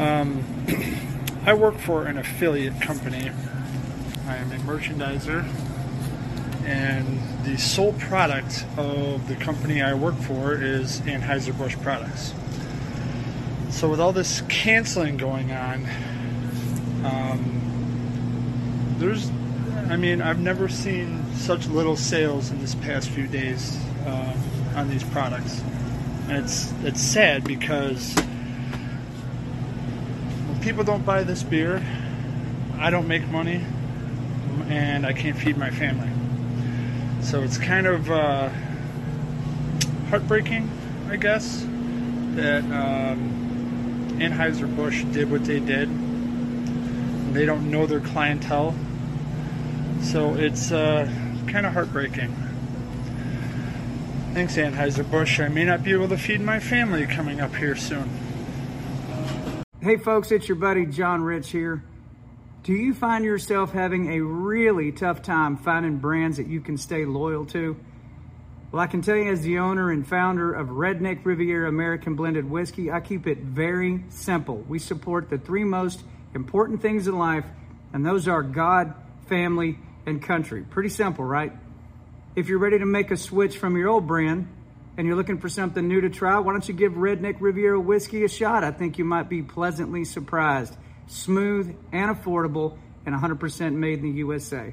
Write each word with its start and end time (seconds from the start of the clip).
Um, 0.00 0.42
I 1.44 1.52
work 1.52 1.76
for 1.76 2.06
an 2.06 2.16
affiliate 2.16 2.80
company. 2.80 3.30
I 4.26 4.36
am 4.36 4.50
a 4.50 4.56
merchandiser, 4.60 5.44
and 6.64 7.44
the 7.44 7.58
sole 7.58 7.92
product 7.92 8.64
of 8.78 9.28
the 9.28 9.36
company 9.36 9.82
I 9.82 9.92
work 9.92 10.14
for 10.14 10.54
is 10.54 11.02
Anheuser-Busch 11.02 11.76
products. 11.82 12.32
So, 13.68 13.90
with 13.90 14.00
all 14.00 14.12
this 14.12 14.40
canceling 14.48 15.18
going 15.18 15.52
on, 15.52 15.86
um, 17.04 18.96
there's, 18.96 19.30
I 19.90 19.96
mean, 19.96 20.22
I've 20.22 20.40
never 20.40 20.70
seen 20.70 21.22
such 21.34 21.66
little 21.66 21.96
sales 21.96 22.50
in 22.50 22.58
this 22.60 22.74
past 22.74 23.10
few 23.10 23.26
days 23.26 23.78
uh, 24.06 24.34
on 24.76 24.88
these 24.88 25.04
products. 25.04 25.60
And 26.28 26.38
it's 26.38 26.72
it's 26.84 27.02
sad 27.02 27.44
because 27.44 28.14
people 30.60 30.84
don't 30.84 31.04
buy 31.04 31.22
this 31.22 31.42
beer, 31.42 31.82
I 32.78 32.90
don't 32.90 33.08
make 33.08 33.26
money, 33.28 33.64
and 34.68 35.06
I 35.06 35.12
can't 35.12 35.36
feed 35.36 35.56
my 35.56 35.70
family. 35.70 36.10
So 37.22 37.42
it's 37.42 37.58
kind 37.58 37.86
of 37.86 38.10
uh, 38.10 38.50
heartbreaking, 40.08 40.70
I 41.08 41.16
guess, 41.16 41.66
that 42.34 42.62
um, 42.64 44.16
Anheuser-Busch 44.18 45.04
did 45.12 45.30
what 45.30 45.44
they 45.44 45.60
did. 45.60 45.88
They 47.34 47.46
don't 47.46 47.70
know 47.70 47.86
their 47.86 48.00
clientele. 48.00 48.74
So 50.02 50.34
it's 50.34 50.72
uh, 50.72 51.10
kind 51.46 51.66
of 51.66 51.72
heartbreaking. 51.72 52.34
Thanks, 54.34 54.56
Anheuser-Busch. 54.56 55.40
I 55.40 55.48
may 55.48 55.64
not 55.64 55.82
be 55.82 55.92
able 55.92 56.08
to 56.08 56.18
feed 56.18 56.40
my 56.40 56.60
family 56.60 57.06
coming 57.06 57.40
up 57.40 57.54
here 57.56 57.76
soon. 57.76 58.19
Hey 59.82 59.96
folks, 59.96 60.30
it's 60.30 60.46
your 60.46 60.56
buddy 60.56 60.84
John 60.84 61.22
Rich 61.22 61.48
here. 61.52 61.82
Do 62.64 62.74
you 62.74 62.92
find 62.92 63.24
yourself 63.24 63.72
having 63.72 64.12
a 64.12 64.20
really 64.20 64.92
tough 64.92 65.22
time 65.22 65.56
finding 65.56 65.96
brands 65.96 66.36
that 66.36 66.48
you 66.48 66.60
can 66.60 66.76
stay 66.76 67.06
loyal 67.06 67.46
to? 67.46 67.80
Well, 68.70 68.82
I 68.82 68.86
can 68.88 69.00
tell 69.00 69.16
you 69.16 69.32
as 69.32 69.40
the 69.40 69.58
owner 69.60 69.90
and 69.90 70.06
founder 70.06 70.52
of 70.52 70.68
Redneck 70.68 71.24
Riviera 71.24 71.66
American 71.66 72.14
Blended 72.14 72.50
Whiskey, 72.50 72.92
I 72.92 73.00
keep 73.00 73.26
it 73.26 73.38
very 73.38 74.04
simple. 74.10 74.58
We 74.68 74.78
support 74.78 75.30
the 75.30 75.38
three 75.38 75.64
most 75.64 76.02
important 76.34 76.82
things 76.82 77.08
in 77.08 77.16
life, 77.16 77.46
and 77.94 78.04
those 78.04 78.28
are 78.28 78.42
God, 78.42 78.92
family, 79.28 79.78
and 80.04 80.22
country. 80.22 80.62
Pretty 80.62 80.90
simple, 80.90 81.24
right? 81.24 81.54
If 82.36 82.48
you're 82.48 82.58
ready 82.58 82.80
to 82.80 82.86
make 82.86 83.10
a 83.10 83.16
switch 83.16 83.56
from 83.56 83.78
your 83.78 83.88
old 83.88 84.06
brand 84.06 84.46
and 84.96 85.06
you're 85.06 85.16
looking 85.16 85.38
for 85.38 85.48
something 85.48 85.86
new 85.86 86.00
to 86.02 86.10
try, 86.10 86.38
why 86.38 86.52
don't 86.52 86.66
you 86.68 86.74
give 86.74 86.92
Redneck 86.92 87.36
Riviera 87.40 87.80
Whiskey 87.80 88.24
a 88.24 88.28
shot? 88.28 88.64
I 88.64 88.70
think 88.70 88.98
you 88.98 89.04
might 89.04 89.28
be 89.28 89.42
pleasantly 89.42 90.04
surprised 90.04 90.76
smooth 91.10 91.74
and 91.92 92.16
affordable, 92.16 92.78
and 93.04 93.14
100% 93.14 93.74
made 93.74 93.98
in 93.98 94.04
the 94.04 94.18
USA. 94.18 94.72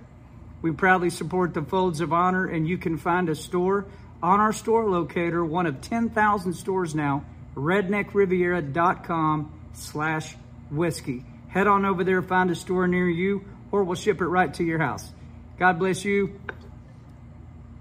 We 0.62 0.72
proudly 0.72 1.10
support 1.10 1.54
the 1.54 1.64
Folds 1.64 2.02
of 2.02 2.14
Honor, 2.14 2.46
and 2.46 2.68
you 2.68 2.78
can 2.78 2.98
find 2.98 3.30
a 3.30 3.36
store 3.36 3.86
on 4.22 4.40
our 4.40 4.54
store 4.54 4.90
locator, 4.90 5.44
one 5.46 5.66
of 5.66 5.82
10,000 5.82 6.54
stores 6.54 6.96
now, 6.96 7.26
redneckriviera.com 7.56 9.52
slash 9.74 10.36
whiskey. 10.72 11.24
Head 11.50 11.68
on 11.68 11.86
over 11.86 12.04
there, 12.04 12.22
find 12.22 12.52
a 12.52 12.56
store 12.56 12.88
near 12.88 13.10
you, 13.10 13.46
or 13.72 13.84
we'll 13.84 13.96
ship 13.96 14.22
it 14.22 14.26
right 14.26 14.54
to 14.56 14.64
your 14.64 14.80
house. 14.80 15.12
God 15.60 15.80
bless 15.80 16.06
you. 16.06 16.40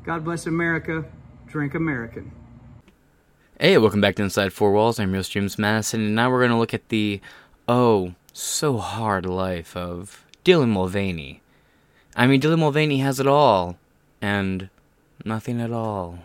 God 0.04 0.24
bless 0.24 0.46
America. 0.46 1.04
Drink 1.46 1.74
American. 1.74 2.32
Hey, 3.60 3.78
welcome 3.78 4.00
back 4.00 4.16
to 4.16 4.22
Inside 4.22 4.52
Four 4.52 4.72
Walls. 4.72 4.98
I'm 4.98 5.10
your 5.10 5.18
host, 5.18 5.30
James 5.30 5.58
Madison, 5.58 6.00
and 6.00 6.14
now 6.14 6.28
we're 6.28 6.40
going 6.40 6.50
to 6.50 6.56
look 6.56 6.74
at 6.74 6.88
the, 6.88 7.20
oh, 7.68 8.14
so 8.32 8.78
hard 8.78 9.24
life 9.24 9.76
of 9.76 10.24
Dylan 10.44 10.70
Mulvaney. 10.70 11.40
I 12.16 12.26
mean, 12.26 12.40
Dylan 12.40 12.58
Mulvaney 12.58 12.98
has 12.98 13.20
it 13.20 13.28
all, 13.28 13.78
and 14.20 14.68
nothing 15.24 15.60
at 15.60 15.70
all. 15.70 16.18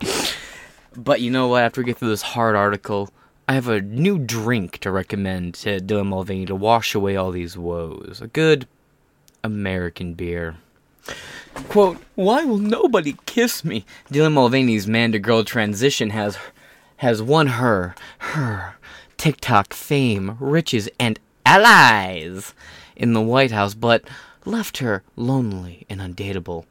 but 0.96 1.20
you 1.20 1.30
know 1.30 1.48
what? 1.48 1.62
After 1.62 1.82
we 1.82 1.84
get 1.84 1.98
through 1.98 2.08
this 2.08 2.22
hard 2.22 2.56
article, 2.56 3.10
I 3.46 3.52
have 3.52 3.68
a 3.68 3.82
new 3.82 4.18
drink 4.18 4.78
to 4.78 4.90
recommend 4.90 5.54
to 5.56 5.78
Dylan 5.78 6.06
Mulvaney 6.06 6.46
to 6.46 6.54
wash 6.54 6.94
away 6.94 7.16
all 7.16 7.30
these 7.30 7.58
woes. 7.58 8.20
A 8.22 8.28
good 8.28 8.66
American 9.44 10.14
beer. 10.14 10.56
Quote, 11.68 11.98
Why 12.14 12.44
will 12.44 12.58
nobody 12.58 13.16
kiss 13.26 13.64
me? 13.64 13.84
Dylan 14.10 14.32
Mulvaney's 14.32 14.86
man 14.86 15.12
to 15.12 15.18
girl 15.18 15.44
transition 15.44 16.10
has 16.10 16.38
has 16.98 17.22
won 17.22 17.46
her, 17.46 17.94
her, 18.18 18.76
TikTok 19.16 19.72
fame, 19.72 20.36
riches, 20.40 20.88
and 20.98 21.20
allies 21.46 22.54
in 22.96 23.12
the 23.12 23.20
White 23.20 23.52
House, 23.52 23.74
but 23.74 24.04
left 24.44 24.78
her 24.78 25.02
lonely 25.14 25.86
and 25.88 26.00
undateable. 26.00 26.64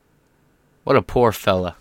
What 0.84 0.96
a 0.96 1.02
poor 1.02 1.32
fella. 1.32 1.76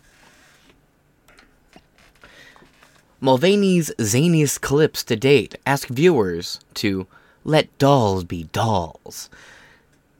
Mulvaney's 3.21 3.91
zaniest 3.99 4.61
clips 4.61 5.03
to 5.05 5.17
date 5.17 5.57
ask 5.65 5.89
viewers 5.89 6.61
to 6.75 7.07
let 7.45 7.77
dolls 7.79 8.25
be 8.25 8.45
dolls. 8.53 9.31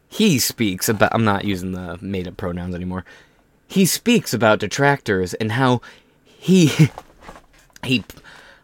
He 0.09 0.39
speaks 0.39 0.89
about. 0.89 1.15
I'm 1.15 1.25
not 1.25 1.45
using 1.45 1.73
the 1.73 1.99
made 2.01 2.29
up 2.29 2.37
pronouns 2.37 2.75
anymore. 2.75 3.05
He 3.67 3.85
speaks 3.87 4.33
about 4.33 4.61
detractors 4.61 5.35
and 5.35 5.53
how 5.53 5.81
he. 6.25 6.71
he. 7.85 8.05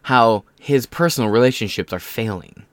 how 0.03 0.43
his 0.59 0.85
personal 0.85 1.29
relationships 1.29 1.91
are 1.91 1.99
failing. 1.99 2.63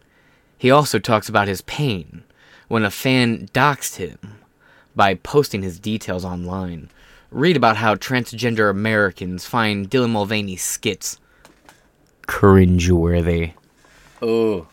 He 0.57 0.71
also 0.71 0.99
talks 0.99 1.29
about 1.29 1.49
his 1.49 1.63
pain 1.63 2.23
when 2.69 2.85
a 2.85 2.91
fan 2.91 3.49
doxed 3.53 3.97
him 3.97 4.19
by 4.95 5.15
posting 5.15 5.63
his 5.63 5.79
details 5.79 6.25
online. 6.25 6.91
Read 7.31 7.57
about 7.57 7.77
how 7.77 7.95
transgender 7.95 8.71
Americans 8.71 9.47
find 9.47 9.89
Dylan 9.91 10.11
Mulvaney's 10.11 10.63
skits 10.63 11.19
cringeworthy. 12.31 13.55
Oh. 14.23 14.69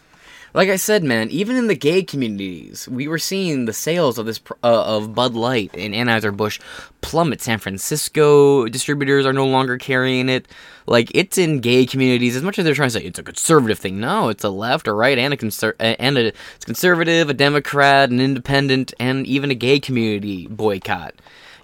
Like 0.58 0.70
I 0.70 0.78
said, 0.78 1.04
man, 1.04 1.30
even 1.30 1.56
in 1.56 1.68
the 1.68 1.76
gay 1.76 2.02
communities, 2.02 2.88
we 2.88 3.08
were 3.08 3.20
seeing 3.20 3.66
the 3.66 3.74
sales 3.74 4.18
of 4.18 4.26
this 4.26 4.40
uh, 4.64 4.98
of 4.98 5.14
Bud 5.14 5.36
Light 5.36 5.70
and 5.76 5.94
Anheuser 5.94 6.36
Busch 6.36 6.60
plummet. 7.02 7.44
San 7.44 7.60
Francisco 7.60 8.68
distributors 8.68 9.28
are 9.28 9.34
no 9.34 9.46
longer 9.46 9.78
carrying 9.78 10.30
it. 10.30 10.48
Like 10.88 11.12
it's 11.14 11.38
in 11.38 11.60
gay 11.60 11.86
communities. 11.86 12.36
As 12.36 12.42
much 12.42 12.58
as 12.58 12.66
they're 12.66 12.74
trying 12.74 12.90
to 12.90 13.00
say 13.00 13.06
it's 13.06 13.20
a 13.20 13.24
conservative 13.24 13.78
thing, 13.78 14.00
no, 14.00 14.30
it's 14.30 14.44
a 14.44 14.50
left, 14.50 14.88
a 14.88 14.94
right, 14.94 15.20
and 15.20 15.32
a 15.32 15.38
conser- 15.38 15.76
and 15.80 16.18
a 16.18 16.30
it's 16.30 16.66
conservative, 16.66 17.30
a 17.30 17.36
Democrat, 17.36 18.10
an 18.10 18.20
independent, 18.20 18.96
and 19.00 19.28
even 19.28 19.52
a 19.52 19.56
gay 19.56 19.80
community 19.80 20.48
boycott. 20.48 21.14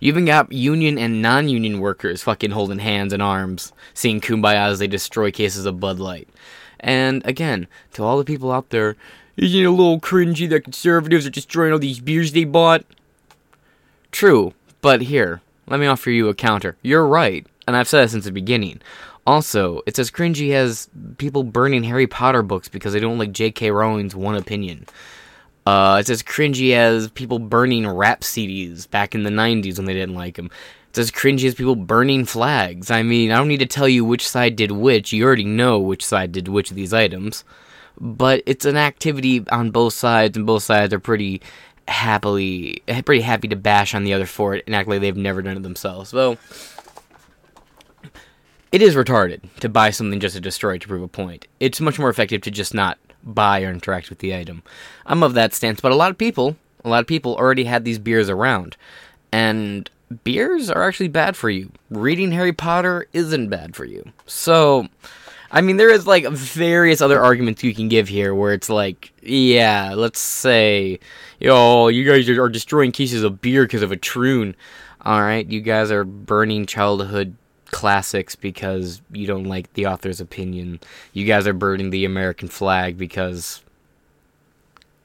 You 0.02 0.10
even 0.10 0.26
got 0.26 0.52
union 0.52 1.00
and 1.00 1.20
non-union 1.20 1.80
workers 1.80 2.22
fucking 2.22 2.52
holding 2.52 2.78
hands 2.78 3.12
and 3.12 3.24
arms, 3.24 3.74
seeing 3.96 4.22
kumbaya 4.22 4.68
as 4.68 4.78
they 4.78 4.88
destroy 4.88 5.32
cases 5.32 5.66
of 5.66 5.80
Bud 5.80 5.98
Light. 5.98 6.30
And 6.84 7.26
again, 7.26 7.68
to 7.94 8.04
all 8.04 8.18
the 8.18 8.26
people 8.26 8.52
out 8.52 8.70
there, 8.70 8.98
isn't 9.38 9.60
it 9.60 9.64
a 9.64 9.72
little 9.72 10.00
cringy 10.00 10.48
that 10.50 10.66
conservatives 10.66 11.26
are 11.26 11.32
destroying 11.32 11.72
all 11.72 11.80
these 11.80 12.02
beers 12.02 12.34
they 12.34 12.44
bought? 12.44 12.84
True, 14.12 14.54
but 14.82 15.02
here, 15.04 15.42
let 15.66 15.80
me 15.80 15.88
offer 15.88 16.12
you 16.12 16.28
a 16.28 16.36
counter. 16.36 16.76
You're 16.84 17.08
right, 17.08 17.48
and 17.66 17.76
I've 17.76 17.88
said 17.88 18.04
it 18.04 18.10
since 18.10 18.26
the 18.26 18.32
beginning. 18.32 18.82
Also, 19.26 19.82
it's 19.88 19.98
as 19.98 20.12
cringy 20.12 20.52
as 20.52 20.90
people 21.18 21.44
burning 21.44 21.84
Harry 21.84 22.06
Potter 22.06 22.44
books 22.44 22.68
because 22.68 22.92
they 22.92 23.00
don't 23.00 23.18
like 23.18 23.32
J.K. 23.32 23.72
Rowling's 23.72 24.16
one 24.16 24.36
opinion. 24.36 24.86
Uh, 25.66 25.98
it's 26.02 26.10
as 26.10 26.22
cringy 26.22 26.74
as 26.74 27.10
people 27.12 27.40
burning 27.40 27.88
rap 27.88 28.22
CDs 28.22 28.90
back 28.90 29.16
in 29.16 29.24
the 29.24 29.30
90s 29.30 29.78
when 29.78 29.86
they 29.86 29.94
didn't 29.94 30.16
like 30.16 30.36
them. 30.36 30.52
It's 30.94 31.00
as 31.00 31.10
cringy 31.10 31.46
as 31.48 31.56
people 31.56 31.76
burning 31.76 32.24
flags. 32.24 32.92
I 32.92 33.02
mean, 33.02 33.32
I 33.32 33.38
don't 33.38 33.48
need 33.48 33.62
to 33.62 33.66
tell 33.66 33.90
you 33.90 34.06
which 34.06 34.28
side 34.28 34.56
did 34.56 34.70
which. 34.70 35.12
You 35.12 35.26
already 35.26 35.44
know 35.44 35.80
which 35.80 36.06
side 36.06 36.32
did 36.32 36.48
which 36.48 36.70
of 36.70 36.76
these 36.76 36.94
items. 36.94 37.44
But 38.00 38.44
it's 38.46 38.64
an 38.64 38.78
activity 38.78 39.44
on 39.50 39.72
both 39.72 39.96
sides, 39.96 40.38
and 40.38 40.46
both 40.46 40.62
sides 40.62 40.94
are 40.94 41.00
pretty 41.00 41.42
happily, 41.88 42.84
eh, 42.88 43.02
pretty 43.02 43.24
happy 43.24 43.48
to 43.48 43.56
bash 43.56 43.96
on 43.96 44.04
the 44.04 44.14
other 44.14 44.28
for 44.28 44.54
it 44.54 44.66
and 44.68 44.76
act 44.76 44.88
like 44.88 45.02
they've 45.02 45.18
never 45.18 45.42
done 45.42 45.58
it 45.58 45.64
themselves. 45.64 46.14
Well, 46.14 46.38
it 48.72 48.84
is 48.84 48.94
retarded 48.94 49.42
to 49.62 49.70
buy 49.70 49.90
something 49.90 50.20
just 50.20 50.36
to 50.36 50.42
destroy 50.42 50.76
it 50.76 50.84
to 50.84 50.88
prove 50.88 51.02
a 51.02 51.08
point. 51.08 51.48
It's 51.60 51.82
much 51.82 51.98
more 51.98 52.10
effective 52.10 52.42
to 52.42 52.52
just 52.52 52.76
not 52.76 53.00
buy 53.24 53.64
or 53.64 53.72
interact 53.72 54.12
with 54.12 54.20
the 54.20 54.36
item. 54.36 54.62
I'm 55.08 55.24
of 55.24 55.34
that 55.34 55.56
stance, 55.56 55.82
but 55.82 55.92
a 55.92 55.96
lot 55.96 56.12
of 56.12 56.20
people, 56.20 56.56
a 56.86 56.90
lot 56.90 57.02
of 57.02 57.08
people 57.08 57.36
already 57.36 57.64
had 57.64 57.84
these 57.84 57.98
beers 57.98 58.30
around. 58.30 58.78
And 59.32 59.90
beers 60.24 60.70
are 60.70 60.88
actually 60.88 61.08
bad 61.08 61.36
for 61.36 61.50
you. 61.50 61.72
Reading 61.90 62.32
Harry 62.32 62.54
Potter 62.54 63.08
isn't 63.14 63.50
bad 63.50 63.76
for 63.76 63.86
you. 63.86 64.04
So, 64.26 64.88
I 65.52 65.62
mean, 65.62 65.78
there 65.78 65.92
is 65.92 66.08
like 66.08 66.28
various 66.28 67.02
other 67.02 67.22
arguments 67.22 67.64
you 67.64 67.76
can 67.76 67.90
give 67.90 68.08
here 68.08 68.34
where 68.34 68.54
it's 68.54 68.70
like, 68.70 69.12
yeah, 69.22 69.94
let's 69.96 70.20
say, 70.20 71.00
yo, 71.40 71.88
you 71.88 72.10
guys 72.10 72.28
are 72.30 72.50
destroying 72.50 72.92
cases 72.92 73.24
of 73.24 73.42
beer 73.42 73.64
because 73.64 73.82
of 73.84 73.92
a 73.92 73.98
troon. 73.98 74.56
All 75.02 75.22
right, 75.22 75.46
you 75.46 75.62
guys 75.62 75.92
are 75.92 76.04
burning 76.04 76.66
childhood 76.66 77.36
classics 77.72 78.36
because 78.36 79.02
you 79.12 79.28
don't 79.28 79.46
like 79.46 79.74
the 79.74 79.88
author's 79.88 80.22
opinion. 80.22 80.80
You 81.12 81.26
guys 81.26 81.46
are 81.48 81.54
burning 81.54 81.90
the 81.90 82.06
American 82.06 82.48
flag 82.48 82.98
because 82.98 83.62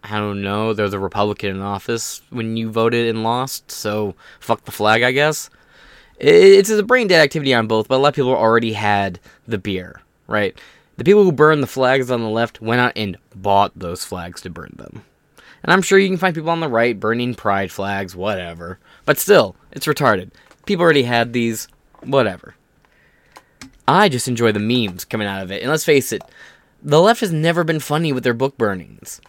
I 0.02 0.18
don't 0.18 0.42
know, 0.42 0.72
there's 0.72 0.92
a 0.92 0.98
Republican 0.98 1.56
in 1.56 1.60
office 1.60 2.22
when 2.30 2.56
you 2.56 2.70
voted 2.70 3.08
and 3.08 3.22
lost, 3.22 3.70
so 3.70 4.14
fuck 4.40 4.64
the 4.64 4.72
flag, 4.72 5.02
I 5.02 5.12
guess. 5.12 5.50
It's 6.18 6.70
a 6.70 6.82
brain 6.82 7.08
dead 7.08 7.22
activity 7.22 7.54
on 7.54 7.66
both, 7.66 7.88
but 7.88 7.96
a 7.96 7.98
lot 7.98 8.08
of 8.08 8.14
people 8.14 8.34
already 8.34 8.72
had 8.72 9.20
the 9.46 9.58
beer, 9.58 10.00
right? 10.26 10.58
The 10.96 11.04
people 11.04 11.22
who 11.22 11.32
burned 11.32 11.62
the 11.62 11.68
flags 11.68 12.10
on 12.10 12.22
the 12.22 12.28
left 12.28 12.60
went 12.60 12.80
out 12.80 12.92
and 12.96 13.16
bought 13.34 13.72
those 13.76 14.04
flags 14.04 14.40
to 14.42 14.50
burn 14.50 14.74
them. 14.76 15.04
And 15.62 15.72
I'm 15.72 15.82
sure 15.82 15.98
you 15.98 16.08
can 16.08 16.16
find 16.16 16.34
people 16.34 16.50
on 16.50 16.60
the 16.60 16.68
right 16.68 16.98
burning 16.98 17.34
pride 17.34 17.70
flags, 17.70 18.16
whatever. 18.16 18.78
But 19.04 19.18
still, 19.18 19.56
it's 19.72 19.86
retarded. 19.86 20.30
People 20.66 20.82
already 20.84 21.04
had 21.04 21.32
these, 21.32 21.68
whatever. 22.02 22.54
I 23.86 24.08
just 24.08 24.28
enjoy 24.28 24.52
the 24.52 24.58
memes 24.60 25.04
coming 25.04 25.26
out 25.26 25.42
of 25.42 25.50
it. 25.50 25.62
And 25.62 25.70
let's 25.70 25.84
face 25.84 26.12
it, 26.12 26.22
the 26.82 27.00
left 27.00 27.20
has 27.20 27.32
never 27.32 27.64
been 27.64 27.80
funny 27.80 28.12
with 28.12 28.24
their 28.24 28.34
book 28.34 28.58
burnings. 28.58 29.20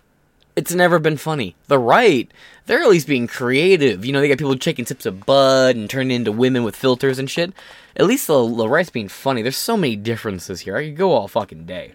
It's 0.60 0.74
never 0.74 1.00
been 1.00 1.16
funny. 1.16 1.56
The 1.68 1.80
right, 1.80 2.30
they're 2.66 2.82
at 2.82 2.90
least 2.90 3.08
being 3.08 3.28
creative. 3.28 4.04
You 4.04 4.12
know, 4.12 4.20
they 4.20 4.28
got 4.28 4.40
people 4.40 4.58
taking 4.58 4.86
sips 4.86 5.06
of 5.06 5.26
bud 5.26 5.78
and 5.78 5.90
turning 5.90 6.12
into 6.12 6.34
women 6.34 6.66
with 6.66 6.76
filters 6.76 7.18
and 7.18 7.30
shit. 7.30 7.54
At 7.96 8.08
least 8.08 8.28
the, 8.28 8.46
the 8.46 8.68
right's 8.68 8.90
being 8.90 9.08
funny. 9.08 9.42
There's 9.42 9.56
so 9.56 9.78
many 9.78 9.96
differences 9.96 10.60
here. 10.60 10.76
I 10.76 10.88
could 10.88 10.98
go 10.98 11.14
all 11.14 11.30
fucking 11.30 11.66
day. 11.66 11.94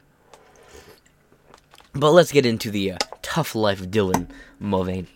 But 1.93 2.12
let's 2.12 2.32
get 2.32 2.46
into 2.46 2.70
the 2.70 2.93
uh, 2.93 2.99
tough 3.20 3.55
life 3.55 3.82
of 3.82 3.88
Dylan 3.88 4.31
Mulvaney. 4.58 5.08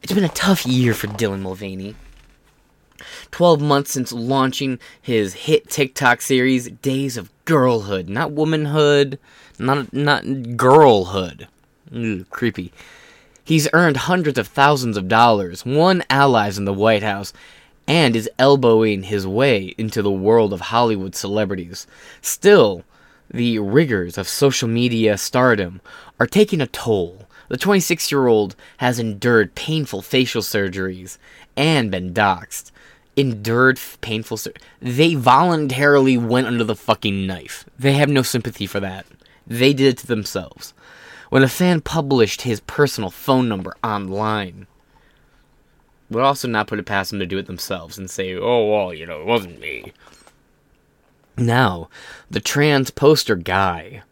It's 0.00 0.12
been 0.12 0.22
a 0.22 0.28
tough 0.28 0.64
year 0.64 0.94
for 0.94 1.08
Dylan 1.08 1.40
Mulvaney. 1.40 1.96
12 3.32 3.60
months 3.60 3.90
since 3.90 4.12
launching 4.12 4.78
his 5.02 5.34
hit 5.34 5.68
TikTok 5.68 6.20
series 6.20 6.70
Days 6.70 7.16
of 7.16 7.32
Girlhood, 7.46 8.08
not 8.08 8.30
womanhood, 8.30 9.18
not 9.58 9.92
not 9.92 10.56
girlhood. 10.56 11.48
Ew, 11.90 12.24
creepy. 12.30 12.72
He's 13.42 13.68
earned 13.72 13.96
hundreds 13.96 14.38
of 14.38 14.46
thousands 14.46 14.96
of 14.96 15.08
dollars, 15.08 15.66
won 15.66 16.04
allies 16.08 16.56
in 16.56 16.64
the 16.64 16.72
White 16.72 17.02
House, 17.02 17.32
and 17.88 18.14
is 18.14 18.30
elbowing 18.38 19.04
his 19.04 19.26
way 19.26 19.74
into 19.76 20.02
the 20.02 20.10
world 20.10 20.52
of 20.52 20.60
Hollywood 20.60 21.16
celebrities. 21.16 21.86
Still, 22.22 22.84
the 23.28 23.58
rigors 23.58 24.16
of 24.16 24.28
social 24.28 24.68
media 24.68 25.18
stardom 25.18 25.80
are 26.20 26.26
taking 26.26 26.60
a 26.60 26.68
toll. 26.68 27.26
The 27.48 27.56
26 27.56 28.12
year 28.12 28.28
old 28.28 28.54
has 28.76 29.00
endured 29.00 29.56
painful 29.56 30.02
facial 30.02 30.42
surgeries 30.42 31.18
and 31.56 31.90
been 31.90 32.14
doxxed. 32.14 32.70
Endured 33.16 33.80
painful 34.00 34.36
sur- 34.36 34.52
They 34.80 35.16
voluntarily 35.16 36.16
went 36.16 36.46
under 36.46 36.62
the 36.62 36.76
fucking 36.76 37.26
knife. 37.26 37.64
They 37.76 37.94
have 37.94 38.08
no 38.08 38.22
sympathy 38.22 38.66
for 38.66 38.78
that. 38.78 39.06
They 39.44 39.72
did 39.72 39.88
it 39.88 39.98
to 39.98 40.06
themselves 40.06 40.72
when 41.30 41.42
a 41.42 41.48
fan 41.48 41.80
published 41.80 42.42
his 42.42 42.60
personal 42.60 43.10
phone 43.10 43.48
number 43.48 43.74
online. 43.82 44.66
Would 46.10 46.24
also 46.24 46.48
not 46.48 46.66
put 46.66 46.80
it 46.80 46.86
past 46.86 47.10
them 47.10 47.20
to 47.20 47.26
do 47.26 47.38
it 47.38 47.46
themselves 47.46 47.96
and 47.96 48.10
say, 48.10 48.34
oh, 48.34 48.68
well, 48.68 48.92
you 48.92 49.06
know, 49.06 49.20
it 49.20 49.26
wasn't 49.26 49.60
me. 49.60 49.92
Now, 51.38 51.88
the 52.28 52.40
trans 52.40 52.90
poster 52.90 53.36
guy 53.36 54.02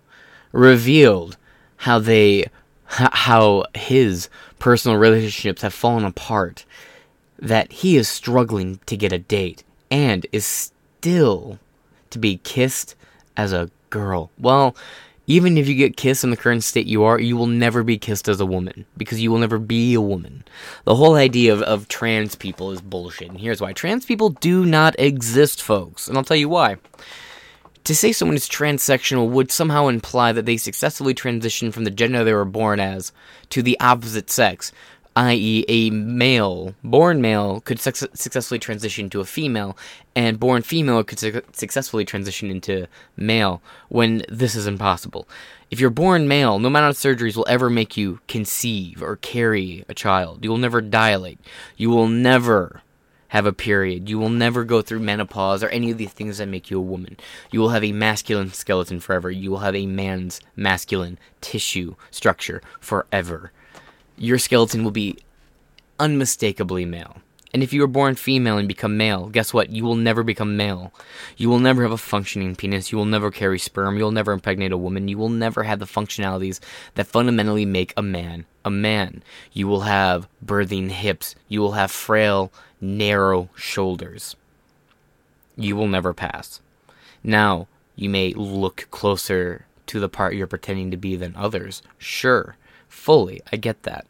revealed 0.52 1.36
how 1.78 1.98
they, 1.98 2.46
how 2.86 3.64
his 3.74 4.30
personal 4.60 4.96
relationships 4.96 5.62
have 5.62 5.74
fallen 5.74 6.04
apart, 6.04 6.64
that 7.38 7.72
he 7.72 7.96
is 7.96 8.08
struggling 8.08 8.80
to 8.86 8.96
get 8.96 9.12
a 9.12 9.18
date, 9.18 9.64
and 9.90 10.24
is 10.30 10.46
still 10.46 11.58
to 12.10 12.18
be 12.18 12.38
kissed 12.38 12.94
as 13.36 13.52
a 13.52 13.70
girl. 13.90 14.30
Well, 14.38 14.76
even 15.28 15.58
if 15.58 15.68
you 15.68 15.74
get 15.74 15.96
kissed 15.96 16.24
in 16.24 16.30
the 16.30 16.36
current 16.36 16.64
state 16.64 16.86
you 16.86 17.04
are, 17.04 17.20
you 17.20 17.36
will 17.36 17.46
never 17.46 17.84
be 17.84 17.98
kissed 17.98 18.28
as 18.28 18.40
a 18.40 18.46
woman 18.46 18.86
because 18.96 19.20
you 19.20 19.30
will 19.30 19.38
never 19.38 19.58
be 19.58 19.92
a 19.92 20.00
woman. 20.00 20.42
The 20.84 20.96
whole 20.96 21.14
idea 21.14 21.52
of, 21.52 21.62
of 21.62 21.86
trans 21.86 22.34
people 22.34 22.72
is 22.72 22.80
bullshit, 22.80 23.28
and 23.28 23.38
here's 23.38 23.60
why 23.60 23.74
trans 23.74 24.06
people 24.06 24.30
do 24.30 24.64
not 24.64 24.98
exist, 24.98 25.62
folks, 25.62 26.08
and 26.08 26.16
I'll 26.16 26.24
tell 26.24 26.36
you 26.36 26.48
why. 26.48 26.78
To 27.84 27.94
say 27.94 28.12
someone 28.12 28.36
is 28.36 28.48
transsexual 28.48 29.28
would 29.30 29.52
somehow 29.52 29.88
imply 29.88 30.32
that 30.32 30.46
they 30.46 30.56
successfully 30.56 31.14
transitioned 31.14 31.72
from 31.72 31.84
the 31.84 31.90
gender 31.90 32.24
they 32.24 32.34
were 32.34 32.44
born 32.44 32.80
as 32.80 33.12
to 33.50 33.62
the 33.62 33.78
opposite 33.80 34.30
sex, 34.30 34.72
i.e., 35.18 35.64
a 35.66 35.90
male, 35.90 36.76
born 36.84 37.20
male, 37.20 37.60
could 37.62 37.80
su- 37.80 38.06
successfully 38.14 38.60
transition 38.60 39.10
to 39.10 39.20
a 39.20 39.24
female, 39.24 39.76
and 40.14 40.38
born 40.38 40.62
female 40.62 41.02
could 41.02 41.18
su- 41.18 41.42
successfully 41.52 42.04
transition 42.04 42.52
into 42.52 42.86
male, 43.16 43.60
when 43.88 44.22
this 44.28 44.54
is 44.54 44.68
impossible. 44.68 45.28
If 45.72 45.80
you're 45.80 45.90
born 45.90 46.28
male, 46.28 46.60
no 46.60 46.68
amount 46.68 46.88
of 46.88 46.96
surgeries 46.96 47.36
will 47.36 47.48
ever 47.48 47.68
make 47.68 47.96
you 47.96 48.20
conceive 48.28 49.02
or 49.02 49.16
carry 49.16 49.84
a 49.88 49.94
child. 49.94 50.44
You 50.44 50.50
will 50.50 50.56
never 50.56 50.80
dilate. 50.80 51.40
You 51.76 51.90
will 51.90 52.06
never 52.06 52.82
have 53.28 53.44
a 53.44 53.52
period. 53.52 54.08
You 54.08 54.20
will 54.20 54.30
never 54.30 54.62
go 54.62 54.82
through 54.82 55.00
menopause 55.00 55.64
or 55.64 55.68
any 55.68 55.90
of 55.90 55.98
the 55.98 56.06
things 56.06 56.38
that 56.38 56.46
make 56.46 56.70
you 56.70 56.78
a 56.78 56.82
woman. 56.82 57.16
You 57.50 57.58
will 57.58 57.70
have 57.70 57.84
a 57.84 57.90
masculine 57.90 58.52
skeleton 58.52 59.00
forever. 59.00 59.32
You 59.32 59.50
will 59.50 59.58
have 59.58 59.74
a 59.74 59.84
man's 59.84 60.40
masculine 60.54 61.18
tissue 61.40 61.96
structure 62.12 62.62
forever 62.80 63.50
your 64.18 64.38
skeleton 64.38 64.84
will 64.84 64.90
be 64.90 65.18
unmistakably 65.98 66.84
male. 66.84 67.18
And 67.54 67.62
if 67.62 67.72
you 67.72 67.80
were 67.80 67.86
born 67.86 68.14
female 68.14 68.58
and 68.58 68.68
become 68.68 68.98
male, 68.98 69.28
guess 69.30 69.54
what? 69.54 69.70
You 69.70 69.82
will 69.82 69.94
never 69.94 70.22
become 70.22 70.56
male. 70.56 70.92
You 71.38 71.48
will 71.48 71.58
never 71.58 71.82
have 71.82 71.92
a 71.92 71.96
functioning 71.96 72.54
penis. 72.54 72.92
You 72.92 72.98
will 72.98 73.06
never 73.06 73.30
carry 73.30 73.58
sperm. 73.58 73.96
You'll 73.96 74.10
never 74.10 74.32
impregnate 74.32 74.70
a 74.70 74.76
woman. 74.76 75.08
You 75.08 75.16
will 75.16 75.30
never 75.30 75.62
have 75.62 75.78
the 75.78 75.86
functionalities 75.86 76.60
that 76.94 77.06
fundamentally 77.06 77.64
make 77.64 77.94
a 77.96 78.02
man 78.02 78.44
a 78.68 78.70
man. 78.70 79.22
You 79.52 79.66
will 79.66 79.80
have 79.80 80.28
birthing 80.44 80.90
hips. 80.90 81.34
You 81.48 81.60
will 81.60 81.72
have 81.72 81.90
frail, 81.90 82.52
narrow 82.80 83.48
shoulders. 83.56 84.36
You 85.56 85.74
will 85.74 85.88
never 85.88 86.12
pass. 86.12 86.60
Now, 87.24 87.66
you 87.96 88.10
may 88.10 88.34
look 88.34 88.86
closer 88.90 89.64
to 89.86 89.98
the 89.98 90.08
part 90.08 90.34
you're 90.34 90.46
pretending 90.46 90.90
to 90.90 90.98
be 90.98 91.16
than 91.16 91.34
others. 91.34 91.82
Sure 91.96 92.56
fully. 92.98 93.40
I 93.52 93.56
get 93.56 93.84
that. 93.84 94.06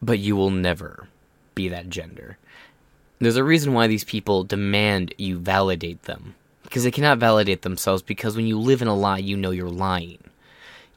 But 0.00 0.18
you 0.18 0.36
will 0.36 0.50
never 0.50 1.08
be 1.54 1.68
that 1.68 1.90
gender. 1.90 2.38
There's 3.18 3.36
a 3.36 3.44
reason 3.44 3.74
why 3.74 3.86
these 3.86 4.04
people 4.04 4.44
demand 4.44 5.14
you 5.18 5.38
validate 5.38 6.04
them. 6.04 6.36
Because 6.62 6.84
they 6.84 6.90
cannot 6.90 7.18
validate 7.18 7.62
themselves 7.62 8.02
because 8.02 8.36
when 8.36 8.46
you 8.46 8.58
live 8.58 8.80
in 8.80 8.88
a 8.88 8.94
lie, 8.94 9.18
you 9.18 9.36
know 9.36 9.50
you're 9.50 9.68
lying. 9.68 10.18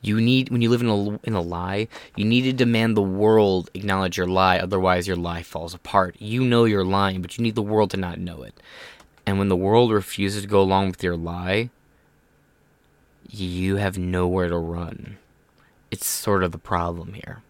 You 0.02 0.22
need 0.22 0.50
when 0.50 0.62
you 0.62 0.70
live 0.70 0.82
in 0.82 0.90
a 0.90 1.20
in 1.24 1.34
a 1.34 1.42
lie, 1.42 1.88
you 2.16 2.26
need 2.26 2.44
to 2.44 2.54
demand 2.54 2.96
the 2.96 3.02
world 3.02 3.70
acknowledge 3.74 4.18
your 4.18 4.28
lie, 4.28 4.60
otherwise 4.60 5.08
your 5.08 5.16
lie 5.16 5.44
falls 5.44 5.74
apart. 5.74 6.16
You 6.20 6.44
know 6.44 6.66
you're 6.66 6.86
lying, 6.86 7.22
but 7.22 7.38
you 7.38 7.44
need 7.44 7.56
the 7.56 7.62
world 7.62 7.92
to 7.92 7.98
not 7.98 8.20
know 8.20 8.44
it. 8.44 8.54
And 9.26 9.40
when 9.40 9.48
the 9.48 9.56
world 9.56 9.92
refuses 9.92 10.44
to 10.44 10.48
go 10.48 10.62
along 10.62 10.92
with 10.92 11.04
your 11.04 11.16
lie, 11.16 11.70
you 13.30 13.78
have 13.78 13.98
nowhere 13.98 14.50
to 14.50 14.58
run 14.58 15.18
it's 15.94 16.08
sort 16.08 16.44
of 16.44 16.52
the 16.52 16.58
problem 16.58 17.14
here. 17.14 17.44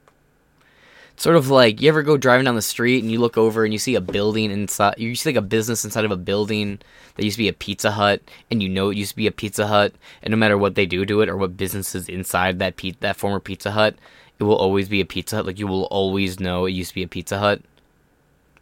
It's 1.13 1.23
sort 1.23 1.37
of 1.37 1.49
like 1.49 1.81
you 1.81 1.87
ever 1.87 2.03
go 2.03 2.17
driving 2.17 2.43
down 2.43 2.55
the 2.55 2.61
street 2.61 3.01
and 3.01 3.09
you 3.09 3.17
look 3.19 3.37
over 3.37 3.63
and 3.63 3.71
you 3.71 3.79
see 3.79 3.95
a 3.95 4.01
building 4.01 4.51
inside, 4.51 4.95
you 4.97 5.15
see 5.15 5.29
like 5.29 5.37
a 5.37 5.41
business 5.41 5.85
inside 5.85 6.03
of 6.03 6.11
a 6.11 6.17
building 6.17 6.79
that 7.15 7.23
used 7.23 7.35
to 7.35 7.43
be 7.43 7.47
a 7.47 7.53
Pizza 7.53 7.91
Hut, 7.91 8.21
and 8.51 8.61
you 8.61 8.67
know 8.67 8.89
it 8.89 8.97
used 8.97 9.11
to 9.11 9.15
be 9.15 9.27
a 9.27 9.31
Pizza 9.31 9.67
Hut, 9.67 9.93
and 10.21 10.31
no 10.31 10.37
matter 10.37 10.57
what 10.57 10.75
they 10.75 10.85
do 10.85 11.05
to 11.05 11.21
it 11.21 11.29
or 11.29 11.37
what 11.37 11.55
businesses 11.55 12.09
inside 12.09 12.59
that 12.59 12.75
pe- 12.75 12.99
that 12.99 13.15
former 13.15 13.39
Pizza 13.39 13.71
Hut, 13.71 13.95
it 14.39 14.43
will 14.43 14.57
always 14.57 14.89
be 14.89 14.99
a 14.99 15.05
Pizza 15.05 15.37
Hut. 15.37 15.45
Like 15.45 15.57
you 15.57 15.67
will 15.67 15.85
always 15.85 16.41
know 16.41 16.65
it 16.65 16.71
used 16.71 16.89
to 16.89 16.95
be 16.95 17.03
a 17.03 17.07
Pizza 17.07 17.39
Hut. 17.39 17.61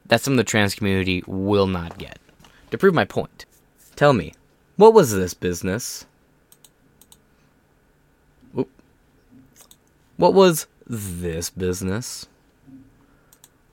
That's 0.05 0.23
something 0.23 0.37
the 0.37 0.43
trans 0.43 0.75
community 0.75 1.23
will 1.25 1.67
not 1.67 1.97
get. 1.97 2.19
To 2.69 2.77
prove 2.77 2.93
my 2.93 3.05
point, 3.05 3.45
tell 3.95 4.13
me, 4.13 4.33
what 4.75 4.93
was 4.93 5.11
this 5.11 5.33
business? 5.33 6.05
What 10.21 10.35
was 10.35 10.67
this 10.85 11.49
business? 11.49 12.27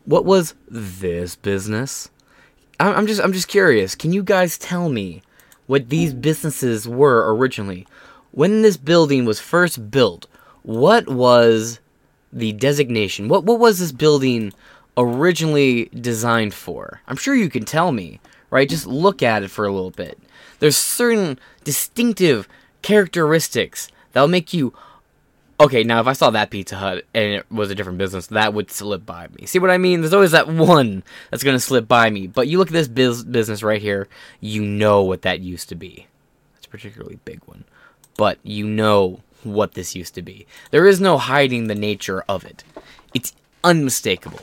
What 0.07 0.25
was 0.25 0.55
this 0.67 1.37
business? 1.37 2.09
I'm 2.81 3.07
just 3.07 3.21
I'm 3.21 3.35
just 3.35 3.49
curious. 3.49 3.95
Can 3.95 4.15
you 4.15 4.23
guys 4.23 4.57
tell 4.57 4.89
me 4.89 5.21
what 5.67 5.91
these 5.91 6.15
businesses 6.15 6.89
were 6.89 7.35
originally? 7.35 7.87
When 8.31 8.63
this 8.63 8.79
building 8.79 9.27
was 9.27 9.39
first 9.39 9.91
built, 9.91 10.27
what 10.63 11.07
was 11.07 11.81
the 12.33 12.55
designation? 12.55 13.29
What 13.29 13.45
what 13.45 13.61
was 13.61 13.79
this 13.79 13.93
building 13.93 14.55
originally 14.97 15.91
designed 16.01 16.55
for? 16.55 17.03
I'm 17.09 17.19
sure 17.19 17.35
you 17.35 17.51
can 17.51 17.67
tell 17.67 17.93
me, 17.93 18.21
right? 18.49 18.71
Just 18.71 18.87
look 18.87 19.23
at 19.23 19.43
it 19.43 19.51
for 19.51 19.67
a 19.67 19.73
little 19.73 19.91
bit. 19.91 20.19
There's 20.61 20.79
certain 20.79 21.39
distinctive 21.65 22.49
characteristics 22.81 23.89
that'll 24.15 24.29
make 24.29 24.55
you 24.55 24.73
Okay, 25.61 25.83
now 25.83 26.01
if 26.01 26.07
I 26.07 26.13
saw 26.13 26.31
that 26.31 26.51
Pizza 26.51 26.77
Hut 26.77 27.05
and 27.13 27.33
it 27.35 27.51
was 27.51 27.71
a 27.71 27.75
different 27.75 27.99
business, 27.99 28.29
that 28.29 28.55
would 28.55 28.71
slip 28.71 29.05
by 29.05 29.27
me. 29.37 29.45
See 29.47 29.59
what 29.59 29.71
I 29.71 29.79
mean? 29.79 30.01
There's 30.01 30.15
always 30.15 30.31
that 30.31 30.47
one 30.47 31.03
that's 31.31 31.43
gonna 31.43 31.59
slip 31.59 31.89
by 31.89 32.11
me. 32.11 32.29
But 32.29 32.47
you 32.47 32.59
look 32.59 32.69
at 32.69 32.75
this 32.75 32.87
biz- 32.87 33.25
business 33.25 33.65
right 33.65 33.83
here, 33.83 34.07
you 34.41 34.63
know 34.63 35.03
what 35.03 35.23
that 35.23 35.41
used 35.41 35.69
to 35.71 35.75
be. 35.75 36.07
It's 36.57 36.67
a 36.67 36.71
particularly 36.71 37.19
big 37.25 37.41
one, 37.47 37.65
but 38.17 38.39
you 38.45 38.69
know 38.69 39.21
what 39.43 39.75
this 39.75 39.97
used 39.97 40.15
to 40.15 40.23
be. 40.23 40.47
There 40.71 40.87
is 40.87 41.01
no 41.01 41.19
hiding 41.19 41.67
the 41.67 41.75
nature 41.75 42.25
of 42.29 42.45
it. 42.45 42.63
It's 43.13 43.35
unmistakable. 43.65 44.43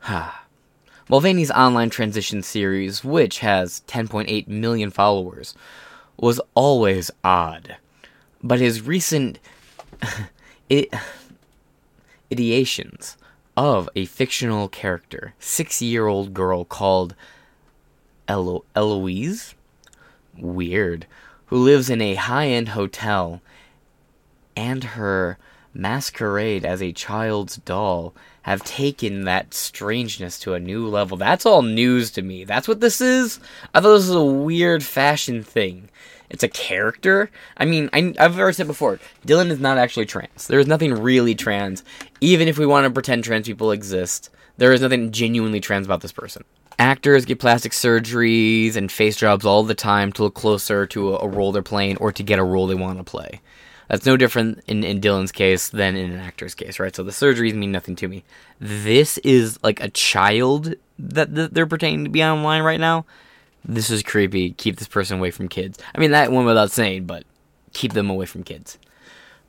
Ha. 0.00 0.36
Mulvaney's 1.08 1.50
online 1.50 1.90
transition 1.90 2.40
series, 2.40 3.02
which 3.02 3.40
has 3.40 3.82
10.8 3.88 4.46
million 4.46 4.92
followers, 4.92 5.56
was 6.16 6.40
always 6.54 7.10
odd. 7.24 7.78
But 8.42 8.60
his 8.60 8.82
recent 8.82 9.38
it, 10.68 10.92
ideations 12.30 13.16
of 13.56 13.88
a 13.94 14.06
fictional 14.06 14.68
character, 14.68 15.34
six 15.38 15.82
year 15.82 16.06
old 16.06 16.32
girl 16.32 16.64
called 16.64 17.14
Elo- 18.28 18.64
Eloise? 18.74 19.54
Weird. 20.38 21.06
Who 21.46 21.58
lives 21.58 21.90
in 21.90 22.00
a 22.00 22.14
high 22.14 22.46
end 22.46 22.70
hotel, 22.70 23.42
and 24.56 24.84
her 24.84 25.36
masquerade 25.74 26.64
as 26.64 26.82
a 26.82 26.92
child's 26.92 27.56
doll 27.56 28.14
have 28.42 28.62
taken 28.64 29.24
that 29.24 29.52
strangeness 29.52 30.38
to 30.40 30.54
a 30.54 30.60
new 30.60 30.86
level. 30.86 31.16
That's 31.16 31.44
all 31.44 31.62
news 31.62 32.10
to 32.12 32.22
me. 32.22 32.44
That's 32.44 32.66
what 32.66 32.80
this 32.80 33.00
is? 33.00 33.38
I 33.74 33.80
thought 33.80 33.94
this 33.94 34.08
was 34.08 34.10
a 34.10 34.24
weird 34.24 34.82
fashion 34.82 35.42
thing. 35.42 35.88
It's 36.30 36.44
a 36.44 36.48
character. 36.48 37.30
I 37.56 37.64
mean, 37.64 37.90
I, 37.92 38.14
have 38.18 38.38
already 38.38 38.54
said 38.54 38.68
before, 38.68 39.00
Dylan 39.26 39.50
is 39.50 39.58
not 39.58 39.78
actually 39.78 40.06
trans. 40.06 40.46
There 40.46 40.60
is 40.60 40.68
nothing 40.68 40.94
really 40.94 41.34
trans. 41.34 41.82
Even 42.20 42.48
if 42.48 42.56
we 42.56 42.66
want 42.66 42.84
to 42.84 42.90
pretend 42.90 43.24
trans 43.24 43.46
people 43.46 43.72
exist, 43.72 44.30
there 44.56 44.72
is 44.72 44.80
nothing 44.80 45.10
genuinely 45.10 45.60
trans 45.60 45.86
about 45.86 46.00
this 46.00 46.12
person. 46.12 46.44
Actors 46.78 47.24
get 47.24 47.40
plastic 47.40 47.72
surgeries 47.72 48.76
and 48.76 48.90
face 48.90 49.16
jobs 49.16 49.44
all 49.44 49.64
the 49.64 49.74
time 49.74 50.12
to 50.12 50.22
look 50.22 50.34
closer 50.34 50.86
to 50.86 51.14
a, 51.14 51.18
a 51.18 51.28
role 51.28 51.52
they're 51.52 51.62
playing 51.62 51.96
or 51.98 52.12
to 52.12 52.22
get 52.22 52.38
a 52.38 52.44
role 52.44 52.66
they 52.66 52.74
want 52.74 52.98
to 52.98 53.04
play. 53.04 53.40
That's 53.88 54.06
no 54.06 54.16
different 54.16 54.62
in, 54.68 54.84
in 54.84 55.00
Dylan's 55.00 55.32
case 55.32 55.68
than 55.68 55.96
in 55.96 56.12
an 56.12 56.20
actor's 56.20 56.54
case, 56.54 56.78
right? 56.78 56.94
So 56.94 57.02
the 57.02 57.10
surgeries 57.10 57.54
mean 57.54 57.72
nothing 57.72 57.96
to 57.96 58.08
me. 58.08 58.22
This 58.60 59.18
is 59.18 59.58
like 59.64 59.80
a 59.80 59.90
child 59.90 60.74
that, 60.96 61.34
that 61.34 61.52
they're 61.52 61.66
pretending 61.66 62.04
to 62.04 62.10
be 62.10 62.22
online 62.22 62.62
right 62.62 62.78
now 62.78 63.04
this 63.64 63.90
is 63.90 64.02
creepy. 64.02 64.52
Keep 64.52 64.76
this 64.76 64.88
person 64.88 65.18
away 65.18 65.30
from 65.30 65.48
kids. 65.48 65.78
I 65.94 65.98
mean, 65.98 66.10
that 66.12 66.32
went 66.32 66.46
without 66.46 66.70
saying, 66.70 67.04
but 67.04 67.24
keep 67.72 67.92
them 67.92 68.10
away 68.10 68.26
from 68.26 68.42
kids. 68.42 68.78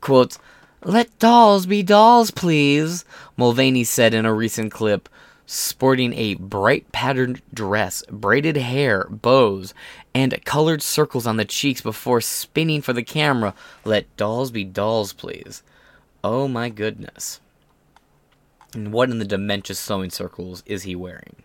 Quote, 0.02 0.38
Let 0.84 1.18
dolls 1.20 1.66
be 1.66 1.84
dolls, 1.84 2.32
please, 2.32 3.06
Mulvaney 3.38 3.84
said 3.84 4.14
in 4.14 4.26
a 4.26 4.34
recent 4.34 4.72
clip, 4.72 5.08
sporting 5.46 6.14
a 6.14 6.36
bright 6.36 6.92
patterned 6.92 7.42
dress, 7.54 8.04
braided 8.10 8.58
hair, 8.58 9.08
bows, 9.10 9.74
and 10.14 10.44
colored 10.46 10.82
circles 10.82 11.28
on 11.28 11.38
the 11.38 11.46
cheeks 11.46 11.82
before 11.82 12.22
spinning 12.22 12.82
for 12.82 12.94
the 12.94 13.04
camera. 13.04 13.54
Let 13.86 14.16
dolls 14.18 14.52
be 14.52 14.64
dolls, 14.64 15.14
please. 15.14 15.64
Oh 16.24 16.48
my 16.48 16.70
goodness. 16.70 17.40
And 18.74 18.94
what 18.94 19.10
in 19.10 19.20
the 19.20 19.26
dementia 19.26 19.76
sewing 19.76 20.10
circles 20.10 20.64
is 20.66 20.84
he 20.84 20.96
wearing? 20.96 21.44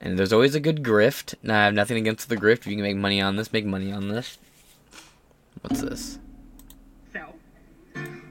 And 0.00 0.18
there's 0.18 0.32
always 0.32 0.54
a 0.54 0.60
good 0.60 0.82
grift. 0.82 1.34
Now, 1.42 1.60
I 1.60 1.64
have 1.64 1.74
nothing 1.74 1.96
against 1.96 2.28
the 2.28 2.36
grift. 2.36 2.58
If 2.58 2.66
you 2.66 2.74
can 2.74 2.82
make 2.82 2.96
money 2.96 3.20
on 3.20 3.36
this, 3.36 3.52
make 3.52 3.64
money 3.64 3.92
on 3.92 4.08
this. 4.08 4.38
What's 5.62 5.80
this? 5.80 6.18
So, 7.12 7.20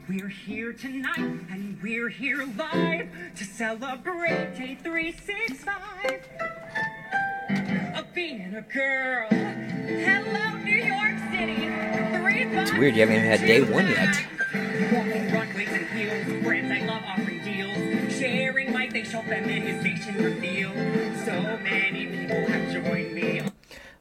we're 0.07 0.27
here 0.27 0.73
tonight, 0.73 1.17
and 1.17 1.79
we're 1.81 2.09
here 2.09 2.47
live 2.55 3.09
to 3.35 3.43
celebrate 3.43 4.55
day 4.55 4.77
365 4.81 6.21
of 7.95 8.13
being 8.13 8.53
a 8.55 8.61
girl. 8.61 9.27
Hello, 9.29 10.57
New 10.63 10.71
York 10.71 11.17
City. 11.31 11.65
It's 12.57 12.73
weird, 12.73 12.95
you 12.95 13.01
haven't 13.01 13.15
even 13.15 13.27
had 13.27 13.39
day 13.41 13.61
one 13.63 13.87
yet. 13.87 14.15
Facial 19.05 19.21
feminization 19.23 20.15
reveal. 20.23 20.71
So 21.25 21.31
many 21.63 22.07
people 22.07 22.47
have 22.47 22.73
joined 22.73 23.13
me. 23.13 23.41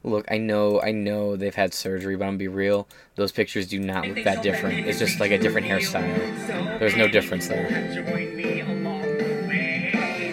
Look, 0.03 0.25
I 0.31 0.37
know, 0.37 0.81
I 0.81 0.91
know 0.91 1.35
they've 1.35 1.53
had 1.53 1.73
surgery, 1.75 2.15
but 2.15 2.25
I'm 2.25 2.31
gonna 2.31 2.37
be 2.39 2.47
real. 2.47 2.87
Those 3.15 3.31
pictures 3.31 3.67
do 3.67 3.79
not 3.79 4.07
look 4.07 4.23
that 4.23 4.41
different. 4.41 4.87
It's 4.87 4.97
just 4.99 5.19
like 5.19 5.31
a 5.31 5.37
different 5.37 5.67
hairstyle. 5.67 6.79
There's 6.79 6.95
no 6.95 7.07
difference 7.07 7.47
there. 7.47 7.67
Have 7.69 7.93
joined 7.93 8.35
me 8.35 8.61
along 8.61 9.01
the 9.01 9.45
way. 9.47 10.31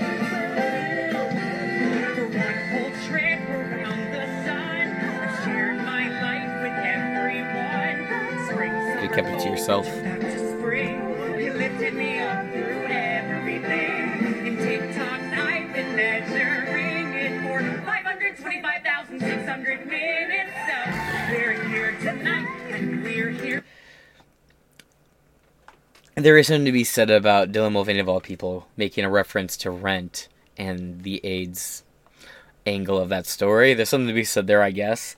For 2.15 2.27
one 2.27 2.59
whole 2.71 2.93
trip 3.09 3.41
around 3.49 4.13
the 4.13 4.27
sun, 4.45 4.87
I've 5.21 5.45
shared 5.45 5.77
my 5.79 6.09
life 6.23 6.63
with 6.63 6.79
everyone. 6.97 8.49
Spring, 8.49 9.03
You 9.03 9.09
kept 9.11 9.29
it 9.29 9.39
to 9.41 9.49
yourself. 9.51 9.87
Measuring 15.95 17.15
it 17.15 17.41
for 17.43 17.61
525,600 17.85 19.87
minutes. 19.87 20.53
So 20.67 20.75
we're 21.31 21.63
here 21.69 21.97
tonight, 22.01 22.49
and 22.71 23.03
we're 23.03 23.31
here. 23.31 23.65
There 26.15 26.37
is 26.37 26.49
something 26.49 26.67
to 26.67 26.73
be 26.73 26.85
said 26.85 27.11
about 27.11 27.53
Dylan 27.53 27.73
Mulvaney 27.73 27.99
of 27.99 28.09
all 28.09 28.21
people 28.21 28.69
making 28.77 29.05
a 29.05 29.11
reference 29.11 29.57
to 29.59 29.71
Rent 29.71 30.29
and 30.57 31.03
the 31.03 31.21
AIDS 31.25 31.83
angle 32.67 32.99
of 32.99 33.09
that 33.09 33.27
story. 33.27 33.75
There's 33.75 33.89
something 33.89 34.09
to 34.09 34.15
be 34.15 34.25
said 34.25 34.47
there, 34.47 34.63
I 34.63 34.71
guess. 34.71 35.17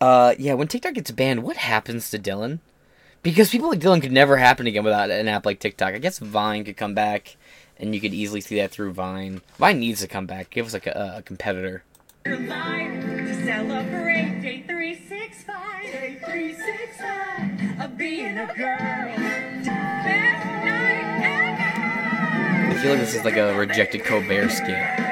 Uh, 0.00 0.34
yeah, 0.38 0.54
when 0.54 0.68
TikTok 0.68 0.94
gets 0.94 1.10
banned, 1.10 1.42
what 1.42 1.56
happens 1.56 2.10
to 2.10 2.18
Dylan? 2.18 2.60
Because 3.22 3.50
people 3.50 3.68
like 3.68 3.78
Dylan 3.78 4.02
could 4.02 4.10
never 4.10 4.36
happen 4.36 4.66
again 4.66 4.82
without 4.82 5.10
an 5.10 5.28
app 5.28 5.46
like 5.46 5.60
TikTok. 5.60 5.94
I 5.94 5.98
guess 5.98 6.18
Vine 6.18 6.64
could 6.64 6.76
come 6.76 6.94
back, 6.94 7.36
and 7.78 7.94
you 7.94 8.00
could 8.00 8.12
easily 8.12 8.40
see 8.40 8.56
that 8.56 8.72
through 8.72 8.92
Vine. 8.92 9.42
Vine 9.58 9.78
needs 9.78 10.00
to 10.00 10.08
come 10.08 10.26
back. 10.26 10.50
Give 10.50 10.66
us 10.66 10.72
like 10.72 10.88
a, 10.88 11.14
a 11.18 11.22
competitor. 11.22 11.84
We're 12.26 12.38
live 12.38 13.00
to 13.00 13.44
celebrate 13.44 14.40
day 14.42 14.64
365. 14.66 15.82
Day 15.82 16.18
365 16.24 17.80
of 17.80 17.96
being 17.96 18.38
a 18.38 18.46
girl. 18.46 18.76
Best 19.16 19.66
night 20.64 21.58
ever. 22.66 22.76
I 22.76 22.82
feel 22.82 22.90
like 22.90 23.00
this 23.00 23.14
is 23.14 23.24
like 23.24 23.36
a 23.36 23.54
rejected 23.56 24.04
Colbert 24.04 24.48
skit. 24.48 25.11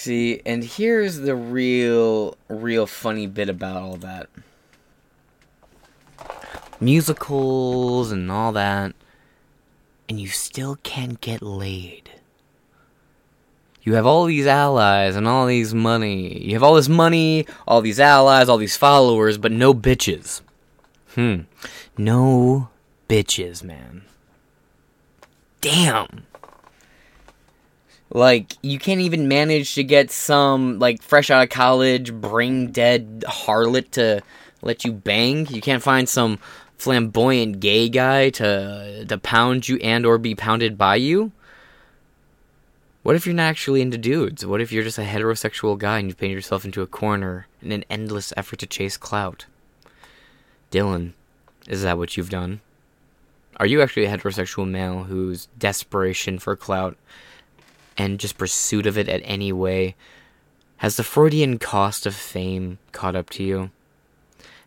See, 0.00 0.40
and 0.46 0.64
here's 0.64 1.18
the 1.18 1.36
real, 1.36 2.34
real 2.48 2.86
funny 2.86 3.26
bit 3.26 3.50
about 3.50 3.76
all 3.76 3.96
that. 3.96 4.30
Musicals 6.80 8.10
and 8.10 8.32
all 8.32 8.50
that, 8.52 8.94
and 10.08 10.18
you 10.18 10.28
still 10.28 10.76
can't 10.76 11.20
get 11.20 11.42
laid. 11.42 12.12
You 13.82 13.92
have 13.92 14.06
all 14.06 14.24
these 14.24 14.46
allies 14.46 15.16
and 15.16 15.28
all 15.28 15.44
these 15.44 15.74
money. 15.74 16.46
You 16.46 16.54
have 16.54 16.62
all 16.62 16.76
this 16.76 16.88
money, 16.88 17.44
all 17.68 17.82
these 17.82 18.00
allies, 18.00 18.48
all 18.48 18.56
these 18.56 18.78
followers, 18.78 19.36
but 19.36 19.52
no 19.52 19.74
bitches. 19.74 20.40
Hmm. 21.14 21.40
No 21.98 22.70
bitches, 23.06 23.62
man. 23.62 24.06
Damn. 25.60 26.24
Like, 28.12 28.54
you 28.62 28.78
can't 28.78 29.00
even 29.00 29.28
manage 29.28 29.74
to 29.76 29.84
get 29.84 30.10
some, 30.10 30.78
like, 30.80 31.00
fresh 31.00 31.30
out 31.30 31.44
of 31.44 31.48
college, 31.48 32.12
brain 32.12 32.72
dead 32.72 33.24
harlot 33.26 33.92
to 33.92 34.22
let 34.62 34.84
you 34.84 34.92
bang. 34.92 35.46
You 35.46 35.60
can't 35.60 35.82
find 35.82 36.08
some 36.08 36.38
flamboyant 36.76 37.60
gay 37.60 37.88
guy 37.88 38.30
to 38.30 39.04
to 39.06 39.18
pound 39.18 39.68
you 39.68 39.76
and 39.76 40.06
or 40.06 40.18
be 40.18 40.34
pounded 40.34 40.78
by 40.78 40.96
you. 40.96 41.30
What 43.02 43.16
if 43.16 43.26
you're 43.26 43.34
not 43.34 43.44
actually 43.44 43.80
into 43.80 43.96
dudes? 43.96 44.44
What 44.44 44.60
if 44.60 44.72
you're 44.72 44.84
just 44.84 44.98
a 44.98 45.02
heterosexual 45.02 45.78
guy 45.78 45.98
and 45.98 46.08
you've 46.08 46.18
paint 46.18 46.32
yourself 46.32 46.64
into 46.64 46.82
a 46.82 46.86
corner 46.86 47.46
in 47.62 47.72
an 47.72 47.84
endless 47.88 48.32
effort 48.36 48.58
to 48.58 48.66
chase 48.66 48.96
clout? 48.96 49.46
Dylan, 50.70 51.12
is 51.66 51.82
that 51.82 51.96
what 51.96 52.16
you've 52.16 52.30
done? 52.30 52.60
Are 53.56 53.66
you 53.66 53.82
actually 53.82 54.04
a 54.04 54.16
heterosexual 54.16 54.68
male 54.68 55.04
whose 55.04 55.48
desperation 55.58 56.38
for 56.38 56.56
clout 56.56 56.96
and 57.96 58.20
just 58.20 58.38
pursuit 58.38 58.86
of 58.86 58.96
it 58.96 59.08
at 59.08 59.22
any 59.24 59.52
way 59.52 59.94
has 60.80 60.96
the 60.96 61.04
Freudian 61.04 61.58
cost 61.58 62.06
of 62.06 62.14
fame 62.14 62.78
caught 62.92 63.14
up 63.14 63.28
to 63.28 63.42
you? 63.42 63.70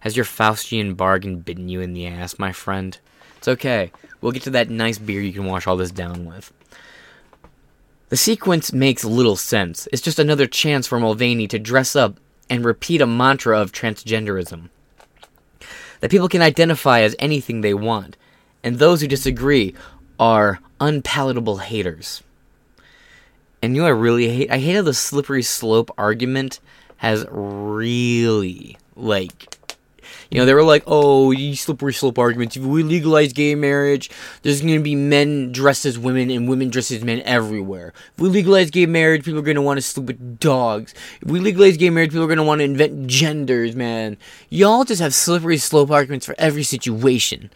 Has 0.02 0.16
your 0.16 0.26
Faustian 0.26 0.96
bargain 0.96 1.40
bitten 1.40 1.70
you 1.70 1.82
in 1.82 1.94
the 1.94 2.06
ass, 2.06 2.38
my 2.38 2.52
friend? 2.52 3.00
It's 3.38 3.48
okay. 3.48 3.92
We'll 4.22 4.32
get 4.32 4.44
to 4.44 4.52
that 4.52 4.70
nice 4.70 5.00
beer 5.00 5.22
you 5.22 5.34
can 5.34 5.46
wash 5.46 5.66
all 5.66 5.76
this 5.76 5.90
down 5.90 6.26
with. 6.26 6.54
The 8.10 8.16
sequence 8.16 8.72
makes 8.72 9.04
little 9.04 9.36
sense. 9.36 9.88
It's 9.92 10.04
just 10.04 10.20
another 10.20 10.46
chance 10.46 10.86
for 10.86 11.00
Mulvaney 11.00 11.48
to 11.48 11.58
dress 11.58 11.96
up 11.96 12.20
and 12.48 12.64
repeat 12.64 13.02
a 13.02 13.08
mantra 13.08 13.60
of 13.60 13.72
transgenderism. 13.72 14.70
That 16.00 16.12
people 16.12 16.30
can 16.30 16.44
identify 16.44 17.02
as 17.02 17.16
anything 17.18 17.62
they 17.62 17.74
want, 17.74 18.18
and 18.64 18.78
those 18.78 19.02
who 19.02 19.08
disagree 19.08 19.74
are 20.20 20.60
unpalatable 20.80 21.58
haters. 21.58 22.22
And 23.64 23.78
you 23.78 23.82
know 23.82 23.88
I 23.88 23.92
really 23.92 24.28
hate? 24.28 24.52
I 24.52 24.58
hate 24.58 24.76
how 24.76 24.82
the 24.82 24.94
slippery 24.94 25.42
slope 25.42 25.90
argument 25.98 26.60
has 26.98 27.26
really, 27.32 28.78
like, 28.98 29.58
you 30.30 30.38
know, 30.38 30.46
they 30.46 30.54
were 30.54 30.64
like, 30.64 30.84
oh, 30.86 31.32
you 31.32 31.56
slippery 31.56 31.94
slope 31.94 32.20
arguments. 32.20 32.58
If 32.58 32.64
we 32.64 32.84
legalize 32.84 33.32
gay 33.32 33.56
marriage, 33.56 34.12
there's 34.42 34.60
going 34.60 34.76
to 34.76 34.84
be 34.84 34.96
men 34.96 35.54
dressed 35.54 35.86
as 35.86 35.98
women 35.98 36.30
and 36.30 36.50
women 36.50 36.72
dressed 36.72 36.92
as 36.92 37.06
men 37.06 37.22
everywhere. 37.22 37.94
If 38.18 38.24
we 38.24 38.28
legalize 38.28 38.70
gay 38.70 38.86
marriage, 38.86 39.24
people 39.24 39.40
are 39.40 39.44
going 39.44 39.56
to 39.56 39.62
want 39.62 39.78
to 39.78 39.82
sleep 39.82 40.08
with 40.08 40.42
dogs. 40.42 40.94
If 41.22 41.30
we 41.30 41.40
legalize 41.40 41.78
gay 41.78 41.90
marriage, 41.90 42.10
people 42.10 42.26
are 42.26 42.28
going 42.28 42.38
to 42.40 42.44
want 42.44 42.60
to 42.60 42.66
invent 42.66 43.08
genders, 43.08 43.78
man. 43.78 44.18
Y'all 44.50 44.84
just 44.84 45.02
have 45.02 45.14
slippery 45.14 45.58
slope 45.58 45.90
arguments 45.90 46.26
for 46.26 46.36
every 46.38 46.64
situation. 46.64 47.50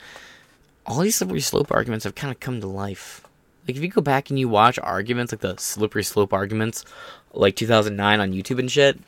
All 0.85 0.99
these 0.99 1.17
slippery 1.17 1.41
slope 1.41 1.69
arguments 1.69 2.05
have 2.05 2.15
kind 2.15 2.31
of 2.31 2.39
come 2.39 2.61
to 2.61 2.67
life. 2.67 3.26
Like, 3.67 3.75
if 3.75 3.83
you 3.83 3.89
go 3.89 4.01
back 4.01 4.29
and 4.29 4.39
you 4.39 4.47
watch 4.47 4.79
arguments, 4.79 5.33
like 5.33 5.41
the 5.41 5.57
slippery 5.57 6.03
slope 6.03 6.31
arguments, 6.33 6.85
like 7.33 7.55
2009 7.55 8.19
on 8.19 8.31
YouTube 8.31 8.59
and 8.59 8.71
shit, 8.71 8.99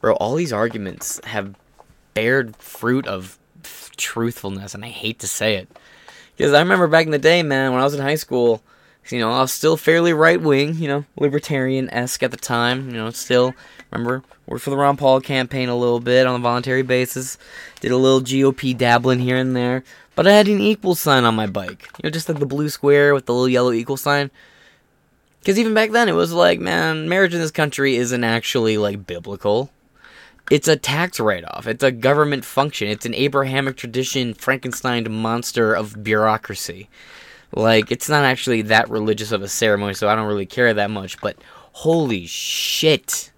bro, 0.00 0.14
all 0.14 0.34
these 0.36 0.52
arguments 0.52 1.20
have 1.24 1.56
bared 2.14 2.54
fruit 2.56 3.06
of 3.06 3.38
truthfulness, 3.96 4.74
and 4.74 4.84
I 4.84 4.88
hate 4.88 5.18
to 5.20 5.26
say 5.26 5.56
it. 5.56 5.68
Because 6.36 6.52
I 6.52 6.60
remember 6.60 6.86
back 6.86 7.06
in 7.06 7.12
the 7.12 7.18
day, 7.18 7.42
man, 7.42 7.72
when 7.72 7.80
I 7.80 7.84
was 7.84 7.94
in 7.94 8.00
high 8.00 8.14
school, 8.14 8.62
you 9.08 9.18
know, 9.18 9.30
I 9.30 9.40
was 9.40 9.52
still 9.52 9.76
fairly 9.76 10.12
right 10.12 10.40
wing, 10.40 10.76
you 10.76 10.88
know, 10.88 11.04
libertarian 11.16 11.90
esque 11.90 12.22
at 12.22 12.30
the 12.30 12.36
time. 12.36 12.86
You 12.88 12.96
know, 12.96 13.10
still, 13.10 13.54
remember, 13.90 14.22
worked 14.46 14.64
for 14.64 14.70
the 14.70 14.76
Ron 14.76 14.96
Paul 14.96 15.20
campaign 15.20 15.68
a 15.68 15.76
little 15.76 16.00
bit 16.00 16.26
on 16.26 16.36
a 16.36 16.42
voluntary 16.42 16.82
basis, 16.82 17.36
did 17.80 17.90
a 17.90 17.96
little 17.96 18.20
GOP 18.20 18.76
dabbling 18.76 19.20
here 19.20 19.36
and 19.36 19.54
there, 19.54 19.84
but 20.14 20.26
I 20.26 20.32
had 20.32 20.48
an 20.48 20.60
equal 20.60 20.94
sign 20.94 21.24
on 21.24 21.34
my 21.34 21.46
bike. 21.46 21.88
You 21.98 22.04
know, 22.04 22.10
just 22.10 22.28
like 22.28 22.38
the 22.38 22.46
blue 22.46 22.68
square 22.68 23.14
with 23.14 23.26
the 23.26 23.32
little 23.32 23.48
yellow 23.48 23.72
equal 23.72 23.96
sign. 23.96 24.30
Because 25.40 25.58
even 25.58 25.74
back 25.74 25.90
then, 25.90 26.08
it 26.08 26.12
was 26.12 26.32
like, 26.32 26.60
man, 26.60 27.08
marriage 27.08 27.34
in 27.34 27.40
this 27.40 27.50
country 27.50 27.96
isn't 27.96 28.24
actually, 28.24 28.78
like, 28.78 29.06
biblical 29.06 29.70
it's 30.50 30.68
a 30.68 30.76
tax 30.76 31.18
write-off. 31.18 31.66
It's 31.66 31.82
a 31.82 31.90
government 31.90 32.44
function. 32.44 32.88
It's 32.88 33.06
an 33.06 33.14
Abrahamic 33.14 33.76
tradition, 33.76 34.34
Frankenstein 34.34 35.10
monster 35.10 35.72
of 35.74 36.02
bureaucracy. 36.04 36.88
Like 37.52 37.90
it's 37.90 38.08
not 38.08 38.24
actually 38.24 38.62
that 38.62 38.90
religious 38.90 39.32
of 39.32 39.42
a 39.42 39.48
ceremony, 39.48 39.94
so 39.94 40.08
I 40.08 40.14
don't 40.14 40.26
really 40.26 40.46
care 40.46 40.74
that 40.74 40.90
much. 40.90 41.20
But 41.20 41.36
holy 41.72 42.26
shit! 42.26 43.30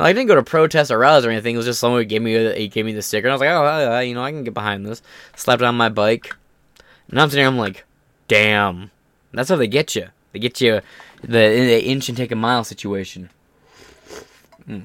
I 0.00 0.12
didn't 0.12 0.28
go 0.28 0.36
to 0.36 0.42
protest 0.42 0.90
or 0.90 0.98
rallies 0.98 1.24
or 1.24 1.30
anything. 1.30 1.54
It 1.54 1.58
was 1.58 1.66
just 1.66 1.80
someone 1.80 2.00
who 2.00 2.04
gave 2.04 2.22
me 2.22 2.54
he 2.54 2.68
gave 2.68 2.86
me 2.86 2.92
the 2.92 3.02
sticker, 3.02 3.26
and 3.26 3.32
I 3.32 3.34
was 3.34 3.40
like, 3.40 3.50
oh, 3.50 3.96
uh, 3.96 4.00
you 4.00 4.14
know, 4.14 4.22
I 4.22 4.30
can 4.30 4.44
get 4.44 4.54
behind 4.54 4.86
this. 4.86 5.02
Slapped 5.34 5.62
it 5.62 5.66
on 5.66 5.76
my 5.76 5.88
bike, 5.88 6.34
and 7.10 7.20
I'm 7.20 7.28
sitting 7.28 7.42
there, 7.42 7.48
I'm 7.48 7.58
like, 7.58 7.84
damn. 8.28 8.90
That's 9.32 9.50
how 9.50 9.56
they 9.56 9.66
get 9.66 9.94
you. 9.94 10.08
They 10.32 10.38
get 10.38 10.60
you 10.60 10.80
the, 11.22 11.28
the 11.28 11.84
inch 11.84 12.08
and 12.08 12.16
take 12.16 12.32
a 12.32 12.36
mile 12.36 12.64
situation. 12.64 13.30
Mm. 14.68 14.84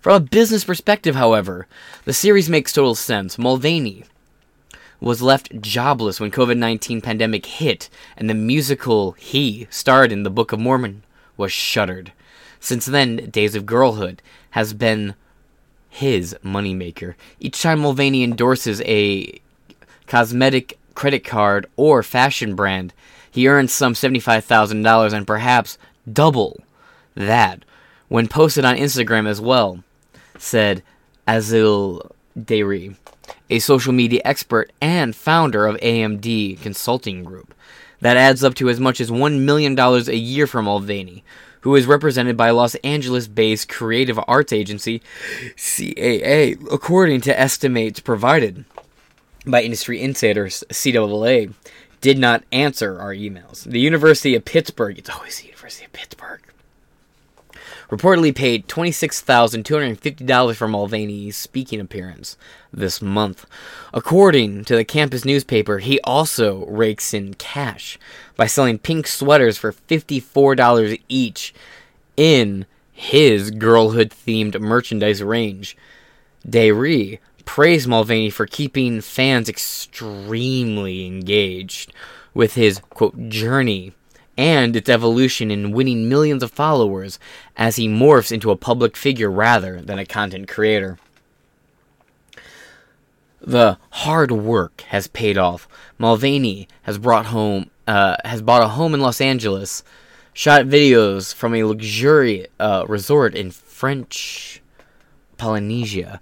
From 0.00 0.14
a 0.14 0.20
business 0.20 0.64
perspective, 0.64 1.14
however, 1.14 1.66
the 2.04 2.12
series 2.12 2.48
makes 2.48 2.72
total 2.72 2.94
sense. 2.94 3.38
Mulvaney 3.38 4.04
was 5.00 5.22
left 5.22 5.60
jobless 5.60 6.20
when 6.20 6.30
COVID-19 6.30 7.02
pandemic 7.02 7.46
hit 7.46 7.90
and 8.16 8.30
the 8.30 8.34
musical 8.34 9.12
he 9.12 9.66
starred 9.70 10.12
in 10.12 10.22
the 10.22 10.30
Book 10.30 10.52
of 10.52 10.60
Mormon 10.60 11.02
was 11.36 11.52
shuttered. 11.52 12.12
Since 12.66 12.86
then, 12.86 13.30
Days 13.30 13.54
of 13.54 13.64
Girlhood 13.64 14.20
has 14.50 14.72
been 14.72 15.14
his 15.88 16.36
moneymaker. 16.42 17.14
Each 17.38 17.62
time 17.62 17.78
Mulvaney 17.78 18.24
endorses 18.24 18.80
a 18.80 19.40
cosmetic 20.08 20.76
credit 20.96 21.22
card 21.22 21.68
or 21.76 22.02
fashion 22.02 22.56
brand, 22.56 22.92
he 23.30 23.46
earns 23.46 23.72
some 23.72 23.94
$75,000 23.94 25.12
and 25.12 25.28
perhaps 25.28 25.78
double 26.12 26.60
that 27.14 27.64
when 28.08 28.26
posted 28.26 28.64
on 28.64 28.74
Instagram 28.74 29.28
as 29.28 29.40
well 29.40 29.84
said 30.36 30.82
Azil 31.28 32.10
Dayri, 32.36 32.96
a 33.48 33.60
social 33.60 33.92
media 33.92 34.22
expert 34.24 34.72
and 34.80 35.14
founder 35.14 35.68
of 35.68 35.76
AMD 35.76 36.60
Consulting 36.62 37.22
Group. 37.22 37.54
That 38.00 38.16
adds 38.16 38.42
up 38.42 38.54
to 38.54 38.68
as 38.68 38.80
much 38.80 39.00
as 39.00 39.08
$1 39.08 39.38
million 39.42 39.78
a 39.78 40.00
year 40.16 40.48
for 40.48 40.62
Mulvaney, 40.62 41.22
who 41.60 41.74
is 41.74 41.86
represented 41.86 42.36
by 42.36 42.50
Los 42.50 42.74
Angeles 42.76 43.26
based 43.26 43.68
creative 43.68 44.18
arts 44.26 44.52
agency 44.52 45.02
CAA, 45.56 46.56
according 46.72 47.20
to 47.22 47.38
estimates 47.38 48.00
provided 48.00 48.64
by 49.46 49.62
industry 49.62 50.00
insiders 50.00 50.64
CAA. 50.70 51.52
Did 52.02 52.18
not 52.18 52.44
answer 52.52 53.00
our 53.00 53.14
emails. 53.14 53.64
The 53.64 53.80
University 53.80 54.34
of 54.34 54.44
Pittsburgh, 54.44 54.98
it's 54.98 55.10
always 55.10 55.40
the 55.40 55.46
University 55.46 55.86
of 55.86 55.92
Pittsburgh, 55.92 56.40
reportedly 57.88 58.34
paid 58.34 58.68
$26,250 58.68 60.56
for 60.56 60.68
Mulvaney's 60.68 61.36
speaking 61.36 61.80
appearance 61.80 62.36
this 62.72 63.00
month. 63.00 63.46
According 63.94 64.64
to 64.64 64.76
the 64.76 64.84
campus 64.84 65.24
newspaper, 65.24 65.78
he 65.78 66.00
also 66.00 66.66
rakes 66.66 67.14
in 67.14 67.34
cash 67.34 67.98
by 68.36 68.46
selling 68.46 68.78
pink 68.78 69.06
sweaters 69.06 69.56
for 69.56 69.72
$54 69.72 71.00
each 71.08 71.54
in 72.16 72.66
his 72.92 73.50
girlhood 73.50 74.10
themed 74.10 74.58
merchandise 74.60 75.22
range. 75.22 75.76
Dayri 76.48 77.18
praised 77.44 77.88
Mulvaney 77.88 78.30
for 78.30 78.46
keeping 78.46 79.00
fans 79.00 79.48
extremely 79.48 81.06
engaged 81.06 81.92
with 82.34 82.54
his 82.54 82.78
quote 82.90 83.28
journey 83.28 83.92
and 84.36 84.76
its 84.76 84.88
evolution 84.88 85.50
in 85.50 85.72
winning 85.72 86.08
millions 86.08 86.42
of 86.42 86.50
followers 86.50 87.18
as 87.56 87.76
he 87.76 87.88
morphs 87.88 88.30
into 88.30 88.50
a 88.50 88.56
public 88.56 88.96
figure 88.96 89.30
rather 89.30 89.80
than 89.80 89.98
a 89.98 90.06
content 90.06 90.48
creator. 90.48 90.98
The 93.40 93.78
hard 93.90 94.32
work 94.32 94.82
has 94.88 95.06
paid 95.06 95.38
off. 95.38 95.68
Mulvaney 95.98 96.68
has 96.82 96.98
brought 96.98 97.26
home 97.26 97.70
uh, 97.86 98.16
has 98.24 98.42
bought 98.42 98.62
a 98.62 98.68
home 98.68 98.94
in 98.94 99.00
Los 99.00 99.20
Angeles, 99.20 99.84
shot 100.32 100.66
videos 100.66 101.32
from 101.32 101.54
a 101.54 101.62
luxury 101.62 102.48
uh, 102.58 102.84
resort 102.88 103.34
in 103.36 103.52
French 103.52 104.60
Polynesia, 105.36 106.20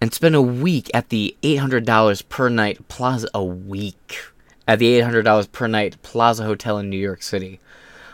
and 0.00 0.14
spent 0.14 0.36
a 0.36 0.42
week 0.42 0.88
at 0.94 1.08
the 1.08 1.36
$800 1.42 2.28
per 2.28 2.48
night 2.48 2.86
plaza 2.86 3.28
a 3.34 3.42
week 3.42 4.31
at 4.66 4.78
the 4.78 5.00
$800 5.00 5.50
per 5.52 5.66
night 5.66 6.00
Plaza 6.02 6.44
Hotel 6.44 6.78
in 6.78 6.90
New 6.90 6.98
York 6.98 7.22
City. 7.22 7.60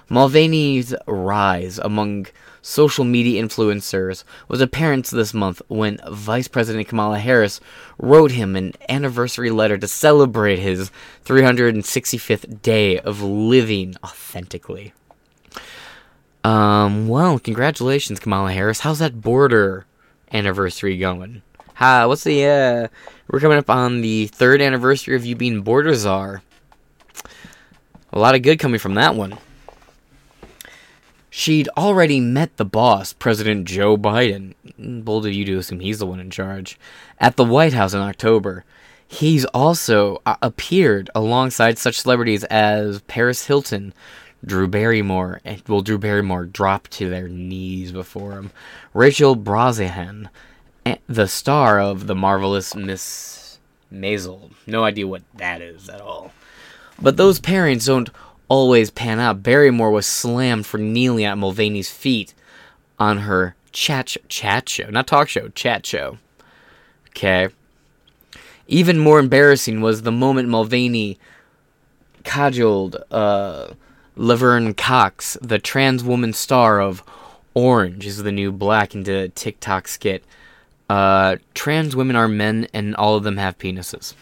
Mulvaney's 0.09 0.95
rise 1.07 1.79
among 1.79 2.27
social 2.63 3.05
media 3.05 3.43
influencers 3.43 4.25
was 4.49 4.61
apparent 4.61 5.07
this 5.07 5.35
month 5.35 5.61
when 5.69 5.99
Vice 6.11 6.49
President 6.49 6.89
Kamala 6.89 7.19
Harris 7.19 7.61
wrote 7.99 8.33
him 8.33 8.57
an 8.57 8.73
anniversary 8.89 9.51
letter 9.51 9.77
to 9.79 9.89
celebrate 9.89 10.59
his 10.59 10.91
365th 11.25 12.63
day 12.63 12.99
of 12.99 13.23
living 13.23 13.95
authentically. 14.03 14.93
Um, 16.45 17.09
well, 17.09 17.39
congratulations, 17.39 18.21
Kamala 18.21 18.53
Harris. 18.53 18.81
How's 18.81 19.01
that 19.01 19.21
border 19.21 19.87
anniversary 20.33 20.97
going? 20.97 21.43
Hi, 21.75 22.07
what's 22.07 22.25
the, 22.25 22.45
uh, 22.45 22.89
we're 23.29 23.41
coming 23.41 23.59
up 23.59 23.71
on 23.71 24.01
the 24.01 24.27
third 24.29 24.61
anniversary 24.61 25.15
of 25.15 25.25
you 25.25 25.37
being 25.37 25.63
border 25.63 25.95
czar. 25.95 26.43
A 28.13 28.19
lot 28.19 28.35
of 28.35 28.43
good 28.43 28.59
coming 28.59 28.79
from 28.79 28.95
that 28.95 29.15
one. 29.15 29.39
She'd 31.31 31.69
already 31.77 32.21
met 32.21 32.57
the 32.57 32.65
boss, 32.65 33.13
President 33.13 33.67
Joe 33.67 33.97
Biden. 33.97 34.55
Bold 34.79 35.27
of 35.27 35.33
you 35.33 35.45
to 35.45 35.59
assume 35.59 35.81
he's 35.81 35.99
the 35.99 36.07
one 36.07 36.21
in 36.21 36.31
charge. 36.31 36.79
At 37.21 37.37
the 37.37 37.45
White 37.45 37.75
House 37.75 37.95
in 37.95 38.01
October. 38.01 38.65
He's 39.07 39.45
also 39.47 40.21
uh, 40.27 40.37
appeared 40.43 41.11
alongside 41.15 41.79
such 41.79 42.01
celebrities 42.01 42.45
as 42.45 43.01
Paris 43.03 43.47
Hilton, 43.47 43.95
Drew 44.45 44.69
Barrymore, 44.69 45.41
and 45.45 45.63
well, 45.67 45.81
Drew 45.81 45.97
Barrymore 45.97 46.45
dropped 46.45 46.91
to 46.93 47.09
their 47.09 47.29
knees 47.29 47.91
before 47.91 48.33
him. 48.33 48.51
Rachel 48.93 49.35
Brosnahan, 49.35 50.29
the 51.07 51.29
star 51.29 51.81
of 51.81 52.07
the 52.07 52.15
marvelous 52.15 52.75
Miss 52.75 53.59
Maisel. 53.93 54.51
No 54.67 54.85
idea 54.85 55.07
what 55.07 55.23
that 55.37 55.61
is 55.61 55.89
at 55.89 56.01
all. 56.01 56.33
But 57.01 57.17
those 57.17 57.41
pairings 57.41 57.87
don't 57.87 58.11
always 58.49 58.91
pan 58.91 59.21
out. 59.21 59.43
Barrymore 59.43 59.91
was 59.91 60.07
slammed 60.07 60.67
for 60.67 60.79
kneeling 60.79 61.25
at 61.25 61.39
Mulvaney's 61.39 61.91
feet 61.91 62.35
on 62.99 63.19
her 63.19 63.55
chat 63.73 64.09
show, 64.09 64.21
chat 64.29 64.69
show, 64.69 64.91
not 64.91 65.07
talk 65.07 65.29
show, 65.29 65.49
chat 65.49 65.87
show. 65.87 66.19
Okay. 67.11 67.49
Even 68.67 68.99
more 68.99 69.19
embarrassing 69.19 69.81
was 69.81 70.03
the 70.03 70.13
moment 70.13 70.49
Mulvaney 70.49 71.19
cajoled 72.25 72.97
uh, 73.11 73.69
Laverne 74.17 74.75
Cox, 74.75 75.39
the 75.41 75.59
trans 75.59 76.05
woman 76.05 76.33
star 76.33 76.81
of 76.81 77.03
Orange 77.55 78.07
is 78.07 78.23
the 78.23 78.33
New 78.33 78.53
Black, 78.53 78.95
into 78.95 79.17
a 79.17 79.29
TikTok 79.29 79.89
skit. 79.89 80.25
Uh, 80.89 81.37
trans 81.55 81.95
women 81.95 82.17
are 82.17 82.29
men, 82.29 82.67
and 82.73 82.97
all 82.97 83.17
of 83.17 83.25
them 83.25 83.37
have 83.37 83.59
penises. 83.59 84.15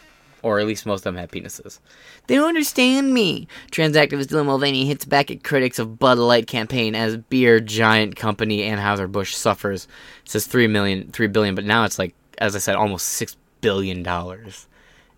Or 0.43 0.61
at 0.61 0.67
least 0.67 0.87
most 0.87 1.01
of 1.01 1.15
them 1.15 1.17
have 1.17 1.31
penises. 1.31 1.81
They 2.27 2.37
don't 2.37 2.49
understand 2.49 3.13
me. 3.13 3.49
Trans 3.71 3.97
activist 3.97 4.27
Dylan 4.27 4.47
Mulvaney 4.47 4.87
hits 4.87 5.05
back 5.05 5.31
at 5.31 5.43
critics 5.43 5.79
of 5.79 5.99
Bud 5.99 6.19
Light 6.19 6.47
campaign 6.47 6.95
as 6.95 7.17
beer 7.17 7.59
giant 7.59 8.17
company 8.17 8.59
Anheuser-Busch 8.61 9.35
suffers. 9.35 9.89
It 10.25 10.31
says 10.31 10.47
three 10.47 10.67
million, 10.67 11.11
three 11.11 11.27
billion, 11.27 11.55
but 11.55 11.65
now 11.65 11.85
it's 11.85 11.99
like, 11.99 12.15
as 12.39 12.55
I 12.55 12.61
said, 12.61 12.77
almost 12.77 13.09
six 13.09 13.37
billion 13.61 14.03
dollars 14.03 14.69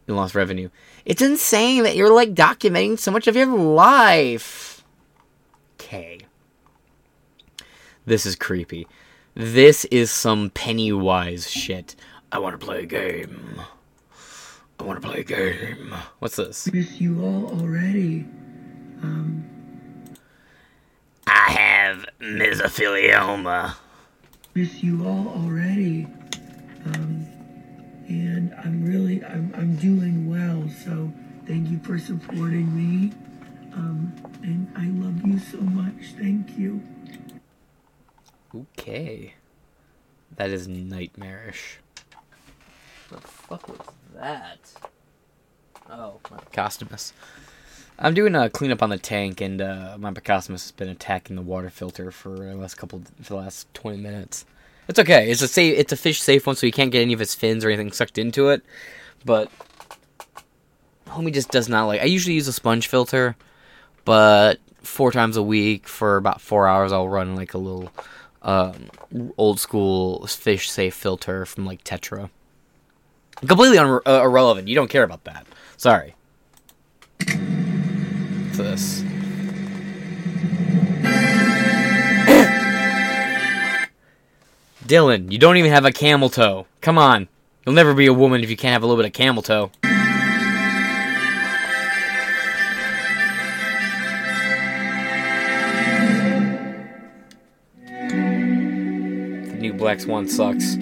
in 0.06 0.16
lost 0.16 0.34
revenue. 0.34 0.70
It's 1.04 1.22
insane 1.22 1.82
that 1.82 1.96
you're 1.96 2.12
like 2.12 2.34
documenting 2.34 2.98
so 2.98 3.10
much 3.10 3.26
of 3.26 3.36
your 3.36 3.46
life. 3.46 4.84
Okay. 5.74 6.20
This 8.06 8.24
is 8.24 8.34
creepy. 8.34 8.86
This 9.38 9.84
is 9.84 10.10
some 10.10 10.50
Pennywise 10.50 11.48
shit. 11.48 11.94
I 12.32 12.40
want 12.40 12.58
to 12.58 12.66
play 12.66 12.82
a 12.82 12.86
game. 12.86 13.60
I 14.80 14.82
want 14.82 15.00
to 15.00 15.08
play 15.08 15.20
a 15.20 15.22
game. 15.22 15.94
What's 16.18 16.34
this? 16.34 16.66
miss 16.72 17.00
you 17.00 17.22
all 17.22 17.60
already. 17.60 18.26
Um, 19.00 19.48
I 21.28 21.52
have 21.52 22.04
mesothelioma. 22.18 23.76
miss 24.56 24.82
you 24.82 25.06
all 25.06 25.28
already. 25.28 26.08
Um, 26.86 27.24
and 28.08 28.52
I'm 28.64 28.84
really, 28.84 29.24
I'm, 29.24 29.54
I'm 29.56 29.76
doing 29.76 30.28
well. 30.28 30.68
So 30.84 31.12
thank 31.46 31.68
you 31.70 31.78
for 31.84 31.96
supporting 31.96 32.74
me. 32.74 33.12
Um, 33.72 34.12
and 34.42 34.68
I 34.76 34.86
love 35.00 35.24
you 35.24 35.38
so 35.38 35.58
much. 35.58 36.14
Thank 36.18 36.58
you. 36.58 36.82
Okay. 38.54 39.34
That 40.36 40.50
is 40.50 40.68
nightmarish. 40.68 41.78
What 43.08 43.22
the 43.22 43.28
fuck 43.28 43.68
was 43.68 43.78
that? 44.14 44.58
Oh, 45.90 46.20
my 46.30 46.38
Plecostomus. 46.38 47.12
I'm 47.98 48.14
doing 48.14 48.34
a 48.34 48.48
cleanup 48.48 48.82
on 48.82 48.90
the 48.90 48.98
tank, 48.98 49.40
and 49.40 49.60
uh, 49.60 49.96
my 49.98 50.12
Plecostomus 50.12 50.62
has 50.62 50.72
been 50.72 50.88
attacking 50.88 51.36
the 51.36 51.42
water 51.42 51.70
filter 51.70 52.10
for 52.10 52.30
the 52.30 52.54
last 52.54 52.76
couple 52.76 53.02
for 53.22 53.34
the 53.34 53.36
last 53.36 53.72
20 53.74 53.98
minutes. 53.98 54.44
It's 54.86 54.98
okay. 54.98 55.30
It's 55.30 55.42
a 55.42 55.48
safe. 55.48 55.76
It's 55.76 55.92
a 55.92 55.96
fish 55.96 56.20
safe 56.20 56.46
one, 56.46 56.56
so 56.56 56.66
you 56.66 56.72
can't 56.72 56.92
get 56.92 57.02
any 57.02 57.12
of 57.12 57.20
its 57.20 57.34
fins 57.34 57.64
or 57.64 57.68
anything 57.68 57.92
sucked 57.92 58.18
into 58.18 58.48
it. 58.50 58.62
But 59.24 59.50
homie 61.06 61.32
just 61.32 61.50
does 61.50 61.68
not 61.68 61.86
like. 61.86 62.00
I 62.00 62.04
usually 62.04 62.34
use 62.34 62.48
a 62.48 62.52
sponge 62.52 62.86
filter, 62.86 63.36
but 64.04 64.58
four 64.82 65.12
times 65.12 65.36
a 65.36 65.42
week 65.42 65.88
for 65.88 66.16
about 66.16 66.40
four 66.40 66.66
hours, 66.66 66.92
I'll 66.92 67.08
run 67.08 67.36
like 67.36 67.54
a 67.54 67.58
little 67.58 67.90
um, 68.48 68.88
old 69.36 69.60
school 69.60 70.26
fish 70.26 70.70
safe 70.70 70.94
filter 70.94 71.44
from 71.44 71.66
like 71.66 71.84
Tetra. 71.84 72.30
Completely 73.46 73.76
un- 73.76 74.00
uh, 74.06 74.22
irrelevant. 74.24 74.68
You 74.68 74.74
don't 74.74 74.88
care 74.88 75.02
about 75.02 75.24
that. 75.24 75.46
Sorry. 75.76 76.14
What's 77.18 78.56
this? 78.56 79.02
Dylan, 84.86 85.30
you 85.30 85.38
don't 85.38 85.58
even 85.58 85.70
have 85.70 85.84
a 85.84 85.92
camel 85.92 86.30
toe. 86.30 86.66
Come 86.80 86.96
on. 86.96 87.28
You'll 87.66 87.74
never 87.74 87.92
be 87.92 88.06
a 88.06 88.14
woman 88.14 88.42
if 88.42 88.48
you 88.48 88.56
can't 88.56 88.72
have 88.72 88.82
a 88.82 88.86
little 88.86 89.00
bit 89.00 89.06
of 89.06 89.12
camel 89.12 89.42
toe. 89.42 89.70
Black 99.88 100.00
Swan 100.00 100.28
sucks. 100.28 100.76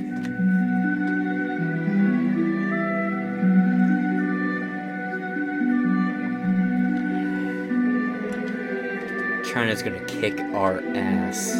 China's 9.48 9.80
gonna 9.84 10.04
kick 10.06 10.40
our 10.56 10.80
ass. 10.96 11.52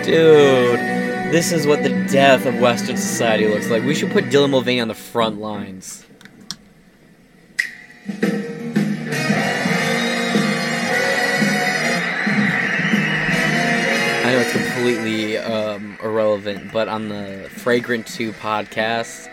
Dude, 0.04 0.93
this 1.34 1.50
is 1.50 1.66
what 1.66 1.82
the 1.82 1.88
death 2.12 2.46
of 2.46 2.60
Western 2.60 2.96
society 2.96 3.48
looks 3.48 3.68
like. 3.68 3.82
We 3.82 3.92
should 3.92 4.12
put 4.12 4.26
Dylan 4.26 4.50
Mulvaney 4.50 4.78
on 4.78 4.86
the 4.86 4.94
front 4.94 5.40
lines. 5.40 6.06
I 8.06 8.22
know 14.26 14.38
it's 14.38 14.52
completely 14.52 15.36
um, 15.38 15.98
irrelevant, 16.04 16.72
but 16.72 16.86
on 16.86 17.08
the 17.08 17.50
Fragrant 17.50 18.06
2 18.06 18.30
podcast, 18.34 19.28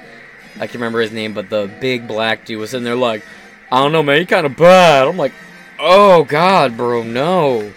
I 0.59 0.65
can 0.65 0.81
remember 0.81 1.01
his 1.01 1.11
name, 1.11 1.35
but 1.35 1.51
the 1.51 1.69
big 1.79 2.07
black 2.07 2.45
dude 2.45 2.57
was 2.57 2.73
in 2.73 2.83
there 2.83 2.95
like, 2.95 3.23
I 3.71 3.77
don't 3.77 3.91
know, 3.91 4.01
man, 4.01 4.17
you 4.17 4.25
kind 4.25 4.47
of 4.47 4.57
bad. 4.57 5.07
I'm 5.07 5.17
like, 5.17 5.33
oh 5.77 6.23
god, 6.23 6.75
bro, 6.75 7.03
no. 7.03 7.71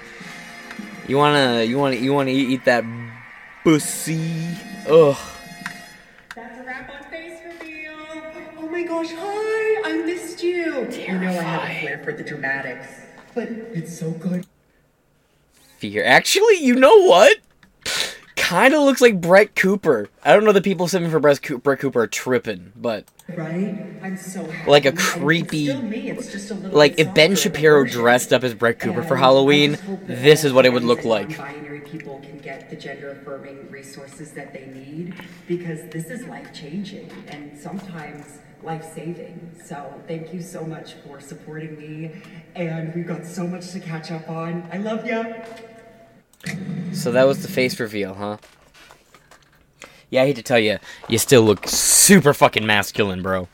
You 1.07 1.19
wanna, 1.19 1.63
you 1.63 1.77
wanna, 1.77 1.97
you 1.97 2.15
wanna 2.15 2.31
eat, 2.31 2.49
eat 2.49 2.65
that 2.65 2.87
pussy? 3.65 4.57
Ugh. 4.87 5.17
That's 6.37 6.61
a 6.61 6.65
wrap 6.65 6.91
on 6.91 7.11
face 7.11 7.41
reveal. 7.47 7.95
Oh 8.59 8.69
my 8.71 8.83
gosh, 8.83 9.09
hi! 9.11 9.91
I 9.91 10.03
missed 10.05 10.43
you. 10.43 10.87
You 10.91 11.19
know 11.19 11.31
I 11.31 11.43
have 11.43 11.71
a 11.71 11.81
flair 11.81 12.01
for 12.05 12.13
the 12.13 12.23
dramatics, 12.23 12.89
but 13.35 13.49
it's 13.49 13.99
so 13.99 14.11
good. 14.11 14.47
Fear. 15.79 16.05
Actually, 16.05 16.63
you 16.63 16.75
know 16.75 17.05
what? 17.05 17.39
Kind 18.55 18.73
of 18.73 18.83
looks 18.83 19.01
like 19.01 19.21
Brett 19.21 19.57
Cooper. 19.57 20.09
I 20.25 20.33
don't 20.33 20.45
know 20.45 20.53
the 20.53 20.61
people 20.61 20.87
sitting 20.87 21.11
for 21.11 21.19
Brett 21.19 21.43
Coo- 21.43 21.59
Brett 21.59 21.81
Cooper 21.81 22.03
are 22.03 22.07
tripping, 22.07 22.73
but 22.77 23.05
Right? 23.35 23.85
I'm 24.01 24.17
so 24.17 24.45
happy. 24.45 24.71
Like 24.71 24.85
a 24.85 24.93
creepy- 24.93 25.71
still 25.73 25.83
me, 25.83 26.11
it's 26.13 26.31
just 26.31 26.53
a 26.53 26.55
like 26.71 26.95
if 26.97 27.13
Ben 27.13 27.35
softer 27.35 27.49
of 27.49 27.55
a 27.55 27.59
Shapiro 27.59 27.85
dressed 27.85 28.33
up 28.33 28.45
as 28.45 28.55
Brett 28.55 28.79
Cooper 28.79 29.03
for 29.03 29.17
And 29.17 29.25
I 29.25 29.27
Halloween, 29.27 29.73
just 29.73 29.83
hope 29.83 30.07
that 30.07 30.23
this 30.23 30.45
is 30.45 30.53
what 30.53 30.67
it 30.67 30.73
would 30.73 30.85
look 30.85 31.05
like. 31.05 31.31
Non-binary 31.37 31.81
people 31.81 32.21
can 32.21 32.39
get 32.39 32.71
the 32.71 32.77
gender 32.77 33.11
affirming 33.11 33.69
resources 33.73 34.31
that 34.35 34.53
they 34.53 34.67
need 34.67 35.15
because 35.49 35.81
this 35.91 36.05
is 36.05 36.25
life 36.29 36.53
changing 36.53 37.11
and 37.27 37.59
sometimes 37.59 38.39
life 38.63 38.85
saving. 38.95 39.51
So 39.65 40.01
thank 40.07 40.33
you 40.33 40.41
so 40.41 40.65
much 40.65 40.95
for 41.05 41.21
supporting 41.21 41.77
me, 41.77 42.13
and 42.55 42.95
we've 42.95 43.09
got 43.09 43.27
so 43.27 43.49
much 43.49 43.73
to 43.73 43.81
catch 43.81 44.13
up 44.13 44.31
on. 44.31 44.69
I 44.73 44.77
love 44.77 45.05
you. 45.05 45.35
So 46.93 47.13
that 47.13 47.27
was 47.27 47.43
the 47.43 47.49
face 47.49 47.79
reveal, 47.81 48.15
huh? 48.15 48.39
Yeah, 50.11 50.23
I 50.23 50.27
hate 50.27 50.37
to 50.37 50.43
tell 50.43 50.59
you, 50.59 50.79
you 51.09 51.19
still 51.19 51.43
look 51.43 51.67
super 51.67 52.33
fucking 52.33 52.67
masculine, 52.67 53.23
bro. 53.23 53.49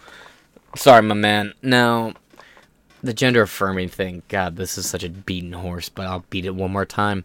Sorry, 0.77 1.03
my 1.03 1.15
man. 1.15 1.55
Now, 1.63 2.13
the 3.03 3.15
gender 3.15 3.43
affirming 3.43 3.89
thing, 3.89 4.23
God, 4.29 4.57
this 4.57 4.77
is 4.77 4.89
such 4.89 5.03
a 5.03 5.09
beaten 5.09 5.53
horse, 5.53 5.89
but 5.89 6.07
I'll 6.07 6.25
beat 6.31 6.45
it 6.45 6.55
one 6.55 6.71
more 6.71 6.85
time. 6.85 7.25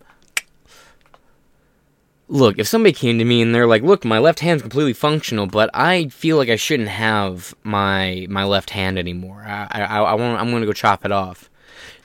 Look, 2.28 2.58
if 2.58 2.68
somebody 2.68 2.94
came 2.94 3.20
to 3.20 3.26
me 3.26 3.42
and 3.42 3.54
they're 3.54 3.68
like, 3.68 3.84
"Look, 3.84 4.04
my 4.04 4.18
left 4.18 4.40
hand's 4.40 4.64
completely 4.64 4.94
functional, 4.94 5.46
but 5.46 5.70
I 5.76 6.08
feel 6.08 6.38
like 6.38 6.50
I 6.50 6.56
shouldn't 6.56 6.90
have 6.90 7.54
my 7.62 8.26
my 8.30 8.44
left 8.44 8.72
hand 8.72 8.98
anymore. 8.98 9.44
I 9.46 9.68
I, 9.70 10.00
I 10.00 10.14
want 10.16 10.42
I'm 10.42 10.50
gonna 10.50 10.66
go 10.66 10.74
chop 10.74 11.06
it 11.06 11.12
off." 11.12 11.52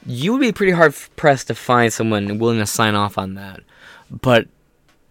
You 0.07 0.33
would 0.33 0.41
be 0.41 0.53
pretty 0.53 0.73
hard 0.73 0.95
pressed 1.17 1.49
to 1.49 1.55
find 1.55 1.93
someone 1.93 2.39
willing 2.39 2.59
to 2.59 2.67
sign 2.67 2.95
off 2.95 3.19
on 3.19 3.35
that, 3.35 3.61
but 4.11 4.49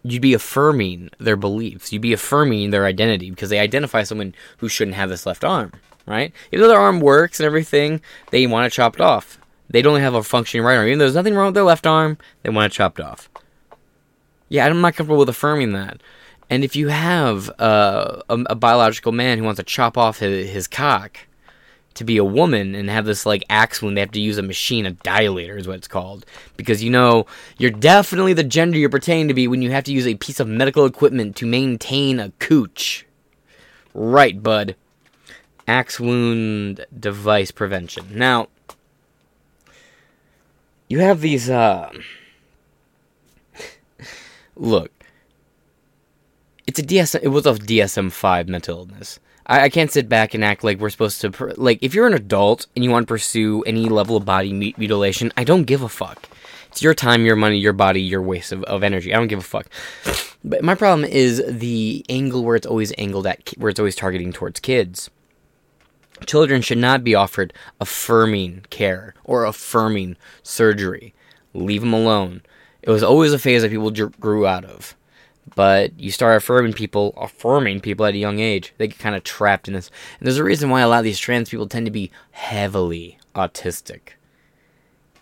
you'd 0.04 0.22
be 0.22 0.34
affirming 0.34 1.10
their 1.20 1.36
beliefs. 1.36 1.92
You'd 1.92 2.02
be 2.02 2.14
affirming 2.14 2.72
their 2.72 2.86
identity 2.86 3.30
because 3.30 3.50
they 3.50 3.60
identify 3.60 4.04
someone 4.04 4.34
who 4.58 4.70
shouldn't 4.70 4.96
have 4.96 5.10
this 5.10 5.26
left 5.26 5.44
arm, 5.44 5.74
right? 6.06 6.34
Even 6.52 6.64
though 6.64 6.70
their 6.70 6.80
arm 6.80 7.00
works 7.00 7.40
and 7.40 7.46
everything, 7.46 8.02
they 8.32 8.48
want 8.48 8.72
to 8.72 8.76
chop 8.76 8.96
it 8.96 9.02
off. 9.02 9.38
They 9.70 9.82
don't 9.82 10.00
have 10.00 10.16
a 10.16 10.24
functioning 10.24 10.66
right 10.66 10.78
arm. 10.78 10.88
Even 10.88 11.00
though 11.00 11.06
there's 11.06 11.16
nothing 11.16 11.36
wrong 11.36 11.48
with 11.48 11.56
their 11.56 11.64
left 11.64 11.86
arm, 11.86 12.18
they 12.44 12.50
want 12.50 12.72
to 12.72 12.76
chop 12.76 13.00
it 13.00 13.06
off. 13.06 13.30
Yeah, 14.48 14.66
I'm 14.66 14.82
not 14.82 14.96
comfortable 14.96 15.20
with 15.20 15.30
affirming 15.30 15.74
that. 15.74 16.02
And 16.50 16.64
if 16.64 16.76
you 16.76 16.88
have 16.88 17.52
uh, 17.60 18.24
a, 18.28 18.40
a 18.50 18.56
biological 18.56 19.12
man 19.12 19.38
who 19.38 19.44
wants 19.44 19.60
to 19.60 19.64
chop 19.64 19.98
off 19.98 20.20
his, 20.20 20.50
his 20.50 20.68
cock, 20.68 21.18
to 22.00 22.06
be 22.06 22.18
a 22.18 22.24
woman 22.24 22.76
and 22.76 22.90
have 22.90 23.06
this 23.06 23.26
like 23.26 23.44
axe 23.50 23.82
wound, 23.82 23.96
they 23.96 24.02
have 24.02 24.12
to 24.12 24.22
use 24.22 24.38
a 24.38 24.42
machine, 24.42 24.86
a 24.86 24.92
dilator 24.92 25.58
is 25.58 25.68
what 25.68 25.76
it's 25.78 25.88
called. 25.88 26.26
Because 26.58 26.84
you 26.84 26.90
know, 26.90 27.26
you're 27.58 27.72
definitely 27.72 28.34
the 28.34 28.44
gender 28.44 28.78
you're 28.78 28.90
pretending 28.90 29.28
to 29.28 29.34
be 29.34 29.48
when 29.48 29.62
you 29.62 29.72
have 29.72 29.84
to 29.84 29.92
use 29.92 30.08
a 30.08 30.16
piece 30.16 30.40
of 30.40 30.48
medical 30.48 30.86
equipment 30.86 31.36
to 31.36 31.46
maintain 31.46 32.20
a 32.20 32.32
cooch. 32.40 33.06
Right, 33.94 34.42
bud. 34.42 34.76
Axe 35.68 36.00
wound 36.00 36.86
device 36.98 37.52
prevention. 37.52 38.18
Now, 38.18 38.48
you 40.88 41.00
have 41.00 41.22
these, 41.22 41.50
uh. 41.50 41.92
Look. 44.56 44.92
It's 46.66 46.80
a 46.80 46.84
DSM. 46.84 47.20
It 47.24 47.28
was 47.28 47.46
a 47.46 47.54
DSM 47.54 48.12
5 48.12 48.48
mental 48.48 48.80
illness. 48.80 49.20
I, 49.50 49.64
I 49.64 49.70
can't 49.70 49.92
sit 49.92 50.08
back 50.08 50.34
and 50.34 50.46
act 50.46 50.64
like 50.64 50.80
we're 50.80 50.90
supposed 50.90 51.20
to. 51.22 51.32
Pr- 51.32 51.52
like, 51.58 51.80
if 51.82 51.94
you're 51.94 52.08
an 52.08 52.14
adult 52.14 52.68
and 52.76 52.86
you 52.86 52.92
want 52.92 53.08
to 53.08 53.12
pursue 53.12 53.64
any 53.64 53.90
level 53.90 54.16
of 54.16 54.24
body 54.24 54.54
mut- 54.54 54.78
mutilation, 54.78 55.34
I 55.36 55.44
don't 55.44 55.64
give 55.64 55.82
a 55.82 55.90
fuck. 55.90 56.30
It's 56.68 56.84
your 56.84 56.94
time, 56.94 57.26
your 57.26 57.36
money, 57.36 57.58
your 57.58 57.74
body, 57.74 58.00
your 58.00 58.22
waste 58.22 58.52
of, 58.52 58.64
of 58.66 58.84
energy. 58.84 59.14
I 59.14 59.18
don't 59.18 59.28
give 59.28 59.40
a 59.40 59.42
fuck. 59.42 59.68
But 60.44 60.64
my 60.64 60.76
problem 60.76 61.04
is 61.04 61.44
the 61.46 62.06
angle 62.08 62.46
where 62.46 62.56
it's 62.56 62.68
always 62.68 62.94
angled 62.98 63.26
at, 63.26 63.50
where 63.58 63.70
it's 63.70 63.80
always 63.80 63.96
targeting 63.96 64.32
towards 64.32 64.60
kids. 64.60 65.10
Children 66.26 66.62
should 66.62 66.78
not 66.78 67.04
be 67.04 67.16
offered 67.16 67.54
affirming 67.82 68.66
care 68.70 69.16
or 69.24 69.46
affirming 69.46 70.16
surgery. 70.44 71.14
Leave 71.54 71.82
them 71.82 71.94
alone. 71.94 72.42
It 72.84 72.92
was 72.92 73.04
always 73.04 73.34
a 73.34 73.40
phase 73.40 73.64
that 73.64 73.72
people 73.72 73.90
grew 73.92 74.46
out 74.46 74.64
of. 74.64 74.96
But 75.56 76.00
you 76.00 76.12
start 76.12 76.38
affirming 76.38 76.74
people, 76.74 77.14
affirming 77.18 77.80
people 77.80 78.06
at 78.06 78.14
a 78.14 78.18
young 78.18 78.40
age, 78.40 78.74
they 78.78 78.88
get 78.88 79.00
kind 79.00 79.16
of 79.16 79.24
trapped 79.24 79.68
in 79.68 79.74
this. 79.74 79.90
And 80.20 80.28
there's 80.28 80.38
a 80.38 80.44
reason 80.44 80.70
why 80.70 80.82
a 80.82 80.88
lot 80.88 81.00
of 81.00 81.04
these 81.04 81.20
trans 81.20 81.50
people 81.50 81.68
tend 81.68 81.86
to 81.86 81.92
be 81.92 82.12
heavily 82.32 83.18
autistic. 83.36 84.10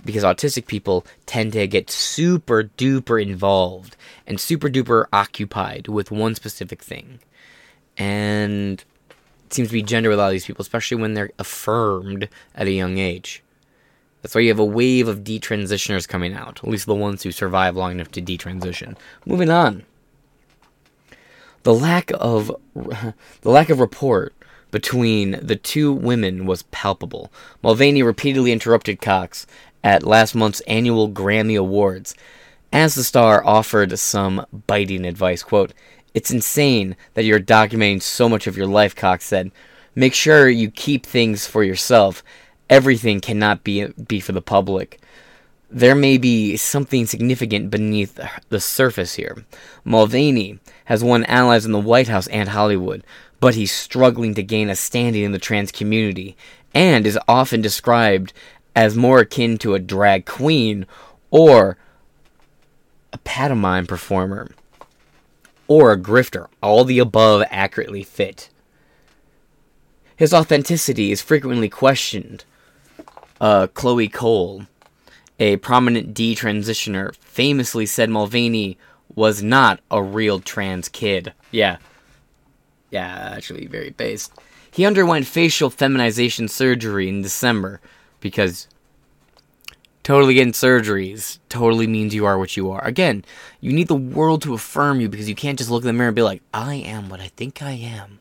Because 0.05 0.23
autistic 0.23 0.67
people 0.67 1.05
tend 1.25 1.53
to 1.53 1.67
get 1.67 1.89
super 1.89 2.63
duper 2.77 3.21
involved 3.21 3.95
and 4.25 4.39
super 4.39 4.69
duper 4.69 5.05
occupied 5.11 5.87
with 5.87 6.11
one 6.11 6.35
specific 6.35 6.81
thing. 6.81 7.19
And 7.97 8.83
it 9.45 9.53
seems 9.53 9.69
to 9.69 9.73
be 9.73 9.81
gender 9.81 10.09
with 10.09 10.19
a 10.19 10.21
lot 10.21 10.27
of 10.27 10.33
these 10.33 10.45
people, 10.45 10.61
especially 10.61 10.97
when 10.97 11.13
they're 11.13 11.31
affirmed 11.39 12.29
at 12.53 12.67
a 12.67 12.71
young 12.71 12.97
age. 12.97 13.43
That's 14.21 14.35
why 14.35 14.41
you 14.41 14.49
have 14.49 14.59
a 14.59 14.65
wave 14.65 15.07
of 15.07 15.23
detransitioners 15.23 16.07
coming 16.07 16.33
out, 16.33 16.59
at 16.63 16.69
least 16.69 16.85
the 16.85 16.95
ones 16.95 17.23
who 17.23 17.31
survive 17.31 17.75
long 17.75 17.91
enough 17.93 18.11
to 18.11 18.21
detransition. 18.21 18.97
Moving 19.25 19.49
on. 19.49 19.83
The 21.67 21.73
lack 21.73 22.11
of 22.17 22.49
the 22.75 23.13
lack 23.43 23.69
of 23.69 23.81
rapport 23.81 24.31
between 24.71 25.31
the 25.45 25.57
two 25.57 25.91
women 25.91 26.45
was 26.45 26.63
palpable. 26.71 27.29
Mulvaney 27.61 28.01
repeatedly 28.01 28.53
interrupted 28.53 29.01
Cox 29.01 29.45
at 29.83 30.03
last 30.03 30.33
month's 30.33 30.61
annual 30.61 31.09
Grammy 31.09 31.59
Awards 31.59 32.15
as 32.71 32.95
the 32.95 33.03
star 33.03 33.45
offered 33.45 33.99
some 33.99 34.45
biting 34.65 35.05
advice. 35.05 35.43
Quote, 35.43 35.73
It's 36.13 36.31
insane 36.31 36.95
that 37.15 37.25
you're 37.25 37.37
documenting 37.37 38.01
so 38.01 38.29
much 38.29 38.47
of 38.47 38.55
your 38.55 38.67
life, 38.67 38.95
Cox 38.95 39.25
said. 39.25 39.51
Make 39.93 40.13
sure 40.13 40.47
you 40.47 40.71
keep 40.71 41.05
things 41.05 41.47
for 41.47 41.65
yourself. 41.65 42.23
Everything 42.69 43.19
cannot 43.19 43.65
be 43.65 43.87
be 43.87 44.21
for 44.21 44.31
the 44.31 44.41
public. 44.41 45.01
There 45.69 45.95
may 45.95 46.17
be 46.17 46.55
something 46.55 47.05
significant 47.05 47.69
beneath 47.69 48.17
the 48.47 48.61
surface 48.61 49.15
here. 49.15 49.43
Mulvaney 49.83 50.59
has 50.87 51.03
won 51.03 51.25
allies 51.25 51.65
in 51.65 51.73
the 51.73 51.79
White 51.79 52.07
House 52.07 52.27
and 52.27 52.47
Hollywood, 52.47 53.03
but 53.41 53.55
he's 53.55 53.73
struggling 53.73 54.33
to 54.35 54.41
gain 54.41 54.69
a 54.69 54.75
standing 54.75 55.23
in 55.23 55.33
the 55.33 55.37
trans 55.37 55.69
community, 55.69 56.37
and 56.73 57.05
is 57.05 57.19
often 57.27 57.61
described 57.61 58.31
as 58.73 58.95
more 58.95 59.19
akin 59.19 59.57
to 59.57 59.75
a 59.75 59.79
drag 59.79 60.25
queen 60.25 60.85
or 61.29 61.77
a 63.11 63.17
pantomime 63.17 63.85
performer 63.85 64.49
or 65.67 65.91
a 65.91 65.99
grifter. 65.99 66.47
All 66.63 66.85
the 66.85 66.99
above 66.99 67.43
accurately 67.49 68.03
fit. 68.03 68.49
His 70.15 70.33
authenticity 70.33 71.11
is 71.11 71.21
frequently 71.21 71.67
questioned. 71.67 72.45
Uh, 73.41 73.67
Chloe 73.67 74.07
Cole, 74.07 74.67
a 75.37 75.57
prominent 75.57 76.13
detransitioner, 76.13 77.13
famously 77.17 77.85
said 77.85 78.09
Mulvaney 78.09 78.77
was 79.17 79.41
not 79.41 79.79
a 79.89 80.01
real 80.01 80.39
trans 80.39 80.87
kid. 80.87 81.33
Yeah. 81.49 81.77
Yeah, 82.91 83.33
actually, 83.35 83.65
very 83.65 83.89
based. 83.89 84.31
He 84.69 84.85
underwent 84.85 85.25
facial 85.25 85.71
feminization 85.71 86.47
surgery 86.47 87.09
in 87.09 87.23
December 87.23 87.81
because 88.19 88.67
totally 90.03 90.35
getting 90.35 90.53
surgeries 90.53 91.39
totally 91.49 91.87
means 91.87 92.13
you 92.13 92.25
are 92.25 92.37
what 92.37 92.55
you 92.55 92.69
are. 92.69 92.85
Again, 92.85 93.25
you 93.59 93.73
need 93.73 93.87
the 93.87 93.95
world 93.95 94.43
to 94.43 94.53
affirm 94.53 95.01
you 95.01 95.09
because 95.09 95.27
you 95.27 95.35
can't 95.35 95.57
just 95.57 95.71
look 95.71 95.81
in 95.81 95.87
the 95.87 95.93
mirror 95.93 96.09
and 96.09 96.15
be 96.15 96.21
like, 96.21 96.43
I 96.53 96.75
am 96.75 97.09
what 97.09 97.19
I 97.19 97.29
think 97.29 97.63
I 97.63 97.71
am. 97.71 98.19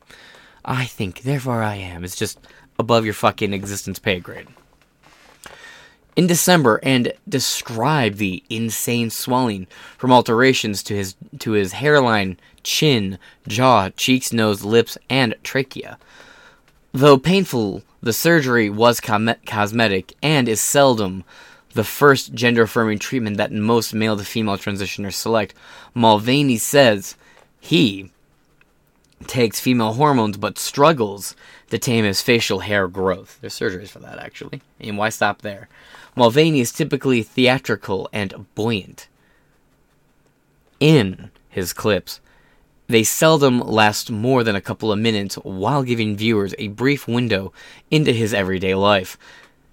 I 0.64 0.86
think, 0.86 1.22
therefore 1.22 1.62
I 1.62 1.74
am. 1.74 2.04
It's 2.04 2.16
just 2.16 2.40
above 2.78 3.04
your 3.04 3.14
fucking 3.14 3.52
existence 3.52 3.98
pay 3.98 4.18
grade 4.18 4.48
in 6.16 6.26
December 6.26 6.80
and 6.82 7.12
described 7.28 8.16
the 8.18 8.42
insane 8.48 9.10
swelling 9.10 9.66
from 9.98 10.10
alterations 10.10 10.82
to 10.84 10.94
his 10.94 11.14
to 11.38 11.52
his 11.52 11.74
hairline, 11.74 12.38
chin, 12.62 13.18
jaw, 13.46 13.90
cheeks, 13.90 14.32
nose, 14.32 14.64
lips, 14.64 14.98
and 15.08 15.34
trachea. 15.44 15.98
Though 16.92 17.18
painful, 17.18 17.82
the 18.02 18.14
surgery 18.14 18.70
was 18.70 19.00
com- 19.00 19.34
cosmetic 19.44 20.14
and 20.22 20.48
is 20.48 20.60
seldom 20.60 21.24
the 21.74 21.84
first 21.84 22.32
gender 22.32 22.62
affirming 22.62 22.98
treatment 22.98 23.36
that 23.36 23.52
most 23.52 23.92
male 23.92 24.16
to 24.16 24.24
female 24.24 24.56
transitioners 24.56 25.12
select. 25.12 25.54
Mulvaney 25.94 26.56
says 26.56 27.16
he 27.60 28.10
takes 29.26 29.60
female 29.60 29.94
hormones 29.94 30.38
but 30.38 30.58
struggles 30.58 31.36
to 31.70 31.78
tame 31.78 32.04
his 32.04 32.22
facial 32.22 32.60
hair 32.60 32.88
growth. 32.88 33.38
There's 33.40 33.58
surgeries 33.58 33.88
for 33.88 33.98
that, 34.00 34.18
actually. 34.18 34.62
And 34.80 34.96
why 34.96 35.10
stop 35.10 35.42
there? 35.42 35.68
Mulvaney 36.16 36.60
is 36.60 36.72
typically 36.72 37.22
theatrical 37.22 38.08
and 38.12 38.46
buoyant. 38.54 39.06
In 40.80 41.30
his 41.50 41.74
clips, 41.74 42.20
they 42.88 43.04
seldom 43.04 43.60
last 43.60 44.10
more 44.10 44.42
than 44.42 44.56
a 44.56 44.60
couple 44.60 44.90
of 44.90 44.98
minutes 44.98 45.34
while 45.36 45.82
giving 45.82 46.16
viewers 46.16 46.54
a 46.58 46.68
brief 46.68 47.06
window 47.06 47.52
into 47.90 48.12
his 48.12 48.32
everyday 48.32 48.74
life. 48.74 49.18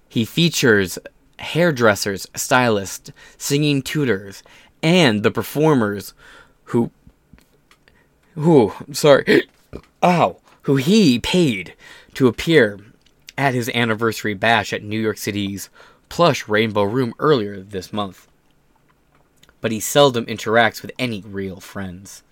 He 0.08 0.24
features 0.24 0.98
hairdressers, 1.38 2.26
stylists, 2.34 3.10
singing 3.38 3.82
tutors, 3.82 4.42
and 4.82 5.22
the 5.22 5.30
performers 5.30 6.12
who 6.64 6.90
who 8.34 8.72
sorry 8.92 9.48
ow 10.02 10.36
who 10.62 10.76
he 10.76 11.18
paid 11.18 11.74
to 12.14 12.26
appear 12.26 12.78
at 13.36 13.54
his 13.54 13.70
anniversary 13.70 14.34
bash 14.34 14.72
at 14.72 14.82
New 14.82 15.00
York 15.00 15.18
City's 15.18 15.68
plush 16.14 16.46
Rainbow 16.46 16.84
Room 16.84 17.12
earlier 17.18 17.60
this 17.60 17.92
month. 17.92 18.28
But 19.60 19.72
he 19.72 19.80
seldom 19.80 20.26
interacts 20.26 20.80
with 20.80 20.92
any 20.96 21.22
real 21.26 21.58
friends. 21.58 22.22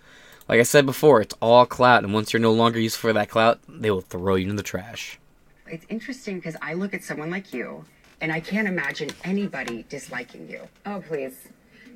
Like 0.47 0.61
I 0.61 0.63
said 0.63 0.85
before, 0.85 1.19
it's 1.19 1.35
all 1.41 1.65
clout, 1.65 2.05
and 2.05 2.13
once 2.13 2.31
you're 2.31 2.39
no 2.39 2.53
longer 2.53 2.79
useful 2.79 3.09
for 3.09 3.13
that 3.13 3.27
clout, 3.27 3.59
they 3.67 3.91
will 3.91 3.99
throw 3.99 4.35
you 4.35 4.49
in 4.49 4.55
the 4.55 4.63
trash. 4.63 5.19
It's 5.67 5.85
interesting 5.89 6.35
because 6.35 6.55
I 6.61 6.75
look 6.75 6.93
at 6.93 7.03
someone 7.03 7.29
like 7.29 7.51
you 7.51 7.83
and 8.21 8.31
I 8.31 8.39
can't 8.39 8.69
imagine 8.69 9.09
anybody 9.25 9.83
disliking 9.89 10.49
you. 10.49 10.61
Oh, 10.85 11.03
please. 11.05 11.49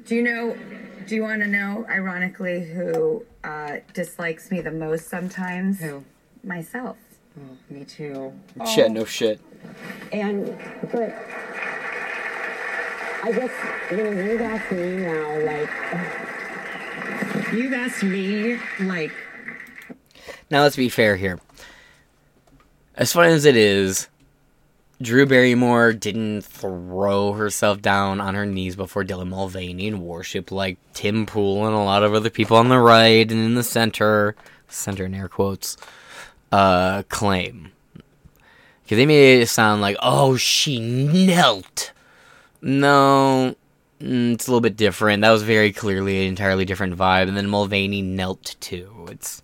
Do 0.05 0.15
you 0.15 0.23
know, 0.23 0.57
do 1.07 1.15
you 1.15 1.21
want 1.21 1.41
to 1.41 1.47
know, 1.47 1.85
ironically, 1.89 2.65
who 2.65 3.23
uh, 3.45 3.77
dislikes 3.93 4.51
me 4.51 4.59
the 4.59 4.71
most 4.71 5.07
sometimes? 5.07 5.79
Who? 5.79 6.03
Myself. 6.43 6.97
Me 7.69 7.85
too. 7.85 8.33
Shit, 8.73 8.91
no 8.91 9.05
shit. 9.05 9.39
And, 10.11 10.57
but 10.91 11.15
I 13.23 13.31
guess, 13.31 13.51
you 13.91 13.97
know, 13.97 14.11
you've 14.11 14.41
asked 14.41 14.71
me 14.71 14.97
now, 14.97 15.39
like, 15.39 15.69
you've 17.53 17.73
asked 17.73 18.03
me, 18.03 18.59
like, 18.79 19.11
Now 20.51 20.61
let's 20.61 20.75
be 20.75 20.89
fair 20.89 21.15
here. 21.15 21.39
As 22.95 23.13
fun 23.13 23.29
as 23.29 23.45
it 23.45 23.55
is, 23.55 24.07
Drew 25.01 25.25
Barrymore 25.25 25.93
didn't 25.93 26.41
throw 26.41 27.33
herself 27.33 27.81
down 27.81 28.19
on 28.19 28.33
her 28.33 28.45
knees 28.45 28.75
before 28.75 29.03
Dylan 29.03 29.27
Mulvaney 29.27 29.87
and 29.87 30.01
worship 30.01 30.51
like 30.51 30.77
Tim 30.93 31.25
Pool 31.25 31.67
and 31.67 31.75
a 31.75 31.79
lot 31.79 32.03
of 32.03 32.13
other 32.13 32.31
people 32.31 32.57
on 32.57 32.69
the 32.69 32.79
right 32.79 33.29
and 33.31 33.39
in 33.39 33.53
the 33.53 33.63
center, 33.63 34.35
center 34.67 35.05
in 35.05 35.13
air 35.13 35.27
quotes, 35.27 35.77
uh, 36.51 37.03
claim. 37.09 37.71
Because 38.83 38.97
they 38.97 39.05
made 39.05 39.41
it 39.41 39.49
sound 39.49 39.81
like, 39.81 39.97
oh, 40.01 40.35
she 40.37 40.79
knelt. 40.79 41.91
No, 42.67 43.55
mm, 44.01 44.33
it's 44.33 44.45
a 44.45 44.51
little 44.51 44.59
bit 44.59 44.75
different. 44.75 45.21
That 45.21 45.31
was 45.31 45.41
very 45.41 45.71
clearly 45.71 46.23
an 46.23 46.27
entirely 46.27 46.65
different 46.65 46.97
vibe. 46.97 47.29
And 47.29 47.37
then 47.37 47.47
Mulvaney 47.47 48.01
knelt 48.01 48.57
too. 48.59 49.07
It's 49.09 49.41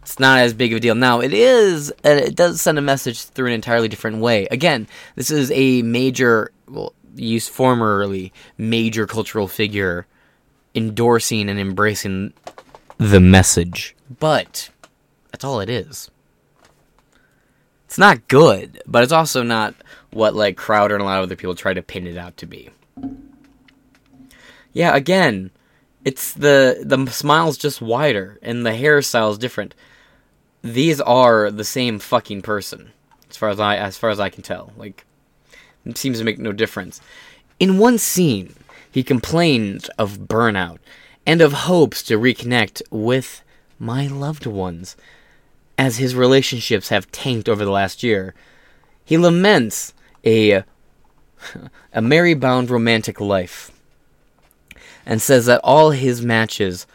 it's 0.00 0.18
not 0.18 0.38
as 0.38 0.54
big 0.54 0.72
of 0.72 0.78
a 0.78 0.80
deal. 0.80 0.94
Now, 0.94 1.20
it 1.20 1.34
is, 1.34 1.92
it 2.02 2.34
does 2.34 2.62
send 2.62 2.78
a 2.78 2.82
message 2.82 3.24
through 3.24 3.48
an 3.48 3.52
entirely 3.52 3.88
different 3.88 4.16
way. 4.16 4.48
Again, 4.50 4.88
this 5.14 5.30
is 5.30 5.50
a 5.50 5.82
major, 5.82 6.50
well, 6.66 6.94
used 7.14 7.50
formerly 7.50 8.32
major 8.56 9.06
cultural 9.06 9.46
figure 9.46 10.06
endorsing 10.74 11.50
and 11.50 11.60
embracing 11.60 12.32
the 12.96 13.20
message. 13.20 13.94
But 14.18 14.70
that's 15.30 15.44
all 15.44 15.60
it 15.60 15.68
is. 15.68 16.10
It's 17.84 17.98
not 17.98 18.26
good, 18.28 18.80
but 18.86 19.02
it's 19.02 19.12
also 19.12 19.42
not 19.42 19.74
what 20.10 20.34
like 20.34 20.56
Crowder 20.56 20.94
and 20.94 21.02
a 21.02 21.04
lot 21.04 21.18
of 21.18 21.24
other 21.24 21.36
people 21.36 21.54
try 21.54 21.74
to 21.74 21.82
pin 21.82 22.06
it 22.06 22.16
out 22.16 22.36
to 22.38 22.46
be. 22.46 22.70
Yeah, 24.72 24.94
again, 24.94 25.50
it's 26.04 26.32
the 26.32 26.82
the 26.84 27.06
smile's 27.10 27.58
just 27.58 27.80
wider 27.80 28.38
and 28.42 28.64
the 28.64 28.70
hairstyle's 28.70 29.38
different. 29.38 29.74
These 30.62 31.00
are 31.00 31.50
the 31.50 31.64
same 31.64 31.98
fucking 31.98 32.42
person, 32.42 32.92
as 33.30 33.36
far 33.36 33.48
as 33.48 33.60
I 33.60 33.76
as 33.76 33.96
far 33.96 34.10
as 34.10 34.20
I 34.20 34.30
can 34.30 34.42
tell. 34.42 34.72
Like, 34.76 35.04
it 35.84 35.98
seems 35.98 36.18
to 36.18 36.24
make 36.24 36.38
no 36.38 36.52
difference. 36.52 37.00
In 37.58 37.78
one 37.78 37.98
scene, 37.98 38.54
he 38.90 39.02
complained 39.02 39.88
of 39.98 40.18
burnout 40.20 40.78
and 41.26 41.40
of 41.40 41.52
hopes 41.52 42.02
to 42.04 42.18
reconnect 42.18 42.82
with 42.90 43.42
my 43.78 44.06
loved 44.06 44.46
ones, 44.46 44.96
as 45.76 45.98
his 45.98 46.14
relationships 46.14 46.88
have 46.88 47.10
tanked 47.12 47.48
over 47.48 47.64
the 47.64 47.70
last 47.70 48.02
year. 48.02 48.34
He 49.04 49.16
laments 49.16 49.94
a 50.24 50.64
a 51.92 52.02
merry-bound 52.02 52.70
romantic 52.70 53.20
life 53.20 53.70
and 55.06 55.22
says 55.22 55.46
that 55.46 55.60
all 55.64 55.90
his 55.90 56.22
matches 56.22 56.86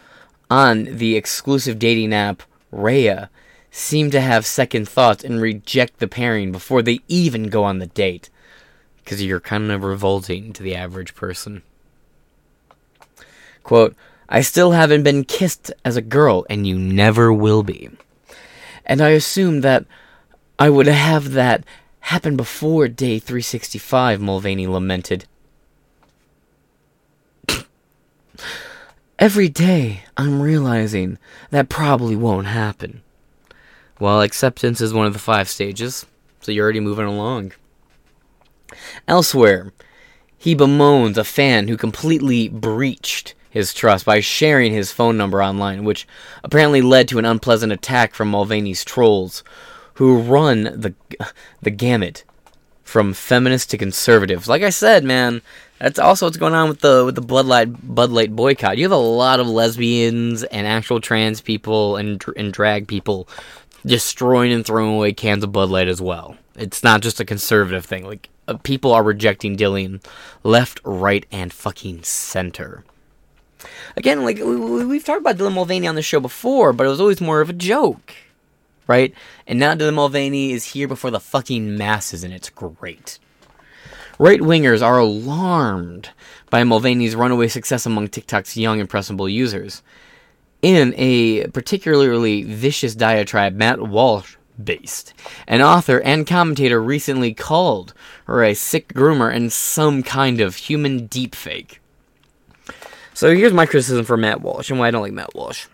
on 0.49 0.83
the 0.83 1.15
exclusive 1.15 1.79
dating 1.79 2.13
app 2.13 2.43
Raya 2.71 3.29
seem 3.71 4.11
to 4.11 4.21
have 4.21 4.45
second 4.45 4.87
thoughts 4.87 5.23
and 5.23 5.41
reject 5.41 5.97
the 5.97 6.07
pairing 6.07 6.51
before 6.51 6.83
they 6.83 6.99
even 7.07 7.47
go 7.47 7.63
on 7.63 7.79
the 7.79 7.87
date. 7.87 8.29
Because 9.03 9.23
you're 9.23 9.39
kind 9.39 9.71
of 9.71 9.83
revolting 9.83 10.53
to 10.53 10.63
the 10.63 10.75
average 10.75 11.15
person. 11.15 11.63
Quote, 13.63 13.95
I 14.29 14.41
still 14.41 14.71
haven't 14.71 15.03
been 15.03 15.23
kissed 15.23 15.71
as 15.83 15.97
a 15.97 16.01
girl, 16.01 16.45
and 16.49 16.65
you 16.65 16.77
never 16.77 17.33
will 17.33 17.63
be. 17.63 17.89
And 18.85 19.01
I 19.01 19.09
assume 19.09 19.61
that 19.61 19.85
I 20.59 20.69
would 20.69 20.87
have 20.87 21.31
that 21.31 21.65
happen 22.03 22.35
before 22.35 22.87
day 22.89 23.17
365, 23.17 24.19
Mulvaney 24.19 24.67
lamented. 24.67 25.25
Every 29.19 29.47
day, 29.47 30.03
I'm 30.17 30.41
realizing 30.41 31.17
that 31.49 31.69
probably 31.69 32.17
won't 32.17 32.47
happen. 32.47 33.01
Well, 34.01 34.21
acceptance 34.21 34.81
is 34.81 34.93
one 34.93 35.05
of 35.05 35.13
the 35.13 35.19
five 35.19 35.47
stages, 35.47 36.05
so 36.41 36.51
you're 36.51 36.63
already 36.63 36.81
moving 36.81 37.05
along. 37.05 37.53
Elsewhere, 39.07 39.71
he 40.37 40.53
bemoans 40.53 41.17
a 41.17 41.23
fan 41.23 41.69
who 41.69 41.77
completely 41.77 42.49
breached 42.49 43.33
his 43.49 43.73
trust 43.73 44.05
by 44.05 44.19
sharing 44.19 44.73
his 44.73 44.91
phone 44.91 45.15
number 45.15 45.41
online, 45.41 45.85
which 45.85 46.05
apparently 46.43 46.81
led 46.81 47.07
to 47.07 47.19
an 47.19 47.23
unpleasant 47.25 47.71
attack 47.71 48.13
from 48.13 48.27
Mulvaney's 48.27 48.83
trolls, 48.83 49.41
who 49.95 50.21
run 50.21 50.63
the 50.63 50.93
the 51.61 51.71
gamut 51.71 52.23
from 52.83 53.13
feminist 53.13 53.69
to 53.71 53.77
conservatives. 53.77 54.47
Like 54.47 54.61
I 54.61 54.69
said, 54.69 55.03
man, 55.03 55.41
that's 55.79 55.99
also 55.99 56.25
what's 56.25 56.37
going 56.37 56.53
on 56.53 56.69
with 56.69 56.81
the 56.81 57.03
with 57.05 57.15
the 57.15 57.21
Bud 57.21 57.45
Light 57.45 57.95
Bud 57.95 58.11
Light 58.11 58.35
boycott. 58.35 58.77
You 58.77 58.83
have 58.83 58.91
a 58.91 58.97
lot 58.97 59.39
of 59.39 59.47
lesbians 59.47 60.43
and 60.43 60.67
actual 60.67 61.01
trans 61.01 61.41
people 61.41 61.97
and 61.97 62.23
and 62.37 62.53
drag 62.53 62.87
people 62.87 63.27
destroying 63.85 64.51
and 64.51 64.65
throwing 64.65 64.95
away 64.95 65.13
cans 65.13 65.43
of 65.43 65.51
Bud 65.51 65.69
Light 65.69 65.87
as 65.87 66.01
well. 66.01 66.37
It's 66.55 66.83
not 66.83 67.01
just 67.01 67.19
a 67.19 67.25
conservative 67.25 67.85
thing. 67.85 68.05
Like 68.05 68.29
uh, 68.47 68.55
people 68.63 68.93
are 68.93 69.03
rejecting 69.03 69.57
Dylan 69.57 70.03
left, 70.43 70.79
right, 70.83 71.25
and 71.31 71.51
fucking 71.51 72.03
center. 72.03 72.83
Again, 73.95 74.23
like 74.23 74.37
we, 74.37 74.85
we've 74.85 75.03
talked 75.03 75.21
about 75.21 75.37
Dylan 75.37 75.53
Mulvaney 75.53 75.87
on 75.87 75.95
the 75.95 76.01
show 76.01 76.19
before, 76.19 76.73
but 76.73 76.85
it 76.85 76.89
was 76.89 77.01
always 77.01 77.21
more 77.21 77.41
of 77.41 77.49
a 77.49 77.53
joke, 77.53 78.13
right? 78.87 79.13
And 79.47 79.59
now 79.59 79.75
Dylan 79.75 79.95
Mulvaney 79.95 80.51
is 80.51 80.65
here 80.65 80.87
before 80.87 81.11
the 81.11 81.19
fucking 81.19 81.77
masses, 81.77 82.23
and 82.23 82.33
it's 82.33 82.49
great. 82.49 83.19
Right 84.19 84.41
wingers 84.41 84.85
are 84.85 84.99
alarmed 84.99 86.09
by 86.49 86.63
Mulvaney's 86.63 87.15
runaway 87.15 87.47
success 87.47 87.85
among 87.85 88.09
TikTok's 88.09 88.55
young, 88.55 88.79
impressionable 88.79 89.27
users. 89.27 89.81
In 90.61 90.93
a 90.95 91.47
particularly 91.47 92.43
vicious 92.43 92.95
diatribe, 92.95 93.55
Matt 93.55 93.81
Walsh 93.81 94.35
based, 94.63 95.13
an 95.47 95.61
author 95.61 95.99
and 96.01 96.27
commentator 96.27 96.81
recently 96.81 97.33
called 97.33 97.93
her 98.27 98.43
a 98.43 98.53
sick 98.53 98.93
groomer 98.93 99.33
and 99.33 99.51
some 99.51 100.03
kind 100.03 100.39
of 100.39 100.55
human 100.55 101.07
deepfake. 101.07 101.79
So 103.13 103.33
here's 103.35 103.53
my 103.53 103.65
criticism 103.65 104.05
for 104.05 104.15
Matt 104.15 104.41
Walsh 104.41 104.69
and 104.69 104.79
why 104.79 104.87
I 104.87 104.91
don't 104.91 105.01
like 105.01 105.11
Matt 105.11 105.35
Walsh. 105.35 105.67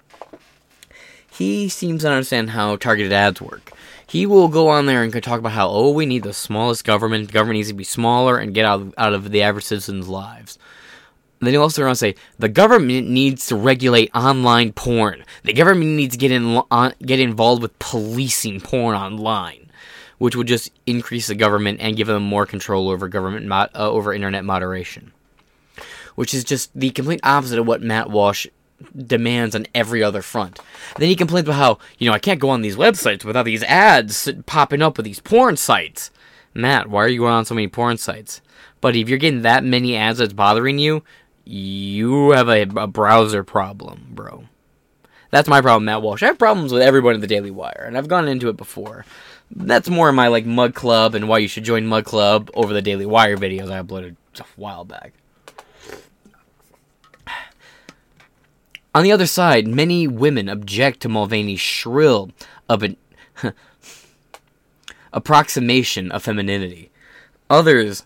He 1.39 1.69
seems 1.69 2.01
to 2.01 2.09
understand 2.09 2.49
how 2.49 2.75
targeted 2.75 3.13
ads 3.13 3.41
work. 3.41 3.71
He 4.05 4.25
will 4.25 4.49
go 4.49 4.67
on 4.67 4.87
there 4.87 5.03
and 5.03 5.23
talk 5.23 5.39
about 5.39 5.53
how, 5.53 5.69
oh, 5.69 5.91
we 5.91 6.05
need 6.05 6.23
the 6.23 6.33
smallest 6.33 6.83
government. 6.83 7.31
Government 7.31 7.55
needs 7.55 7.69
to 7.69 7.73
be 7.73 7.85
smaller 7.85 8.37
and 8.37 8.53
get 8.53 8.65
out 8.65 8.93
out 8.97 9.13
of 9.13 9.31
the 9.31 9.41
average 9.41 9.63
citizens' 9.63 10.09
lives. 10.09 10.59
Then 11.39 11.53
he'll 11.53 11.61
also 11.61 11.93
say 11.93 12.15
the 12.37 12.49
government 12.49 13.07
needs 13.07 13.45
to 13.45 13.55
regulate 13.55 14.11
online 14.13 14.73
porn. 14.73 15.23
The 15.45 15.53
government 15.53 15.91
needs 15.91 16.15
to 16.15 16.19
get 16.19 16.33
in 16.33 16.61
on, 16.69 16.93
get 17.05 17.21
involved 17.21 17.61
with 17.61 17.79
policing 17.79 18.59
porn 18.59 18.97
online, 18.97 19.71
which 20.17 20.35
would 20.35 20.47
just 20.47 20.73
increase 20.85 21.27
the 21.27 21.35
government 21.35 21.79
and 21.79 21.95
give 21.95 22.07
them 22.07 22.23
more 22.23 22.45
control 22.45 22.89
over 22.89 23.07
government 23.07 23.49
uh, 23.49 23.69
over 23.75 24.13
internet 24.13 24.43
moderation. 24.43 25.13
Which 26.15 26.33
is 26.33 26.43
just 26.43 26.77
the 26.77 26.89
complete 26.89 27.21
opposite 27.23 27.59
of 27.59 27.65
what 27.65 27.81
Matt 27.81 28.09
Walsh 28.09 28.45
demands 28.95 29.55
on 29.55 29.67
every 29.75 30.01
other 30.03 30.21
front. 30.21 30.59
then 30.97 31.09
he 31.09 31.15
complains 31.15 31.47
about 31.47 31.57
how 31.57 31.79
you 31.97 32.07
know 32.07 32.13
I 32.13 32.19
can't 32.19 32.39
go 32.39 32.49
on 32.49 32.61
these 32.61 32.75
websites 32.75 33.23
without 33.23 33.45
these 33.45 33.63
ads 33.63 34.29
popping 34.45 34.81
up 34.81 34.97
with 34.97 35.05
these 35.05 35.19
porn 35.19 35.57
sites. 35.57 36.11
Matt, 36.53 36.89
why 36.89 37.03
are 37.03 37.07
you 37.07 37.19
going 37.19 37.33
on 37.33 37.45
so 37.45 37.55
many 37.55 37.67
porn 37.67 37.97
sites? 37.97 38.41
But 38.81 38.95
if 38.95 39.09
you're 39.09 39.17
getting 39.17 39.41
that 39.43 39.63
many 39.63 39.95
ads 39.95 40.19
that's 40.19 40.33
bothering 40.33 40.79
you, 40.79 41.03
you 41.45 42.31
have 42.31 42.49
a, 42.49 42.61
a 42.61 42.87
browser 42.87 43.43
problem, 43.43 44.07
bro. 44.11 44.45
That's 45.31 45.47
my 45.47 45.61
problem, 45.61 45.85
Matt 45.85 46.01
Walsh. 46.01 46.23
I 46.23 46.27
have 46.27 46.39
problems 46.39 46.73
with 46.73 46.81
everybody 46.81 47.15
in 47.15 47.21
the 47.21 47.27
Daily 47.27 47.51
Wire, 47.51 47.85
and 47.85 47.97
I've 47.97 48.07
gone 48.07 48.27
into 48.27 48.49
it 48.49 48.57
before. 48.57 49.05
That's 49.51 49.89
more 49.89 50.11
my 50.11 50.27
like 50.27 50.45
Mug 50.45 50.73
Club 50.73 51.15
and 51.15 51.27
why 51.27 51.39
you 51.39 51.47
should 51.47 51.63
join 51.63 51.85
Mug 51.85 52.05
Club 52.05 52.49
over 52.53 52.73
the 52.73 52.81
Daily 52.81 53.05
Wire 53.05 53.37
videos 53.37 53.71
I 53.71 53.81
uploaded 53.81 54.15
a 54.39 54.43
while 54.55 54.85
back. 54.85 55.13
On 58.95 59.03
the 59.03 59.11
other 59.11 59.27
side, 59.27 59.67
many 59.67 60.07
women 60.07 60.49
object 60.49 61.01
to 61.01 61.09
Mulvaney's 61.09 61.59
shrill 61.59 62.31
of 62.67 62.83
an 62.83 62.97
approximation 65.13 66.11
of 66.11 66.23
femininity. 66.23 66.91
Others 67.49 68.03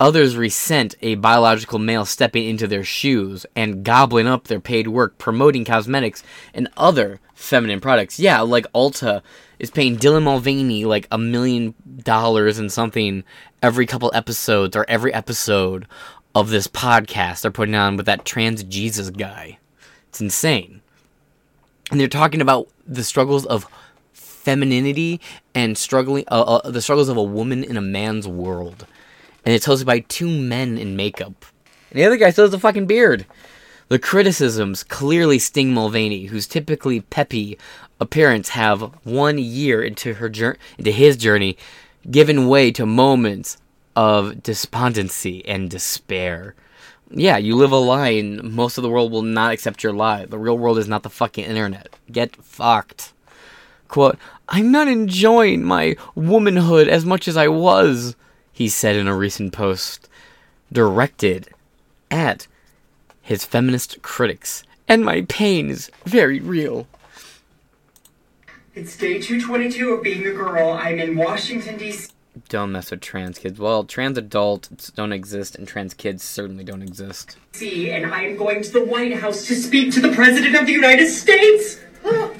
Others 0.00 0.36
resent 0.36 0.94
a 1.02 1.16
biological 1.16 1.80
male 1.80 2.04
stepping 2.04 2.48
into 2.48 2.68
their 2.68 2.84
shoes 2.84 3.44
and 3.56 3.82
gobbling 3.82 4.28
up 4.28 4.44
their 4.44 4.60
paid 4.60 4.86
work 4.86 5.18
promoting 5.18 5.64
cosmetics 5.64 6.22
and 6.54 6.68
other 6.76 7.18
feminine 7.34 7.80
products. 7.80 8.20
Yeah, 8.20 8.42
like 8.42 8.70
Ulta 8.72 9.22
is 9.58 9.72
paying 9.72 9.96
Dylan 9.96 10.22
Mulvaney 10.22 10.84
like 10.84 11.08
a 11.10 11.18
million 11.18 11.74
dollars 12.04 12.60
and 12.60 12.70
something 12.70 13.24
every 13.60 13.86
couple 13.86 14.12
episodes 14.14 14.76
or 14.76 14.86
every 14.88 15.12
episode 15.12 15.88
of 16.32 16.50
this 16.50 16.68
podcast 16.68 17.40
they're 17.40 17.50
putting 17.50 17.74
on 17.74 17.96
with 17.96 18.06
that 18.06 18.24
trans 18.24 18.62
Jesus 18.62 19.10
guy. 19.10 19.58
It's 20.08 20.20
insane. 20.20 20.80
And 21.90 21.98
they're 21.98 22.08
talking 22.08 22.40
about 22.40 22.68
the 22.86 23.04
struggles 23.04 23.46
of 23.46 23.66
femininity 24.12 25.20
and 25.54 25.76
struggling 25.76 26.24
uh, 26.30 26.42
uh, 26.42 26.70
the 26.70 26.82
struggles 26.82 27.08
of 27.08 27.16
a 27.16 27.22
woman 27.22 27.64
in 27.64 27.76
a 27.76 27.82
man's 27.82 28.26
world 28.26 28.86
and 29.48 29.54
it's 29.54 29.66
hosted 29.66 29.86
by 29.86 30.00
two 30.00 30.28
men 30.28 30.76
in 30.76 30.94
makeup. 30.94 31.46
And 31.90 31.98
the 31.98 32.04
other 32.04 32.18
guy 32.18 32.28
still 32.28 32.44
has 32.44 32.52
a 32.52 32.58
fucking 32.58 32.86
beard. 32.86 33.24
The 33.88 33.98
criticisms 33.98 34.84
clearly 34.84 35.38
sting 35.38 35.72
Mulvaney, 35.72 36.26
whose 36.26 36.46
typically 36.46 37.00
peppy 37.00 37.58
appearance 37.98 38.50
have 38.50 38.82
one 39.04 39.38
year 39.38 39.82
into 39.82 40.14
her 40.14 40.28
jour- 40.28 40.58
into 40.76 40.90
his 40.90 41.16
journey 41.16 41.56
given 42.10 42.46
way 42.46 42.70
to 42.72 42.84
moments 42.84 43.56
of 43.96 44.42
despondency 44.42 45.42
and 45.48 45.70
despair. 45.70 46.54
Yeah, 47.10 47.38
you 47.38 47.56
live 47.56 47.72
a 47.72 47.76
lie, 47.76 48.10
and 48.10 48.42
most 48.42 48.76
of 48.76 48.82
the 48.82 48.90
world 48.90 49.10
will 49.10 49.22
not 49.22 49.52
accept 49.52 49.82
your 49.82 49.94
lie. 49.94 50.26
The 50.26 50.38
real 50.38 50.58
world 50.58 50.78
is 50.78 50.88
not 50.88 51.02
the 51.02 51.10
fucking 51.10 51.44
internet. 51.44 51.96
Get 52.12 52.36
fucked. 52.36 53.12
Quote, 53.88 54.18
I'm 54.48 54.70
not 54.70 54.88
enjoying 54.88 55.64
my 55.64 55.96
womanhood 56.14 56.88
as 56.88 57.06
much 57.06 57.26
as 57.26 57.36
I 57.36 57.48
was 57.48 58.14
he 58.58 58.68
said 58.68 58.96
in 58.96 59.06
a 59.06 59.16
recent 59.16 59.52
post 59.52 60.08
directed 60.72 61.48
at 62.10 62.48
his 63.22 63.44
feminist 63.44 64.02
critics. 64.02 64.64
And 64.88 65.04
my 65.04 65.22
pain 65.28 65.70
is 65.70 65.92
very 66.04 66.40
real. 66.40 66.88
It's 68.74 68.96
day 68.96 69.20
222 69.20 69.92
of 69.92 70.02
being 70.02 70.26
a 70.26 70.32
girl. 70.32 70.72
I'm 70.72 70.98
in 70.98 71.16
Washington, 71.16 71.78
D.C. 71.78 72.08
Don't 72.48 72.72
mess 72.72 72.90
with 72.90 73.00
trans 73.00 73.38
kids. 73.38 73.58
Well, 73.58 73.84
trans 73.84 74.18
adults 74.18 74.90
don't 74.90 75.12
exist, 75.12 75.56
and 75.56 75.66
trans 75.66 75.94
kids 75.94 76.22
certainly 76.22 76.64
don't 76.64 76.82
exist. 76.82 77.36
See, 77.52 77.90
and 77.90 78.06
I'm 78.06 78.36
going 78.36 78.62
to 78.62 78.70
the 78.70 78.84
White 78.84 79.14
House 79.14 79.46
to 79.46 79.54
speak 79.54 79.92
to 79.94 80.00
the 80.00 80.12
President 80.12 80.54
of 80.56 80.66
the 80.66 80.72
United 80.72 81.08
States. 81.08 81.80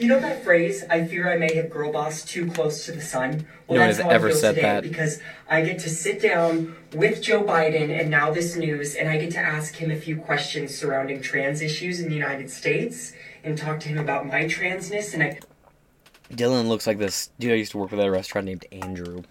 You 0.00 0.08
know 0.08 0.20
that 0.20 0.44
phrase, 0.44 0.84
I 0.90 1.06
fear 1.06 1.32
I 1.32 1.38
may 1.38 1.54
have 1.54 1.70
girl 1.70 1.90
bossed 1.90 2.28
too 2.28 2.50
close 2.50 2.84
to 2.84 2.92
the 2.92 3.00
sun? 3.00 3.46
No 3.70 3.76
one 3.76 3.78
that's 3.78 3.96
has 3.96 4.04
how 4.04 4.10
I 4.10 4.14
ever 4.14 4.32
said 4.32 4.56
that. 4.56 4.82
Because 4.82 5.20
I 5.48 5.62
get 5.62 5.78
to 5.78 5.88
sit 5.88 6.20
down 6.20 6.76
with 6.92 7.22
Joe 7.22 7.42
Biden 7.42 7.88
and 7.98 8.10
now 8.10 8.30
this 8.30 8.54
news, 8.54 8.96
and 8.96 9.08
I 9.08 9.16
get 9.18 9.30
to 9.30 9.38
ask 9.38 9.76
him 9.76 9.90
a 9.90 9.96
few 9.96 10.16
questions 10.16 10.76
surrounding 10.76 11.22
trans 11.22 11.62
issues 11.62 12.00
in 12.00 12.08
the 12.08 12.14
United 12.14 12.50
States 12.50 13.14
and 13.44 13.56
talk 13.56 13.80
to 13.80 13.88
him 13.88 13.96
about 13.96 14.26
my 14.26 14.44
transness. 14.44 15.14
And 15.14 15.22
I, 15.22 15.38
Dylan 16.32 16.68
looks 16.68 16.86
like 16.86 16.98
this 16.98 17.30
dude 17.38 17.52
I 17.52 17.56
used 17.56 17.72
to 17.72 17.78
work 17.78 17.90
with 17.90 18.00
at 18.00 18.06
a 18.06 18.10
restaurant 18.10 18.46
named 18.46 18.66
Andrew. 18.72 19.22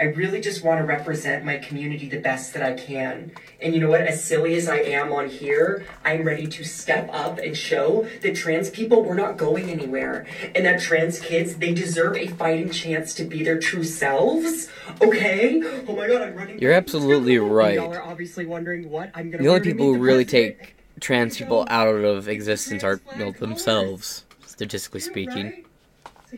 I 0.00 0.04
really 0.04 0.40
just 0.40 0.64
want 0.64 0.80
to 0.80 0.86
represent 0.86 1.44
my 1.44 1.58
community 1.58 2.08
the 2.08 2.20
best 2.20 2.54
that 2.54 2.62
I 2.62 2.72
can. 2.72 3.32
And 3.60 3.74
you 3.74 3.80
know 3.80 3.90
what? 3.90 4.00
As 4.00 4.24
silly 4.24 4.54
as 4.54 4.66
I 4.66 4.78
am 4.78 5.12
on 5.12 5.28
here, 5.28 5.84
I'm 6.06 6.22
ready 6.22 6.46
to 6.46 6.64
step 6.64 7.10
up 7.12 7.38
and 7.38 7.54
show 7.54 8.08
that 8.22 8.34
trans 8.34 8.70
people, 8.70 9.04
we're 9.04 9.14
not 9.14 9.36
going 9.36 9.68
anywhere. 9.68 10.26
And 10.54 10.64
that 10.64 10.80
trans 10.80 11.20
kids, 11.20 11.56
they 11.56 11.74
deserve 11.74 12.16
a 12.16 12.28
fighting 12.28 12.70
chance 12.70 13.12
to 13.16 13.24
be 13.24 13.44
their 13.44 13.58
true 13.58 13.84
selves. 13.84 14.70
Okay? 15.02 15.62
Oh 15.86 15.94
my 15.94 16.06
god, 16.08 16.22
I'm 16.22 16.34
running. 16.34 16.58
You're 16.58 16.72
absolutely 16.72 17.38
right. 17.38 17.74
Y'all 17.74 17.92
are 17.92 18.02
obviously 18.02 18.46
wondering 18.46 18.88
what 18.88 19.10
I'm 19.14 19.30
gonna 19.30 19.42
The 19.42 19.50
only 19.50 19.60
people 19.60 19.84
who 19.84 19.98
really 19.98 20.24
take 20.24 20.76
trans 21.00 21.36
people 21.36 21.66
out 21.68 21.88
of 21.88 22.26
existence 22.26 22.82
are 22.82 23.00
themselves, 23.38 24.24
statistically 24.60 25.00
speaking. 25.00 25.46
Right? 25.46 25.64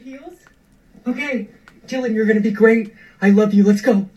Heels? 0.00 0.34
Okay, 1.08 1.48
Dylan, 1.88 2.14
you're 2.14 2.24
gonna 2.24 2.38
be 2.38 2.52
great. 2.52 2.94
I 3.20 3.30
love 3.30 3.52
you. 3.52 3.64
Let's 3.64 3.80
go. 3.80 4.08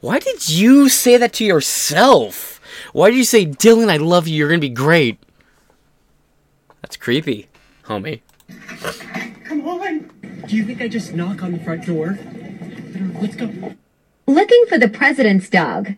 Why 0.00 0.18
did 0.18 0.48
you 0.48 0.88
say 0.88 1.16
that 1.18 1.32
to 1.34 1.44
yourself? 1.44 2.60
Why 2.92 3.10
did 3.10 3.16
you 3.16 3.24
say, 3.24 3.46
Dylan, 3.46 3.88
I 3.90 3.98
love 3.98 4.26
you, 4.26 4.34
you're 4.34 4.48
gonna 4.48 4.58
be 4.58 4.68
great? 4.68 5.18
That's 6.82 6.96
creepy, 6.96 7.46
homie. 7.84 8.22
Come 9.44 9.68
on. 9.68 10.10
Do 10.48 10.56
you 10.56 10.64
think 10.64 10.82
I 10.82 10.88
just 10.88 11.14
knock 11.14 11.44
on 11.44 11.52
the 11.52 11.60
front 11.60 11.86
door? 11.86 12.18
Let's 13.20 13.36
go. 13.36 13.52
Looking 14.26 14.64
for 14.68 14.78
the 14.78 14.88
president's 14.88 15.48
dog. 15.48 15.94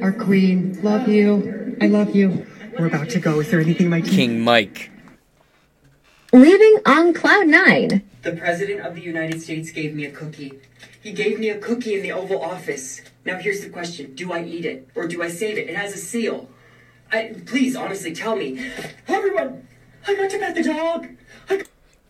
Our 0.00 0.12
queen. 0.12 0.80
Love 0.82 1.08
you. 1.08 1.76
I 1.78 1.88
love 1.88 2.16
you. 2.16 2.46
We're 2.78 2.86
about 2.86 3.10
to 3.10 3.20
go. 3.20 3.40
Is 3.40 3.50
there 3.50 3.60
anything 3.60 3.90
my 3.90 4.00
team? 4.00 4.14
King 4.14 4.40
Mike. 4.40 4.90
Leaving 6.32 6.78
on 6.86 7.12
cloud 7.12 7.46
nine. 7.46 8.08
The 8.22 8.32
President 8.32 8.80
of 8.80 8.94
the 8.94 9.02
United 9.02 9.42
States 9.42 9.70
gave 9.70 9.94
me 9.94 10.06
a 10.06 10.10
cookie. 10.10 10.60
He 11.00 11.12
gave 11.12 11.38
me 11.38 11.50
a 11.50 11.58
cookie 11.58 11.94
in 11.94 12.02
the 12.02 12.12
Oval 12.12 12.40
Office. 12.42 13.02
Now 13.24 13.38
here's 13.38 13.60
the 13.60 13.68
question: 13.68 14.14
Do 14.14 14.32
I 14.32 14.42
eat 14.44 14.64
it 14.64 14.88
or 14.94 15.06
do 15.06 15.22
I 15.22 15.28
save 15.28 15.58
it? 15.58 15.68
It 15.68 15.76
has 15.76 15.94
a 15.94 15.98
seal. 15.98 16.48
I 17.10 17.34
please, 17.44 17.76
honestly, 17.76 18.14
tell 18.14 18.36
me. 18.36 18.70
Everyone, 19.06 19.66
I 20.06 20.14
got 20.14 20.30
to 20.30 20.38
pet 20.38 20.54
the 20.54 20.62
dog. 20.62 21.08
I 21.50 21.64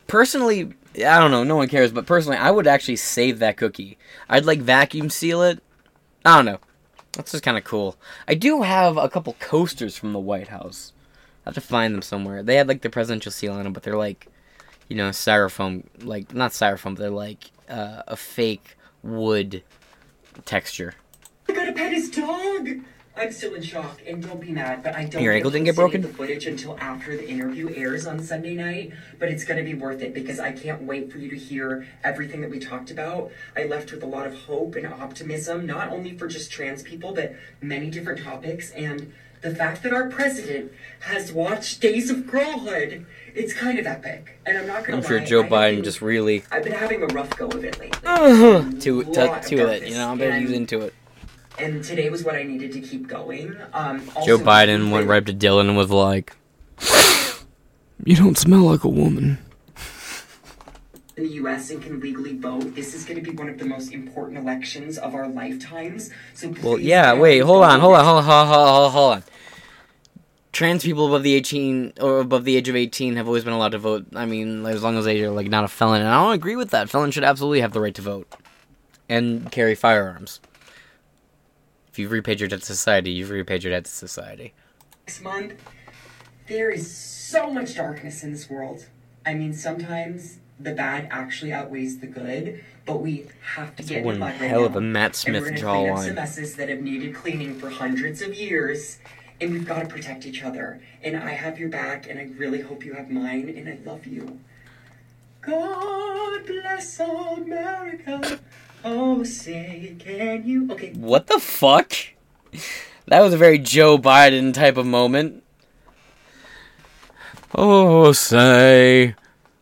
Personally, 0.07 0.75
I 0.97 1.19
don't 1.19 1.31
know, 1.31 1.43
no 1.43 1.57
one 1.57 1.69
cares, 1.69 1.91
but 1.91 2.07
personally, 2.07 2.37
I 2.37 2.51
would 2.51 2.67
actually 2.67 2.97
save 2.97 3.39
that 3.41 3.57
cookie. 3.57 3.99
I'd 4.29 4.45
like 4.45 4.61
vacuum 4.61 5.11
seal 5.11 5.43
it. 5.43 5.63
I 6.25 6.37
don't 6.37 6.45
know. 6.45 6.61
That's 7.13 7.33
just 7.33 7.45
kind 7.45 7.59
of 7.59 7.65
cool. 7.65 7.97
I 8.27 8.35
do 8.35 8.63
have 8.63 8.97
a 8.97 9.09
couple 9.09 9.35
coasters 9.39 9.97
from 9.97 10.13
the 10.13 10.19
White 10.19 10.49
House. 10.49 10.93
I 11.45 11.51
have 11.51 11.55
to 11.55 11.61
find 11.61 11.95
them 11.95 12.03
somewhere. 12.03 12.43
They 12.43 12.57
had 12.57 12.69
like 12.69 12.83
the 12.83 12.91
presidential 12.91 13.33
seal 13.33 13.53
on 13.53 13.65
them, 13.65 13.73
but 13.73 13.83
they're 13.83 13.99
like, 13.99 14.29
you 14.89 14.97
know, 14.97 15.11
styrofoam. 15.11 15.85
Like, 16.03 16.35
not 16.35 16.53
styrofoam, 16.53 16.97
they're 16.97 17.11
like 17.11 17.51
uh, 17.69 18.03
a 18.07 18.17
fake 18.17 18.77
wood 19.03 19.63
texture. 20.45 20.95
I 21.49 21.53
gotta 21.53 21.73
pet 21.73 21.93
his 21.93 22.11
dog. 22.11 22.69
I'm 23.15 23.31
still 23.31 23.55
in 23.55 23.63
shock, 23.63 24.01
and 24.07 24.23
don't 24.23 24.41
be 24.41 24.53
mad, 24.53 24.83
but 24.83 24.95
I 24.97 25.05
don't. 25.05 25.23
Your 25.23 25.35
ankle 25.35 25.51
didn't 25.51 25.67
get 25.67 25.77
broken? 25.77 26.01
The 26.01 26.09
footage 26.09 26.47
until 26.47 26.79
after 26.79 27.15
the 27.17 27.29
interview 27.29 27.71
airs 27.75 28.07
on 28.07 28.21
Sunday 28.23 28.55
night, 28.55 28.93
but 29.19 29.29
it's 29.29 29.45
gonna 29.45 29.63
be 29.63 29.75
worth 29.75 30.01
it 30.01 30.15
because 30.15 30.41
I 30.41 30.53
can't 30.53 30.83
wait 30.83 31.13
for 31.13 31.19
you 31.19 31.29
to 31.29 31.37
hear 31.37 31.87
everything 32.03 32.41
that 32.41 32.51
we 32.51 32.59
talked 32.59 32.91
about. 32.91 33.31
I 33.55 33.65
left 33.65 33.93
with 33.93 34.03
a 34.03 34.07
lot 34.07 34.27
of 34.27 34.35
hope 34.35 34.77
and 34.77 34.87
optimism, 34.87 35.67
not 35.67 35.91
only 35.91 36.17
for 36.17 36.27
just 36.27 36.51
trans 36.51 36.83
people, 36.83 37.13
but 37.13 37.35
many 37.61 37.91
different 37.91 38.23
topics, 38.23 38.71
and 38.71 39.13
the 39.43 39.55
fact 39.55 39.83
that 39.83 39.93
our 39.93 40.09
president 40.09 40.73
has 41.01 41.33
watched 41.33 41.81
Days 41.81 42.09
of 42.11 42.27
Girlhood. 42.31 43.05
It's 43.35 43.53
kind 43.53 43.79
of 43.79 43.87
epic, 43.87 44.39
and 44.47 44.57
I'm 44.57 44.67
not 44.67 44.85
gonna 44.85 44.99
I'm 44.99 45.03
sure 45.05 45.19
lie, 45.19 45.25
Joe 45.25 45.43
I 45.43 45.49
Biden 45.49 45.75
been- 45.77 45.85
just 45.85 46.01
really 46.01 46.45
I've 46.51 46.65
been 46.65 46.73
having 46.73 47.03
a 47.03 47.07
rough 47.07 47.31
go 47.37 47.49
of 47.49 47.65
it 47.65 47.79
lately. 47.79 47.91
to 48.81 49.05
to, 49.05 49.33
of 49.33 49.45
to 49.47 49.57
it. 49.69 49.89
You 49.89 49.95
know, 49.97 50.11
I'm 50.11 50.21
and- 50.21 50.51
into 50.51 50.81
it. 50.81 50.95
And 51.63 51.85
today 51.85 52.11
was 52.11 52.25
what 52.25 52.35
I 52.35 52.43
needed 52.43 52.73
to 52.73 52.81
keep 52.81 53.07
going. 53.07 53.57
Um, 53.73 54.05
Joe 54.27 54.39
Biden 54.39 54.91
went 54.91 55.07
right 55.07 55.19
up 55.19 55.27
to 55.27 55.35
Dylan 55.35 55.69
and 55.69 55.77
was 55.77 55.91
like, 55.91 56.35
"You 58.05 58.17
don't 58.17 58.37
smell 58.37 58.63
like 58.63 58.85
a 58.85 58.89
woman." 58.89 59.39
in 61.17 61.25
the 61.25 61.35
U.S. 61.35 61.71
and 61.71 61.83
can 61.83 62.01
legally 62.01 62.37
vote. 62.37 62.75
This 62.75 62.95
is 62.95 63.05
going 63.05 63.23
to 63.23 63.31
be 63.31 63.37
one 63.37 63.49
of 63.49 63.59
the 63.59 63.67
most 63.67 63.93
important 63.93 64.39
elections 64.39 64.97
of 64.97 65.15
our 65.15 65.29
lifetimes. 65.29 66.11
So 66.35 66.55
Well, 66.63 66.79
yeah. 66.79 67.13
Wait, 67.13 67.41
hold 67.41 67.65
on, 67.65 67.81
hold 67.81 67.95
on, 67.97 68.05
hold 68.05 68.19
on, 68.19 68.25
hold 68.25 68.39
on, 68.41 68.47
hold 68.49 68.69
on, 68.69 68.93
hold 68.93 69.13
on. 69.17 69.25
Trans 70.53 70.83
people 70.83 71.07
above 71.07 71.23
the 71.23 71.35
eighteen 71.35 71.93
or 72.01 72.19
above 72.19 72.45
the 72.45 72.57
age 72.57 72.69
of 72.69 72.77
eighteen 72.77 73.17
have 73.17 73.27
always 73.27 73.45
been 73.45 73.55
allowed 73.55 73.73
to 73.73 73.79
vote. 73.79 74.07
I 74.15 74.27
mean, 74.27 74.67
as 74.67 74.83
long 74.83 74.99
as 74.99 75.05
they 75.05 75.23
are 75.23 75.31
like 75.31 75.49
not 75.49 75.65
a 75.65 75.69
felon, 75.69 76.03
and 76.03 76.11
I 76.11 76.23
don't 76.23 76.35
agree 76.35 76.57
with 76.57 76.71
that. 76.71 76.91
Felons 76.91 77.15
should 77.15 77.25
absolutely 77.25 77.61
have 77.61 77.73
the 77.73 77.81
right 77.81 77.95
to 77.95 78.03
vote 78.03 78.31
and 79.09 79.51
carry 79.51 79.75
firearms. 79.75 80.41
If 81.93 81.99
you've 81.99 82.11
repaid 82.11 82.41
your 82.41 82.49
debt 82.49 82.61
to 82.61 82.65
society, 82.65 83.11
you've 83.11 83.29
repaid 83.29 83.63
your 83.63 83.71
debt 83.71 83.85
to 83.85 83.91
society. 83.91 84.55
Next 85.07 85.21
month, 85.21 85.61
there 86.49 86.71
is 86.71 86.91
so 86.91 87.53
much 87.53 87.75
darkness 87.75 88.25
in 88.25 88.33
this 88.33 88.49
world. 88.49 88.87
I 89.27 89.35
mean, 89.35 89.53
sometimes 89.53 90.39
the 90.59 90.73
bad 90.73 91.07
actually 91.11 91.53
outweighs 91.53 91.99
the 91.99 92.07
good, 92.07 92.65
but 92.87 93.03
we 93.03 93.27
have 93.57 93.77
to 93.77 93.83
get 93.83 94.07
one 94.07 94.15
in 94.15 94.21
line 94.23 94.41
right 94.41 94.49
hell 94.49 94.65
of 94.65 94.73
now. 94.73 94.79
a 94.79 94.81
Matt 94.81 95.05
And 95.07 95.17
Smith 95.17 95.43
we're 95.43 95.51
gonna 95.51 95.61
clean 95.61 95.91
up 95.91 95.99
some 95.99 96.15
messes 96.15 96.57
that 96.57 96.71
have 96.71 96.81
needed 96.81 97.15
cleaning 97.15 97.59
for 97.59 97.69
hundreds 97.69 98.23
of 98.23 98.35
years, 98.35 98.99
and 99.39 99.53
we've 99.53 99.67
got 99.67 99.81
to 99.81 99.87
protect 99.87 100.25
each 100.25 100.43
other. 100.43 100.81
And 101.03 101.15
I 101.15 101.33
have 101.33 101.59
your 101.59 101.69
back, 101.69 102.09
and 102.09 102.19
I 102.19 102.31
really 102.39 102.63
hope 102.63 102.87
you 102.87 102.95
have 102.95 103.11
mine, 103.11 103.53
and 103.55 103.69
I 103.69 103.77
love 103.85 104.07
you. 104.07 104.41
God 105.43 106.47
bless 106.47 107.01
America. 107.01 108.41
Oh, 108.85 109.23
say, 109.23 109.95
can 109.99 110.47
you? 110.47 110.71
Okay, 110.73 110.93
What 110.95 111.29
the 111.29 111.39
fuck? 111.39 111.93
That 113.07 113.21
was 113.21 113.33
a 113.33 113.37
very 113.37 113.59
Joe 113.59 113.99
Biden 113.99 114.53
type 114.53 114.77
of 114.77 114.87
moment. 114.87 115.43
Oh, 117.55 118.13
say, 118.13 119.15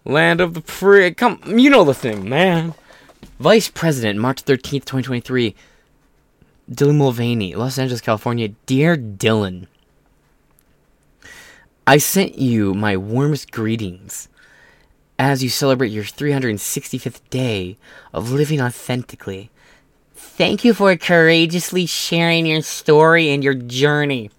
land 0.05 0.41
of 0.41 0.55
the 0.55 0.63
free. 0.63 1.13
Come, 1.13 1.41
you 1.47 1.71
know 1.71 1.85
the 1.85 1.95
thing, 1.95 2.29
man. 2.29 2.75
Vice 3.39 3.69
President, 3.69 4.19
March 4.19 4.45
13th, 4.45 4.85
2023. 4.85 5.55
Dylan 6.71 6.97
Mulvaney, 6.97 7.55
Los 7.55 7.79
Angeles, 7.79 8.01
California. 8.01 8.49
Dear 8.67 8.97
Dylan, 8.97 9.67
I 11.87 11.99
sent 11.99 12.39
you 12.39 12.75
my 12.75 12.97
warmest 12.97 13.51
greetings 13.51 14.29
as 15.21 15.43
you 15.43 15.51
celebrate 15.51 15.93
your 15.93 16.03
365th 16.03 17.21
day 17.29 17.77
of 18.15 18.33
living 18.33 18.59
authentically. 18.59 19.51
Thank 20.15 20.65
you 20.65 20.73
for 20.73 20.97
courageously 20.97 21.85
sharing 21.85 22.47
your 22.47 22.63
story 22.63 23.29
and 23.29 23.45
your 23.45 23.53
journey. 23.53 24.31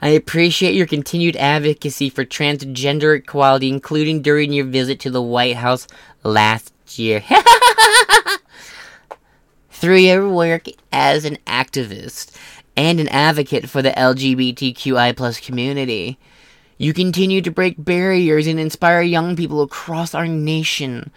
I 0.00 0.08
appreciate 0.08 0.74
your 0.74 0.88
continued 0.88 1.36
advocacy 1.36 2.10
for 2.10 2.24
transgender 2.24 3.16
equality, 3.16 3.68
including 3.68 4.22
during 4.22 4.52
your 4.52 4.64
visit 4.64 4.98
to 5.00 5.10
the 5.10 5.22
White 5.22 5.54
House 5.54 5.86
last 6.24 6.72
year. 6.98 7.22
Through 9.70 9.98
your 9.98 10.28
work 10.28 10.66
as 10.90 11.24
an 11.24 11.38
activist 11.46 12.36
and 12.76 12.98
an 12.98 13.06
advocate 13.06 13.70
for 13.70 13.82
the 13.82 13.92
LGBTQI 13.92 15.16
plus 15.16 15.38
community, 15.38 16.18
you 16.82 16.92
continue 16.92 17.40
to 17.40 17.50
break 17.50 17.76
barriers 17.78 18.48
and 18.48 18.58
inspire 18.58 19.02
young 19.02 19.36
people 19.36 19.62
across 19.62 20.14
our 20.14 20.26
nation 20.26 21.12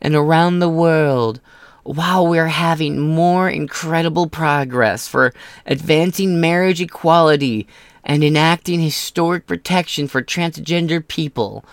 and 0.00 0.14
around 0.14 0.60
the 0.60 0.68
world 0.68 1.40
while 1.82 2.26
we're 2.26 2.46
having 2.46 3.00
more 3.00 3.48
incredible 3.48 4.28
progress 4.28 5.08
for 5.08 5.32
advancing 5.66 6.40
marriage 6.40 6.80
equality 6.80 7.66
and 8.04 8.22
enacting 8.22 8.80
historic 8.80 9.46
protection 9.46 10.06
for 10.06 10.22
transgender 10.22 11.06
people 11.06 11.64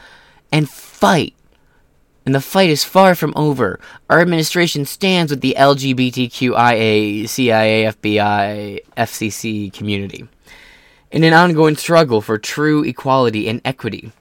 and 0.52 0.68
fight 0.70 1.36
and 2.26 2.34
the 2.34 2.42
fight 2.42 2.72
is 2.72 2.84
far 2.84 3.14
from 3.14 3.34
over. 3.36 3.80
Our 4.10 4.20
administration 4.20 4.86
stands 4.86 5.30
with 5.30 5.42
the 5.42 5.56
LGBTQIA, 5.60 7.30
CIA, 7.30 7.84
FBI, 7.84 8.80
FCC 8.98 9.72
community. 9.72 10.28
In 11.16 11.24
an 11.24 11.32
ongoing 11.32 11.78
struggle 11.78 12.20
for 12.20 12.38
true 12.38 12.84
equality 12.84 13.48
and 13.48 13.62
equity. 13.64 14.12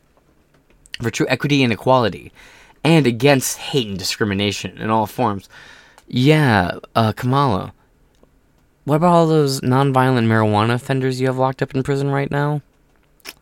For 1.02 1.10
true 1.10 1.26
equity 1.28 1.64
and 1.64 1.72
equality. 1.72 2.32
And 2.84 3.04
against 3.04 3.58
hate 3.58 3.88
and 3.88 3.98
discrimination 3.98 4.78
in 4.78 4.90
all 4.90 5.06
forms. 5.06 5.48
Yeah, 6.06 6.78
uh, 6.94 7.10
Kamala. 7.10 7.72
What 8.84 8.96
about 8.96 9.12
all 9.12 9.26
those 9.26 9.60
nonviolent 9.62 10.28
marijuana 10.28 10.74
offenders 10.74 11.20
you 11.20 11.26
have 11.26 11.36
locked 11.36 11.62
up 11.62 11.74
in 11.74 11.82
prison 11.82 12.10
right 12.10 12.30
now? 12.30 12.62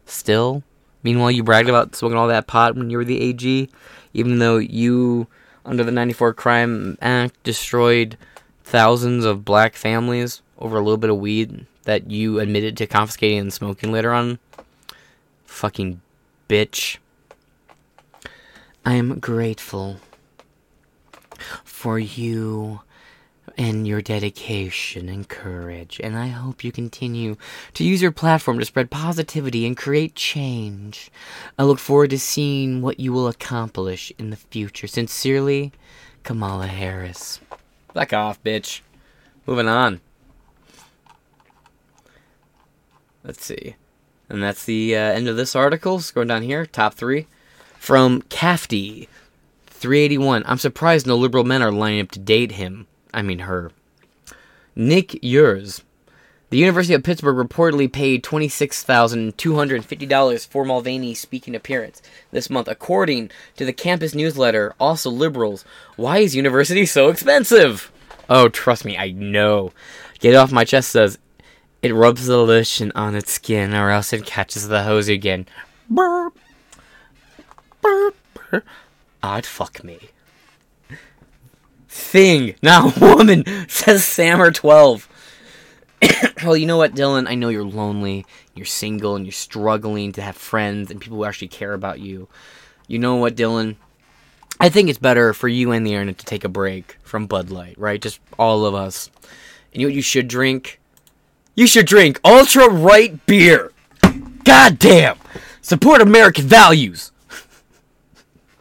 Still? 0.07 0.63
Meanwhile, 1.03 1.33
you 1.33 1.43
bragged 1.43 1.69
about 1.69 1.95
smoking 1.95 2.17
all 2.17 2.29
that 2.29 2.47
pot 2.47 2.75
when 2.75 2.89
you 2.89 2.97
were 2.97 3.05
the 3.05 3.21
AG, 3.21 3.69
even 4.15 4.39
though 4.39 4.57
you, 4.57 5.27
under 5.67 5.85
the 5.85 5.93
94 5.93 6.33
Crime 6.33 6.97
Act, 7.03 7.43
destroyed 7.43 8.17
thousands 8.65 9.27
of 9.27 9.45
black 9.45 9.75
families 9.75 10.41
over 10.63 10.77
a 10.77 10.81
little 10.81 10.97
bit 10.97 11.11
of 11.11 11.19
weed 11.19 11.67
that 11.83 12.11
you 12.11 12.39
admitted 12.39 12.77
to 12.77 12.87
confiscating 12.87 13.39
and 13.39 13.53
smoking 13.53 13.93
later 13.93 14.13
on. 14.13 14.39
Fucking 15.45 16.01
bitch. 16.49 16.99
I 18.85 18.95
am 18.95 19.19
grateful 19.19 19.99
for 21.65 21.99
you 21.99 22.81
and 23.59 23.87
your 23.87 24.01
dedication 24.01 25.09
and 25.09 25.29
courage, 25.29 26.01
and 26.03 26.17
I 26.17 26.29
hope 26.29 26.63
you 26.63 26.71
continue 26.71 27.37
to 27.75 27.85
use 27.85 28.01
your 28.01 28.13
platform 28.13 28.61
to 28.61 28.65
spread 28.65 28.89
positivity 28.91 29.67
and 29.67 29.77
create 29.77 30.15
change. 30.15 31.11
I 31.59 31.65
look 31.65 31.81
forward 31.81 32.11
to 32.11 32.19
seeing 32.19 32.83
what 32.83 33.01
you 33.01 33.13
will 33.13 33.29
accomplish 33.29 34.13
in 34.17 34.31
the 34.31 34.37
future. 34.37 34.87
Sincerely, 34.87 35.73
Kamala 36.23 36.69
Harris. 36.69 37.41
Back 37.93 38.13
off, 38.13 38.43
bitch. 38.43 38.81
Moving 39.45 39.69
on. 39.69 40.01
Let's 43.25 43.45
see. 43.45 43.77
And 44.29 44.43
that's 44.43 44.65
the 44.65 44.97
uh, 44.97 44.99
end 44.99 45.29
of 45.29 45.37
this 45.37 45.55
article. 45.55 45.99
Scrolling 45.99 46.27
down 46.29 46.43
here, 46.43 46.67
top 46.67 46.95
three. 46.95 47.27
From 47.79 48.23
Cafty, 48.23 49.09
381. 49.67 50.43
I'm 50.47 50.59
surprised 50.59 51.07
no 51.07 51.17
liberal 51.17 51.45
men 51.45 51.63
are 51.63 51.73
lining 51.73 52.01
up 52.01 52.11
to 52.13 52.21
date 52.21 52.53
him. 52.53 52.87
I 53.13 53.23
mean, 53.23 53.41
her. 53.41 53.71
Nick 54.75 55.23
Yurs. 55.23 55.83
The 56.51 56.59
University 56.59 56.95
of 56.95 57.03
Pittsburgh 57.03 57.37
reportedly 57.37 57.91
paid 57.91 58.23
$26,250 58.23 60.47
for 60.47 60.65
Mulvaney's 60.65 61.19
speaking 61.19 61.55
appearance 61.55 62.03
this 62.31 62.51
month, 62.51 62.69
according 62.69 63.31
to 63.57 63.65
the 63.65 63.73
campus 63.73 64.15
newsletter. 64.15 64.75
Also, 64.79 65.11
liberals. 65.11 65.65
Why 65.97 66.19
is 66.19 66.37
university 66.37 66.85
so 66.85 67.09
expensive? 67.09 67.91
Oh, 68.29 68.49
trust 68.49 68.85
me, 68.85 68.99
I 68.99 69.13
know. 69.13 69.73
Get 70.21 70.35
It 70.35 70.37
off 70.37 70.53
my 70.53 70.65
chest 70.65 70.91
says 70.91 71.19
it 71.83 71.95
rubs 71.95 72.27
the 72.27 72.39
lotion 72.39 72.93
on 72.95 73.15
its 73.15 73.33
skin, 73.33 73.75
or 73.75 73.91
else 73.91 74.13
it 74.13 74.25
catches 74.25 74.69
the 74.69 74.85
hose 74.85 75.09
again. 75.09 75.47
Burp. 75.91 76.39
Burp. 77.81 78.17
burp. 78.35 78.65
Odd 79.23 79.45
fuck 79.45 79.83
me. 79.83 79.99
Thing, 81.89 82.55
not 82.63 82.99
woman, 83.01 83.45
says 83.69 84.03
Sammer12. 84.03 85.07
well, 86.45 86.57
you 86.57 86.67
know 86.67 86.77
what, 86.77 86.95
Dylan? 86.95 87.29
I 87.29 87.35
know 87.35 87.49
you're 87.49 87.65
lonely, 87.65 88.25
you're 88.55 88.65
single, 88.65 89.17
and 89.17 89.27
you're 89.27 89.33
struggling 89.33 90.13
to 90.13 90.23
have 90.23 90.37
friends 90.37 90.91
and 90.91 91.01
people 91.01 91.19
who 91.19 91.25
actually 91.25 91.49
care 91.49 91.75
about 91.75 92.01
you. 92.01 92.29
You 92.87 92.99
know 92.99 93.17
what, 93.17 93.37
Dylan? 93.37 93.77
I 94.61 94.69
think 94.69 94.89
it's 94.89 94.99
better 94.99 95.35
for 95.35 95.49
you 95.49 95.73
and 95.73 95.87
the 95.87 95.93
internet 95.93 96.19
to 96.19 96.25
take 96.25 96.45
a 96.45 96.49
break 96.49 96.97
from 97.03 97.27
Bud 97.27 97.51
Light, 97.51 97.77
right? 97.79 98.01
Just 98.01 98.21
all 98.39 98.65
of 98.65 98.75
us. 98.75 99.11
And 99.73 99.81
you 99.81 99.87
know 99.87 99.91
what 99.91 99.97
you 99.97 100.03
should 100.03 100.29
drink? 100.29 100.81
You 101.55 101.67
should 101.67 101.87
drink 101.87 102.19
Ultra 102.25 102.69
Right 102.69 103.25
beer. 103.27 103.73
God 104.45 104.79
damn! 104.79 105.19
Support 105.61 106.01
American 106.01 106.47
values. 106.47 107.13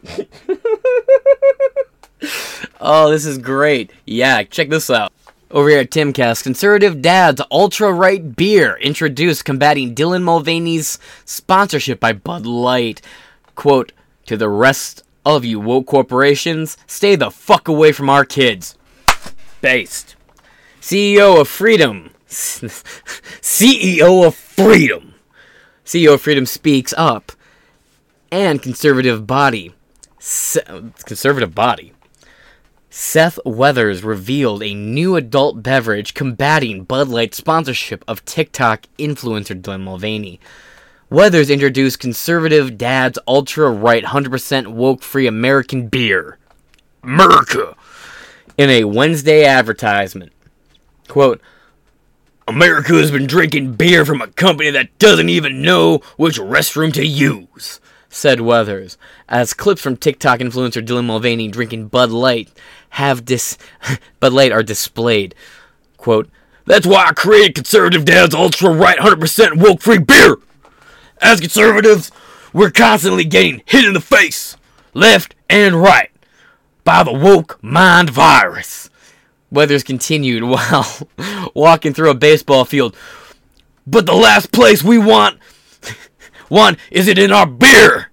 oh, 2.80 3.10
this 3.10 3.24
is 3.24 3.38
great. 3.38 3.92
Yeah, 4.04 4.42
check 4.42 4.68
this 4.68 4.90
out. 4.90 5.10
Over 5.50 5.70
here 5.70 5.80
at 5.80 5.90
Timcast, 5.90 6.42
Conservative 6.42 7.02
Dad's 7.02 7.40
Ultra 7.50 7.92
Right 7.92 8.36
Beer 8.36 8.78
introduced 8.80 9.44
combating 9.44 9.94
Dylan 9.94 10.22
Mulvaney's 10.22 10.98
sponsorship 11.24 12.00
by 12.00 12.12
Bud 12.12 12.46
Light. 12.46 13.02
Quote, 13.54 13.92
to 14.26 14.36
the 14.36 14.48
rest 14.48 15.02
of 15.26 15.44
you 15.44 15.60
woke 15.60 15.86
corporations, 15.86 16.76
stay 16.86 17.16
the 17.16 17.30
fuck 17.30 17.68
away 17.68 17.92
from 17.92 18.08
our 18.08 18.24
kids. 18.24 18.76
Based. 19.60 20.16
CEO 20.80 21.40
of 21.40 21.48
Freedom. 21.48 22.10
CEO 23.40 24.26
of 24.26 24.34
Freedom. 24.34 25.14
CEO 25.84 26.14
of 26.14 26.22
Freedom 26.22 26.46
speaks 26.46 26.94
up. 26.96 27.32
And 28.30 28.62
conservative 28.62 29.26
body. 29.26 29.74
Se- 30.18 30.62
conservative 31.04 31.54
body. 31.54 31.92
Seth 32.88 33.38
Weathers 33.44 34.04
revealed 34.04 34.62
a 34.62 34.74
new 34.74 35.16
adult 35.16 35.62
beverage 35.62 36.14
combating 36.14 36.84
Bud 36.84 37.08
Light's 37.08 37.38
sponsorship 37.38 38.04
of 38.06 38.24
TikTok 38.24 38.86
influencer 38.98 39.60
Dylan 39.60 39.82
Mulvaney. 39.82 40.40
Weathers 41.08 41.50
introduced 41.50 42.00
conservative 42.00 42.78
dad's 42.78 43.18
ultra 43.26 43.70
right 43.70 44.04
100% 44.04 44.68
woke 44.68 45.02
free 45.02 45.26
American 45.26 45.88
beer. 45.88 46.38
America! 47.02 47.76
In 48.56 48.70
a 48.70 48.84
Wednesday 48.84 49.44
advertisement. 49.44 50.32
Quote, 51.08 51.40
America 52.48 52.94
has 52.94 53.10
been 53.10 53.26
drinking 53.26 53.74
beer 53.74 54.04
from 54.04 54.20
a 54.20 54.26
company 54.28 54.70
that 54.70 54.98
doesn't 54.98 55.28
even 55.28 55.62
know 55.62 55.98
which 56.16 56.38
restroom 56.38 56.92
to 56.92 57.06
use, 57.06 57.80
said 58.08 58.40
Weathers, 58.40 58.98
as 59.28 59.54
clips 59.54 59.80
from 59.80 59.96
TikTok 59.96 60.40
influencer 60.40 60.84
Dylan 60.84 61.06
Mulvaney 61.06 61.48
drinking 61.48 61.88
Bud 61.88 62.10
Light 62.10 62.50
have 62.90 63.24
dis 63.24 63.56
Bud 64.20 64.32
Light 64.32 64.52
are 64.52 64.62
displayed. 64.62 65.34
Quote, 65.96 66.28
That's 66.66 66.86
why 66.86 67.06
I 67.06 67.12
created 67.12 67.54
Conservative 67.54 68.04
Dad's 68.04 68.34
Ultra 68.34 68.70
Right 68.70 68.98
100% 68.98 69.58
Woke 69.58 69.80
Free 69.80 69.98
Beer! 69.98 70.36
As 71.20 71.40
conservatives, 71.40 72.10
we're 72.52 72.72
constantly 72.72 73.24
getting 73.24 73.62
hit 73.66 73.84
in 73.84 73.94
the 73.94 74.00
face, 74.00 74.56
left 74.92 75.36
and 75.48 75.80
right, 75.80 76.10
by 76.82 77.04
the 77.04 77.12
woke 77.12 77.62
mind 77.62 78.10
virus. 78.10 78.90
Weathers 79.52 79.84
continued 79.84 80.42
while 80.44 81.08
walking 81.54 81.92
through 81.92 82.10
a 82.10 82.14
baseball 82.14 82.64
field. 82.64 82.96
But 83.86 84.06
the 84.06 84.14
last 84.14 84.50
place 84.50 84.82
we 84.82 84.98
want 84.98 85.38
want 86.50 86.78
is 86.90 87.06
it 87.06 87.18
in 87.18 87.30
our 87.30 87.46
beer. 87.46 88.08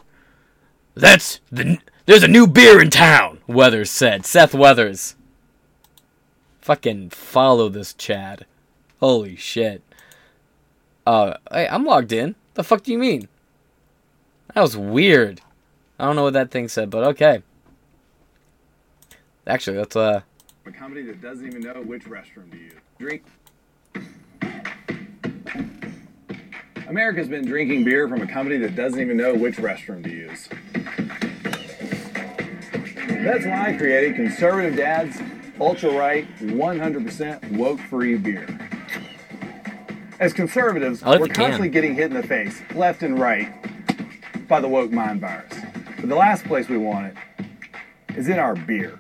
That's 0.93 1.39
the 1.51 1.79
there's 2.05 2.23
a 2.23 2.27
new 2.27 2.45
beer 2.45 2.81
in 2.81 2.89
town, 2.89 3.39
Weathers 3.47 3.89
said. 3.89 4.25
Seth 4.25 4.53
Weathers. 4.53 5.15
Fucking 6.59 7.11
follow 7.11 7.69
this 7.69 7.93
Chad. 7.93 8.45
Holy 8.99 9.35
shit. 9.35 9.81
Uh, 11.05 11.35
hey, 11.51 11.67
I'm 11.67 11.85
logged 11.85 12.11
in. 12.11 12.35
The 12.55 12.63
fuck 12.63 12.83
do 12.83 12.91
you 12.91 12.97
mean? 12.97 13.27
That 14.53 14.61
was 14.61 14.75
weird. 14.75 15.41
I 15.97 16.05
don't 16.05 16.15
know 16.15 16.23
what 16.23 16.33
that 16.33 16.51
thing 16.51 16.67
said, 16.67 16.89
but 16.89 17.03
okay. 17.03 17.43
Actually, 19.47 19.77
let's 19.77 19.95
uh 19.95 20.21
A 20.65 20.71
company 20.71 21.03
that 21.03 21.21
doesn't 21.21 21.45
even 21.45 21.61
know 21.61 21.81
which 21.81 22.03
restroom 22.03 22.51
to 22.51 22.57
use. 22.57 22.73
Drink. 22.99 23.23
America's 26.87 27.27
been 27.27 27.45
drinking 27.45 27.83
beer 27.83 28.07
from 28.07 28.21
a 28.21 28.27
company 28.27 28.57
that 28.57 28.75
doesn't 28.75 28.99
even 28.99 29.15
know 29.15 29.35
which 29.35 29.57
restroom 29.57 30.03
to 30.03 30.09
use. 30.09 30.49
That's 33.23 33.45
why 33.45 33.73
I 33.73 33.77
created 33.77 34.15
Conservative 34.15 34.75
Dad's 34.75 35.19
Ultra 35.59 35.91
Right 35.91 36.27
100% 36.39 37.51
woke 37.57 37.79
free 37.79 38.15
beer. 38.15 38.47
As 40.19 40.33
conservatives, 40.33 41.03
we're 41.03 41.19
the 41.19 41.25
can. 41.27 41.35
constantly 41.35 41.69
getting 41.69 41.95
hit 41.95 42.05
in 42.05 42.13
the 42.13 42.27
face, 42.27 42.61
left 42.75 43.03
and 43.03 43.19
right, 43.19 43.53
by 44.47 44.59
the 44.59 44.67
woke 44.67 44.91
mind 44.91 45.21
virus. 45.21 45.53
But 45.97 46.09
the 46.09 46.15
last 46.15 46.43
place 46.45 46.67
we 46.67 46.77
want 46.77 47.07
it 47.07 47.45
is 48.17 48.27
in 48.27 48.39
our 48.39 48.55
beer. 48.55 48.99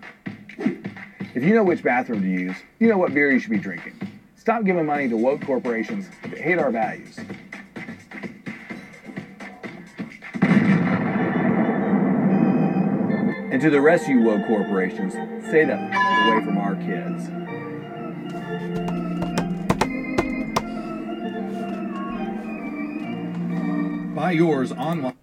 If 1.35 1.43
you 1.43 1.53
know 1.53 1.63
which 1.63 1.83
bathroom 1.83 2.21
to 2.21 2.27
use, 2.27 2.55
you 2.79 2.87
know 2.87 2.97
what 2.97 3.13
beer 3.13 3.31
you 3.31 3.39
should 3.39 3.51
be 3.51 3.59
drinking. 3.59 3.93
Stop 4.35 4.63
giving 4.63 4.85
money 4.85 5.07
to 5.07 5.15
woke 5.15 5.41
corporations 5.45 6.07
that 6.23 6.37
hate 6.39 6.57
our 6.57 6.71
values. 6.71 7.19
And 13.51 13.61
to 13.61 13.69
the 13.69 13.81
rest 13.81 14.03
of 14.03 14.09
you 14.09 14.21
woke 14.21 14.47
corporations, 14.47 15.13
stay 15.47 15.65
the 15.65 15.73
f- 15.73 15.93
away 16.27 16.45
from 16.45 16.57
our 16.57 16.75
kids. 16.75 17.27
Buy 24.15 24.31
yours 24.31 24.71
online. 24.71 25.15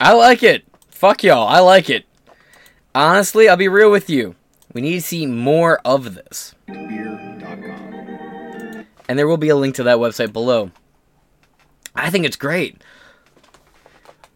I 0.00 0.12
like 0.12 0.42
it. 0.42 0.64
Fuck 0.90 1.22
y'all. 1.24 1.46
I 1.48 1.60
like 1.60 1.88
it. 1.88 2.04
Honestly, 2.94 3.48
I'll 3.48 3.56
be 3.56 3.68
real 3.68 3.90
with 3.90 4.10
you. 4.10 4.34
We 4.72 4.80
need 4.80 4.94
to 4.94 5.00
see 5.00 5.26
more 5.26 5.80
of 5.84 6.14
this. 6.14 6.54
And 9.08 9.18
there 9.18 9.26
will 9.26 9.38
be 9.38 9.48
a 9.48 9.56
link 9.56 9.74
to 9.76 9.82
that 9.84 9.98
website 9.98 10.32
below. 10.32 10.70
I 11.94 12.10
think 12.10 12.26
it's 12.26 12.36
great. 12.36 12.82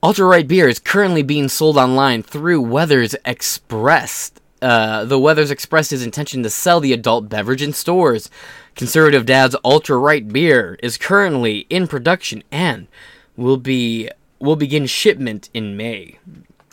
Ultra 0.03 0.27
Right 0.27 0.49
beer 0.49 0.69
is 0.69 0.79
currently 0.81 1.23
being 1.23 1.49
sold 1.49 1.77
online 1.77 2.23
through 2.23 2.63
Weathers 2.63 3.15
Express. 3.25 4.33
Uh, 4.61 5.05
the 5.05 5.19
Weathers 5.19 5.51
expressed 5.51 5.91
his 5.91 6.03
intention 6.03 6.43
to 6.43 6.51
sell 6.51 6.81
the 6.81 6.93
adult 6.93 7.29
beverage 7.29 7.63
in 7.63 7.73
stores. 7.73 8.31
Conservative 8.75 9.27
Dad's 9.27 9.55
Ultra 9.65 9.99
Right 9.99 10.27
beer 10.27 10.77
is 10.83 10.99
currently 10.99 11.67
in 11.69 11.87
production 11.87 12.43
and 12.51 12.89
will 13.37 13.59
be 13.59 14.09
will 14.41 14.57
begin 14.57 14.87
shipment 14.87 15.49
in 15.55 15.77
May. 15.77 16.19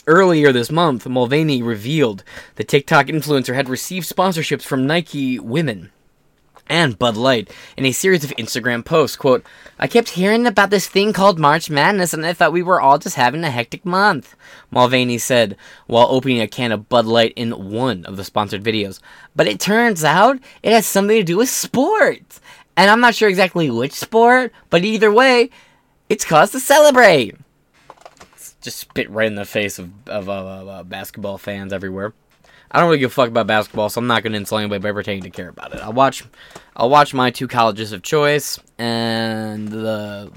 Earlier 0.10 0.52
this 0.52 0.72
month, 0.72 1.08
Mulvaney 1.08 1.62
revealed 1.62 2.24
the 2.56 2.64
TikTok 2.64 3.06
influencer 3.06 3.54
had 3.54 3.70
received 3.70 4.10
sponsorships 4.10 4.64
from 4.64 4.88
Nike 4.88 5.38
Women 5.38 5.92
and 6.66 6.98
Bud 6.98 7.16
Light 7.16 7.54
in 7.78 7.86
a 7.86 7.92
series 7.92 8.24
of 8.24 8.32
Instagram 8.32 8.84
posts. 8.84 9.16
Quote, 9.16 9.46
I 9.78 9.86
kept 9.86 10.10
hearing 10.10 10.48
about 10.48 10.72
this 10.72 10.88
thing 10.88 11.14
called 11.14 11.38
March 11.38 11.70
Madness 11.70 12.12
and 12.12 12.26
I 12.26 12.34
thought 12.34 12.52
we 12.52 12.64
were 12.64 12.82
all 12.82 12.98
just 12.98 13.18
having 13.18 13.44
a 13.44 13.52
hectic 13.52 13.86
month, 13.86 14.36
Mulvaney 14.72 15.20
said 15.20 15.56
while 15.86 16.08
opening 16.10 16.42
a 16.42 16.48
can 16.48 16.72
of 16.72 16.90
Bud 16.90 17.06
Light 17.06 17.34
in 17.36 17.70
one 17.70 18.04
of 18.06 18.18
the 18.18 18.24
sponsored 18.24 18.64
videos. 18.64 19.00
But 19.36 19.46
it 19.46 19.60
turns 19.60 20.04
out 20.04 20.40
it 20.64 20.72
has 20.74 20.88
something 20.88 21.18
to 21.18 21.24
do 21.24 21.38
with 21.38 21.50
sports. 21.50 22.42
And 22.76 22.90
I'm 22.90 23.00
not 23.00 23.14
sure 23.14 23.30
exactly 23.30 23.70
which 23.70 23.94
sport, 23.94 24.54
but 24.72 24.84
either 24.84 25.12
way, 25.12 25.52
it's 26.10 26.26
cause 26.26 26.50
to 26.54 26.60
celebrate. 26.60 27.36
Just 28.62 28.78
spit 28.78 29.10
right 29.10 29.28
in 29.28 29.36
the 29.36 29.46
face 29.46 29.80
of, 29.80 29.92
of 30.08 30.30
uh, 30.30 30.34
uh, 30.34 30.84
basketball 30.84 31.38
fans 31.38 31.72
everywhere. 31.72 32.14
I 32.72 32.80
don't 32.80 32.88
really 32.88 33.00
give 33.00 33.12
a 33.12 33.14
fuck 33.14 33.30
about 33.30 33.48
basketball, 33.48 33.90
so 33.90 34.00
I'm 34.00 34.08
not 34.08 34.22
going 34.22 34.34
to 34.34 34.38
insult 34.38 34.62
anybody 34.62 34.80
by 34.80 34.92
pretending 34.92 35.24
to 35.24 35.30
care 35.30 35.50
about 35.50 35.74
it. 35.74 35.82
I'll 35.82 35.94
watch, 35.94 36.24
I'll 36.76 36.90
watch 36.90 37.14
my 37.14 37.32
two 37.32 37.48
colleges 37.48 37.92
of 37.94 38.04
choice 38.04 38.60
and 38.78 39.70
the 39.70 40.32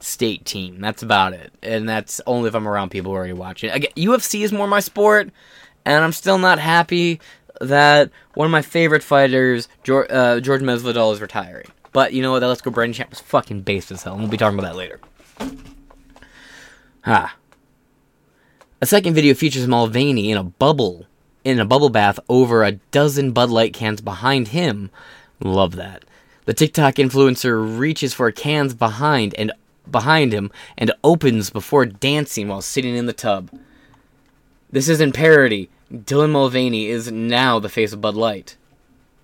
state 0.00 0.44
team. 0.44 0.80
That's 0.80 1.02
about 1.02 1.34
it, 1.34 1.52
and 1.62 1.88
that's 1.88 2.20
only 2.26 2.48
if 2.48 2.54
I'm 2.54 2.66
around 2.66 2.90
people 2.90 3.12
who 3.12 3.16
already 3.16 3.32
watching. 3.32 3.70
Again, 3.70 3.92
UFC 3.96 4.42
is 4.42 4.50
more 4.50 4.66
my 4.66 4.80
sport, 4.80 5.30
and 5.84 6.02
I'm 6.04 6.12
still 6.12 6.38
not 6.38 6.58
happy 6.58 7.20
that 7.60 8.10
one 8.34 8.46
of 8.46 8.50
my 8.50 8.62
favorite 8.62 9.02
fighters, 9.02 9.68
George, 9.84 10.10
uh, 10.10 10.40
George 10.40 10.62
is 10.62 11.20
retiring. 11.20 11.66
But 11.92 12.12
you 12.12 12.22
know 12.22 12.32
what? 12.32 12.40
That 12.40 12.48
Let's 12.48 12.60
Go 12.60 12.70
Brandon 12.70 12.94
Champ 12.94 13.10
was 13.10 13.20
fucking 13.20 13.62
based 13.62 13.90
as 13.90 14.02
hell, 14.02 14.14
and 14.14 14.22
we'll 14.22 14.30
be 14.30 14.36
talking 14.36 14.58
about 14.58 14.68
that 14.68 14.76
later. 14.76 15.00
Ah. 17.06 17.34
A 18.80 18.86
second 18.86 19.14
video 19.14 19.34
features 19.34 19.66
Mulvaney 19.66 20.30
in 20.30 20.38
a 20.38 20.44
bubble 20.44 21.06
in 21.42 21.58
a 21.58 21.64
bubble 21.64 21.88
bath 21.88 22.20
over 22.28 22.62
a 22.62 22.72
dozen 22.92 23.32
Bud 23.32 23.50
Light 23.50 23.72
cans 23.72 24.00
behind 24.00 24.48
him. 24.48 24.90
Love 25.40 25.74
that. 25.76 26.04
The 26.44 26.54
TikTok 26.54 26.94
influencer 26.94 27.78
reaches 27.78 28.14
for 28.14 28.30
cans 28.30 28.74
behind 28.74 29.34
and 29.34 29.50
behind 29.90 30.32
him 30.32 30.52
and 30.76 30.92
opens 31.02 31.50
before 31.50 31.86
dancing 31.86 32.46
while 32.46 32.62
sitting 32.62 32.94
in 32.94 33.06
the 33.06 33.12
tub. 33.12 33.50
This 34.70 34.88
isn't 34.88 35.12
parody. 35.12 35.70
Dylan 35.92 36.30
Mulvaney 36.30 36.86
is 36.86 37.10
now 37.10 37.58
the 37.58 37.68
face 37.68 37.92
of 37.92 38.00
Bud 38.00 38.14
Light. 38.14 38.56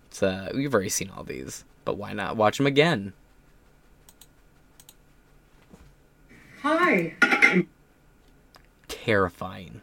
It's, 0.09 0.23
uh, 0.23 0.51
we've 0.55 0.73
already 0.73 0.89
seen 0.89 1.11
all 1.17 1.23
these, 1.23 1.65
but 1.85 1.97
why 1.97 2.13
not 2.13 2.37
watch 2.37 2.57
them 2.57 2.67
again? 2.67 3.13
Hi. 6.63 7.15
Terrifying. 9.05 9.83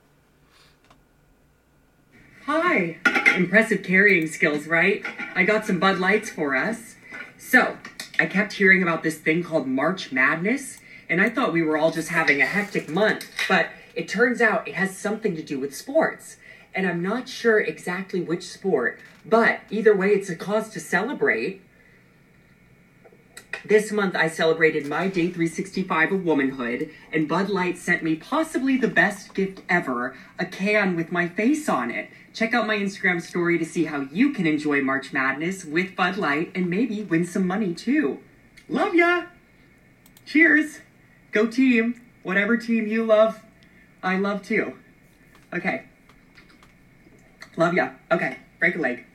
Hi. 2.47 2.97
Impressive 3.35 3.83
carrying 3.83 4.25
skills, 4.25 4.65
right? 4.65 5.05
I 5.35 5.43
got 5.43 5.63
some 5.63 5.79
Bud 5.79 5.99
Lights 5.99 6.31
for 6.31 6.55
us. 6.55 6.95
So, 7.37 7.77
I 8.19 8.25
kept 8.25 8.53
hearing 8.53 8.81
about 8.81 9.03
this 9.03 9.19
thing 9.19 9.43
called 9.43 9.67
March 9.67 10.11
Madness, 10.11 10.79
and 11.07 11.21
I 11.21 11.29
thought 11.29 11.53
we 11.53 11.61
were 11.61 11.77
all 11.77 11.91
just 11.91 12.09
having 12.09 12.41
a 12.41 12.47
hectic 12.47 12.89
month, 12.89 13.29
but 13.47 13.67
it 13.93 14.07
turns 14.07 14.41
out 14.41 14.67
it 14.67 14.73
has 14.73 14.97
something 14.97 15.35
to 15.35 15.43
do 15.43 15.59
with 15.59 15.75
sports. 15.75 16.37
And 16.73 16.87
I'm 16.87 17.03
not 17.03 17.29
sure 17.29 17.59
exactly 17.59 18.21
which 18.21 18.47
sport, 18.47 18.99
but 19.23 19.59
either 19.69 19.95
way, 19.95 20.09
it's 20.09 20.31
a 20.31 20.35
cause 20.35 20.69
to 20.69 20.79
celebrate. 20.79 21.61
This 23.63 23.91
month, 23.91 24.15
I 24.15 24.27
celebrated 24.27 24.87
my 24.87 25.07
day 25.07 25.29
365 25.29 26.11
of 26.13 26.25
womanhood, 26.25 26.89
and 27.13 27.27
Bud 27.27 27.49
Light 27.49 27.77
sent 27.77 28.01
me 28.01 28.15
possibly 28.15 28.75
the 28.75 28.87
best 28.87 29.35
gift 29.35 29.61
ever 29.69 30.15
a 30.39 30.45
can 30.45 30.95
with 30.95 31.11
my 31.11 31.27
face 31.27 31.69
on 31.69 31.91
it. 31.91 32.09
Check 32.33 32.53
out 32.53 32.65
my 32.65 32.77
Instagram 32.77 33.21
story 33.21 33.59
to 33.59 33.65
see 33.65 33.85
how 33.85 34.07
you 34.11 34.33
can 34.33 34.47
enjoy 34.47 34.81
March 34.81 35.13
Madness 35.13 35.63
with 35.63 35.95
Bud 35.95 36.17
Light 36.17 36.51
and 36.55 36.69
maybe 36.69 37.03
win 37.03 37.25
some 37.25 37.45
money 37.45 37.73
too. 37.73 38.19
Love 38.67 38.95
ya! 38.95 39.25
Cheers! 40.25 40.79
Go 41.31 41.45
team! 41.45 42.01
Whatever 42.23 42.57
team 42.57 42.87
you 42.87 43.03
love, 43.03 43.41
I 44.01 44.17
love 44.17 44.41
too. 44.43 44.73
Okay. 45.53 45.83
Love 47.57 47.73
ya. 47.73 47.89
Okay, 48.11 48.37
break 48.59 48.75
a 48.75 48.79
leg. 48.79 49.05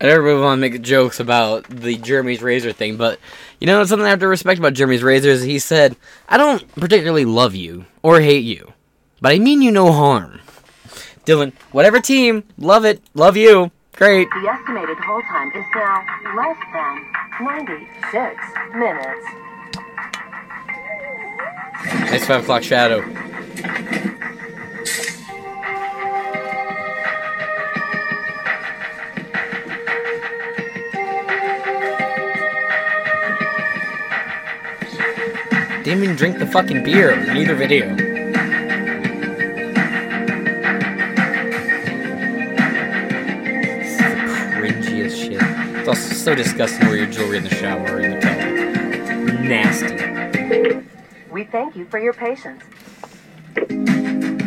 I 0.00 0.06
never 0.06 0.22
really 0.22 0.40
want 0.42 0.58
to 0.58 0.60
make 0.60 0.82
jokes 0.82 1.20
about 1.20 1.68
the 1.68 1.96
Jeremy's 1.96 2.42
Razor 2.42 2.72
thing, 2.72 2.96
but 2.96 3.20
you 3.60 3.66
know 3.66 3.84
something 3.84 4.04
I 4.04 4.10
have 4.10 4.18
to 4.20 4.28
respect 4.28 4.58
about 4.58 4.74
Jeremy's 4.74 5.04
Razor 5.04 5.28
is 5.30 5.42
he 5.42 5.58
said, 5.58 5.96
I 6.28 6.36
don't 6.36 6.66
particularly 6.74 7.24
love 7.24 7.54
you 7.54 7.86
or 8.02 8.20
hate 8.20 8.44
you, 8.44 8.72
but 9.20 9.32
I 9.32 9.38
mean 9.38 9.62
you 9.62 9.70
no 9.70 9.92
harm. 9.92 10.40
Dylan, 11.24 11.52
whatever 11.70 12.00
team, 12.00 12.42
love 12.58 12.84
it, 12.84 13.00
love 13.14 13.36
you, 13.36 13.70
great. 13.94 14.28
The 14.30 14.48
estimated 14.48 14.98
hold 14.98 15.22
time 15.24 15.50
is 15.54 15.64
now 15.74 16.04
less 16.36 16.58
than 16.74 17.12
96 17.40 18.44
minutes. 18.74 19.26
Nice 22.10 22.26
5 22.26 22.42
o'clock 22.42 22.62
shadow. 22.64 23.00
Didn't 35.84 36.02
even 36.02 36.16
drink 36.16 36.38
the 36.38 36.46
fucking 36.46 36.82
beer 36.82 37.10
in 37.10 37.36
either 37.36 37.54
video. 37.54 37.94
This 42.64 43.96
the 43.98 44.04
cringiest 44.56 45.16
shit. 45.16 45.42
It's 45.78 45.88
also 45.88 46.14
so 46.14 46.34
disgusting 46.34 46.80
to 46.80 46.86
wear 46.86 46.96
your 46.96 47.06
jewelry 47.06 47.36
in 47.38 47.44
the 47.44 47.50
shower 47.54 47.82
or 47.82 48.00
in 48.00 48.12
the 48.12 48.20
tub. 48.20 49.40
Nasty. 49.40 49.94
We 51.30 51.44
thank 51.44 51.76
you 51.76 51.84
for 51.86 51.98
your 51.98 52.12
patience. 52.14 52.62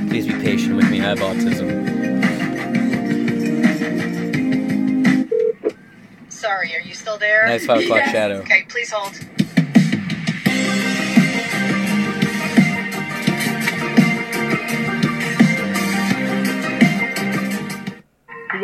Please 0.09 0.25
be 0.25 0.33
patient 0.41 0.75
with 0.75 0.89
me. 0.89 0.99
I 1.01 1.03
have 1.13 1.19
autism. 1.19 1.85
Sorry, 6.29 6.75
are 6.75 6.81
you 6.81 6.93
still 6.95 7.17
there? 7.17 7.45
Nice 7.45 7.65
five 7.65 7.81
o'clock 7.83 7.99
Yes. 7.99 8.11
shadow. 8.11 8.39
Okay, 8.39 8.65
please 8.69 8.91
hold. 8.91 9.19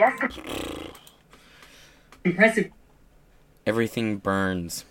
The 0.04 0.90
Impressive. 2.26 2.72
Everything 3.66 4.18
burns. 4.18 4.86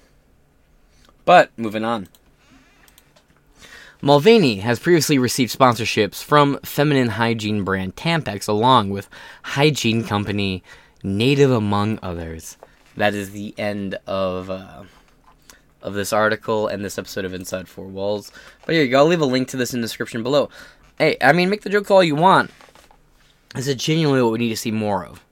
But, 1.25 1.51
moving 1.57 1.85
on. 1.85 2.09
Mulvaney 4.01 4.57
has 4.57 4.79
previously 4.79 5.19
received 5.19 5.57
sponsorships 5.57 6.23
from 6.23 6.59
feminine 6.65 7.11
hygiene 7.11 7.63
brand 7.63 7.95
Tampax 7.95 8.49
along 8.49 8.91
with 8.91 9.09
hygiene 9.43 10.03
company 10.03 10.63
Native 11.03 11.51
among 11.51 11.99
others. 12.03 12.57
That 12.97 13.15
is 13.15 13.31
the 13.31 13.55
end 13.59 13.99
of 14.07 14.51
uh, 14.51 14.85
of 15.83 15.95
this 15.95 16.13
article 16.13 16.69
and 16.69 16.85
this 16.85 16.99
episode 16.99 17.25
of 17.25 17.35
Inside 17.35 17.69
Four 17.69 17.87
Walls. 17.87 18.31
But 18.65 18.75
here 18.75 18.85
you 18.85 18.91
go. 18.91 18.99
I'll 18.99 19.07
leave 19.07 19.21
a 19.21 19.27
link 19.27 19.49
to 19.49 19.57
this 19.57 19.75
in 19.75 19.81
the 19.81 19.87
description 19.87 20.23
below. 20.23 20.49
Hey, 20.99 21.17
I 21.21 21.33
mean, 21.33 21.51
make 21.51 21.63
the 21.63 21.71
joke 21.71 21.91
all 21.91 22.05
you 22.05 22.15
want. 22.15 22.51
This 23.55 23.69
is 23.69 23.75
genuinely 23.77 24.23
what 24.23 24.33
we 24.33 24.39
need 24.39 24.49
to 24.49 24.57
see 24.57 24.71
more 24.71 25.05
of. 25.05 25.25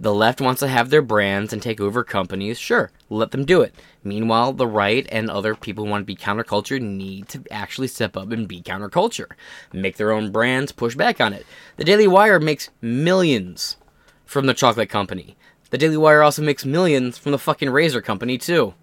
The 0.00 0.14
left 0.14 0.40
wants 0.40 0.60
to 0.60 0.68
have 0.68 0.90
their 0.90 1.02
brands 1.02 1.52
and 1.52 1.60
take 1.60 1.80
over 1.80 2.04
companies. 2.04 2.56
Sure, 2.56 2.92
let 3.10 3.32
them 3.32 3.44
do 3.44 3.62
it. 3.62 3.74
Meanwhile, 4.04 4.52
the 4.52 4.66
right 4.66 5.06
and 5.10 5.28
other 5.28 5.56
people 5.56 5.84
who 5.84 5.90
want 5.90 6.02
to 6.02 6.06
be 6.06 6.14
counterculture 6.14 6.80
need 6.80 7.28
to 7.30 7.42
actually 7.50 7.88
step 7.88 8.16
up 8.16 8.30
and 8.30 8.46
be 8.46 8.62
counterculture. 8.62 9.32
Make 9.72 9.96
their 9.96 10.12
own 10.12 10.30
brands, 10.30 10.70
push 10.70 10.94
back 10.94 11.20
on 11.20 11.32
it. 11.32 11.44
The 11.76 11.84
Daily 11.84 12.06
Wire 12.06 12.38
makes 12.38 12.70
millions 12.80 13.76
from 14.24 14.46
the 14.46 14.54
chocolate 14.54 14.88
company. 14.88 15.36
The 15.70 15.78
Daily 15.78 15.96
Wire 15.96 16.22
also 16.22 16.42
makes 16.42 16.64
millions 16.64 17.18
from 17.18 17.32
the 17.32 17.38
fucking 17.38 17.68
razor 17.68 18.00
company, 18.00 18.38
too. 18.38 18.74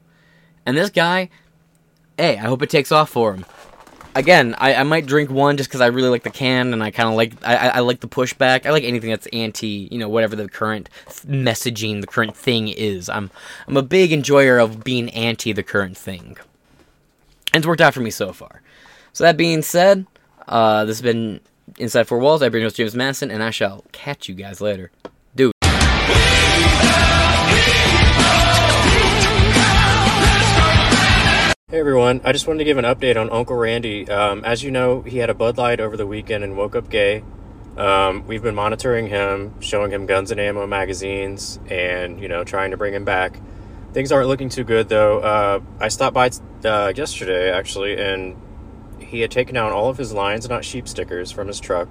And 0.66 0.76
this 0.78 0.90
guy, 0.90 1.30
hey, 2.18 2.38
I 2.38 2.42
hope 2.42 2.62
it 2.62 2.70
takes 2.70 2.92
off 2.92 3.10
for 3.10 3.34
him. 3.34 3.46
Again, 4.16 4.56
I, 4.58 4.76
I 4.76 4.84
might 4.84 5.06
drink 5.06 5.30
one 5.30 5.58
just 5.58 5.70
because 5.70 5.82
I 5.82 5.88
really 5.88 6.08
like 6.08 6.24
the 6.24 6.30
can 6.30 6.72
and 6.72 6.82
I 6.82 6.90
kind 6.90 7.10
of 7.10 7.16
like 7.16 7.34
I, 7.44 7.68
I 7.68 7.80
like 7.82 8.00
the 8.00 8.08
pushback. 8.08 8.66
I 8.66 8.72
like 8.72 8.86
anything 8.86 9.10
that's 9.10 9.28
anti, 9.28 9.90
you 9.92 10.00
know, 10.00 10.08
whatever 10.08 10.38
the 10.38 10.48
current 10.48 10.90
messaging, 11.28 12.00
the 12.00 12.08
current 12.08 12.36
thing 12.36 12.70
is. 12.70 13.10
I'm 13.10 13.30
I'm 13.68 13.76
a 13.76 13.84
big 13.84 14.14
enjoyer 14.14 14.58
of 14.58 14.86
being 14.86 15.10
anti 15.10 15.52
the 15.52 15.64
current 15.64 15.98
thing. 15.98 16.38
And 17.54 17.62
it's 17.62 17.68
worked 17.68 17.82
out 17.82 17.94
for 17.94 18.00
me 18.00 18.10
so 18.10 18.32
far. 18.32 18.62
So 19.12 19.24
that 19.26 19.38
being 19.38 19.62
said, 19.62 20.06
uh, 20.48 20.86
this 20.86 20.98
has 20.98 21.02
been 21.02 21.42
Inside 21.78 22.08
Four 22.08 22.20
Walls. 22.20 22.42
I've 22.42 22.52
been 22.52 22.64
with 22.64 22.76
James 22.76 22.96
Madison, 22.96 23.32
and 23.32 23.44
I 23.44 23.50
shall 23.50 23.84
catch 23.92 24.30
you 24.30 24.36
guys 24.36 24.62
later. 24.62 24.92
Hey 31.76 31.82
everyone, 31.82 32.22
I 32.24 32.32
just 32.32 32.48
wanted 32.48 32.60
to 32.60 32.64
give 32.64 32.78
an 32.78 32.86
update 32.86 33.20
on 33.20 33.30
Uncle 33.30 33.58
Randy. 33.58 34.10
Um, 34.10 34.46
as 34.46 34.64
you 34.64 34.72
know, 34.72 35.02
he 35.02 35.18
had 35.18 35.30
a 35.30 35.34
Bud 35.34 35.58
Light 35.58 35.82
over 35.82 35.98
the 35.98 36.08
weekend 36.08 36.42
and 36.42 36.56
woke 36.56 36.74
up 36.74 36.90
gay. 36.90 37.22
Um, 37.76 38.26
we've 38.28 38.42
been 38.42 38.56
monitoring 38.56 39.08
him, 39.08 39.60
showing 39.60 39.92
him 39.92 40.06
guns 40.06 40.32
and 40.32 40.40
ammo 40.40 40.66
magazines, 40.68 41.60
and 41.70 42.22
you 42.22 42.30
know, 42.30 42.46
trying 42.46 42.72
to 42.72 42.78
bring 42.78 42.94
him 42.94 43.04
back. 43.04 43.42
Things 43.92 44.14
aren't 44.14 44.30
looking 44.30 44.48
too 44.48 44.64
good 44.64 44.88
though. 44.88 45.20
Uh, 45.20 45.60
I 45.78 45.90
stopped 45.90 46.14
by 46.14 46.30
uh, 46.64 46.94
yesterday 46.96 47.52
actually, 47.52 48.02
and 48.02 48.38
he 48.98 49.20
had 49.20 49.30
taken 49.30 49.54
down 49.54 49.74
all 49.74 49.90
of 49.90 49.98
his 49.98 50.14
lions 50.14 50.48
not 50.48 50.64
sheep 50.64 50.88
stickers 50.88 51.30
from 51.30 51.50
his 51.50 51.60
truck. 51.60 51.90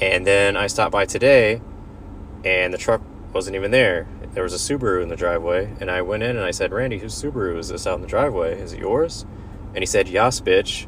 And 0.00 0.24
then 0.24 0.56
I 0.56 0.68
stopped 0.68 0.92
by 0.92 1.06
today, 1.06 1.60
and 2.44 2.72
the 2.72 2.78
truck 2.78 3.02
wasn't 3.32 3.56
even 3.56 3.72
there. 3.72 4.06
There 4.32 4.44
was 4.44 4.54
a 4.54 4.56
Subaru 4.56 5.02
in 5.02 5.08
the 5.08 5.16
driveway, 5.16 5.74
and 5.80 5.90
I 5.90 6.02
went 6.02 6.22
in 6.22 6.36
and 6.36 6.44
I 6.44 6.52
said, 6.52 6.72
"Randy, 6.72 6.98
whose 6.98 7.20
Subaru 7.20 7.58
is 7.58 7.68
this 7.68 7.86
out 7.86 7.96
in 7.96 8.02
the 8.02 8.06
driveway? 8.06 8.60
Is 8.60 8.72
it 8.72 8.78
yours?" 8.78 9.26
And 9.74 9.78
he 9.78 9.86
said, 9.86 10.08
"Yas, 10.08 10.40
bitch." 10.40 10.86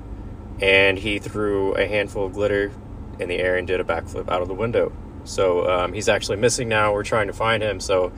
And 0.61 0.99
he 0.99 1.19
threw 1.19 1.75
a 1.75 1.87
handful 1.87 2.27
of 2.27 2.35
glitter 2.35 2.71
in 3.19 3.29
the 3.29 3.39
air 3.39 3.57
and 3.57 3.67
did 3.67 3.81
a 3.81 3.85
backflip 3.85 4.31
out 4.31 4.43
of 4.43 4.49
the 4.49 4.55
window. 4.55 4.93
So 5.25 5.69
um, 5.69 5.93
he's 5.93 6.09
actually 6.09 6.37
missing 6.37 6.69
now. 6.69 6.93
We're 6.93 7.03
trying 7.03 7.27
to 7.27 7.33
find 7.33 7.63
him. 7.63 7.81
So 7.81 8.13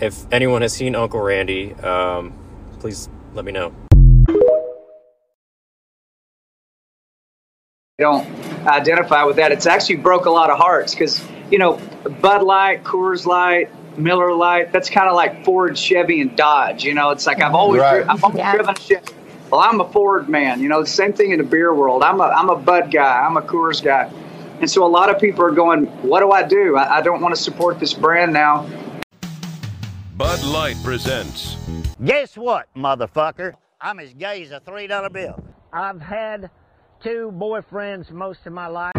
if 0.00 0.26
anyone 0.32 0.62
has 0.62 0.72
seen 0.72 0.94
Uncle 0.94 1.20
Randy, 1.20 1.74
um, 1.74 2.32
please 2.78 3.08
let 3.34 3.44
me 3.44 3.52
know. 3.52 3.72
I 8.00 8.02
don't 8.02 8.66
identify 8.66 9.24
with 9.24 9.36
that. 9.36 9.50
It's 9.50 9.66
actually 9.66 9.96
broke 9.96 10.26
a 10.26 10.30
lot 10.30 10.50
of 10.50 10.58
hearts 10.58 10.94
because 10.94 11.20
you 11.50 11.58
know 11.58 11.80
Bud 12.20 12.44
Light, 12.44 12.84
Coors 12.84 13.26
Light, 13.26 13.70
Miller 13.98 14.32
Light. 14.32 14.72
That's 14.72 14.88
kind 14.88 15.08
of 15.08 15.14
like 15.14 15.44
Ford, 15.44 15.76
Chevy, 15.76 16.20
and 16.20 16.34
Dodge. 16.36 16.84
You 16.84 16.94
know, 16.94 17.10
it's 17.10 17.26
like 17.26 17.42
I've 17.42 17.54
always 17.54 17.80
Right. 17.80 18.06
I've 18.08 18.22
always 18.22 18.42
driven 18.42 18.70
a 18.70 18.78
Chevy. 18.78 19.14
Well, 19.50 19.60
I'm 19.60 19.80
a 19.80 19.88
Ford 19.90 20.28
man. 20.28 20.60
You 20.60 20.68
know, 20.68 20.82
the 20.82 20.88
same 20.88 21.12
thing 21.12 21.32
in 21.32 21.38
the 21.38 21.44
beer 21.44 21.74
world. 21.74 22.02
I'm 22.02 22.20
a 22.20 22.24
I'm 22.24 22.50
a 22.50 22.56
Bud 22.56 22.90
guy. 22.92 23.20
I'm 23.20 23.36
a 23.36 23.42
Coors 23.42 23.82
guy. 23.82 24.10
And 24.60 24.70
so 24.70 24.84
a 24.84 24.88
lot 24.88 25.08
of 25.08 25.20
people 25.20 25.44
are 25.44 25.52
going, 25.52 25.86
"What 26.02 26.20
do 26.20 26.32
I 26.32 26.42
do? 26.42 26.76
I, 26.76 26.98
I 26.98 27.00
don't 27.00 27.20
want 27.20 27.34
to 27.34 27.40
support 27.40 27.78
this 27.80 27.94
brand 27.94 28.32
now." 28.32 28.68
Bud 30.16 30.42
Light 30.44 30.76
presents 30.82 31.56
Guess 32.04 32.36
what, 32.36 32.66
motherfucker? 32.76 33.54
I'm 33.80 34.00
as 34.00 34.14
gay 34.14 34.42
as 34.42 34.50
a 34.50 34.60
three 34.60 34.86
dollar 34.86 35.10
bill. 35.10 35.42
I've 35.72 36.00
had 36.00 36.50
two 37.00 37.32
boyfriends 37.34 38.10
most 38.10 38.46
of 38.46 38.52
my 38.52 38.66
life. 38.66 38.97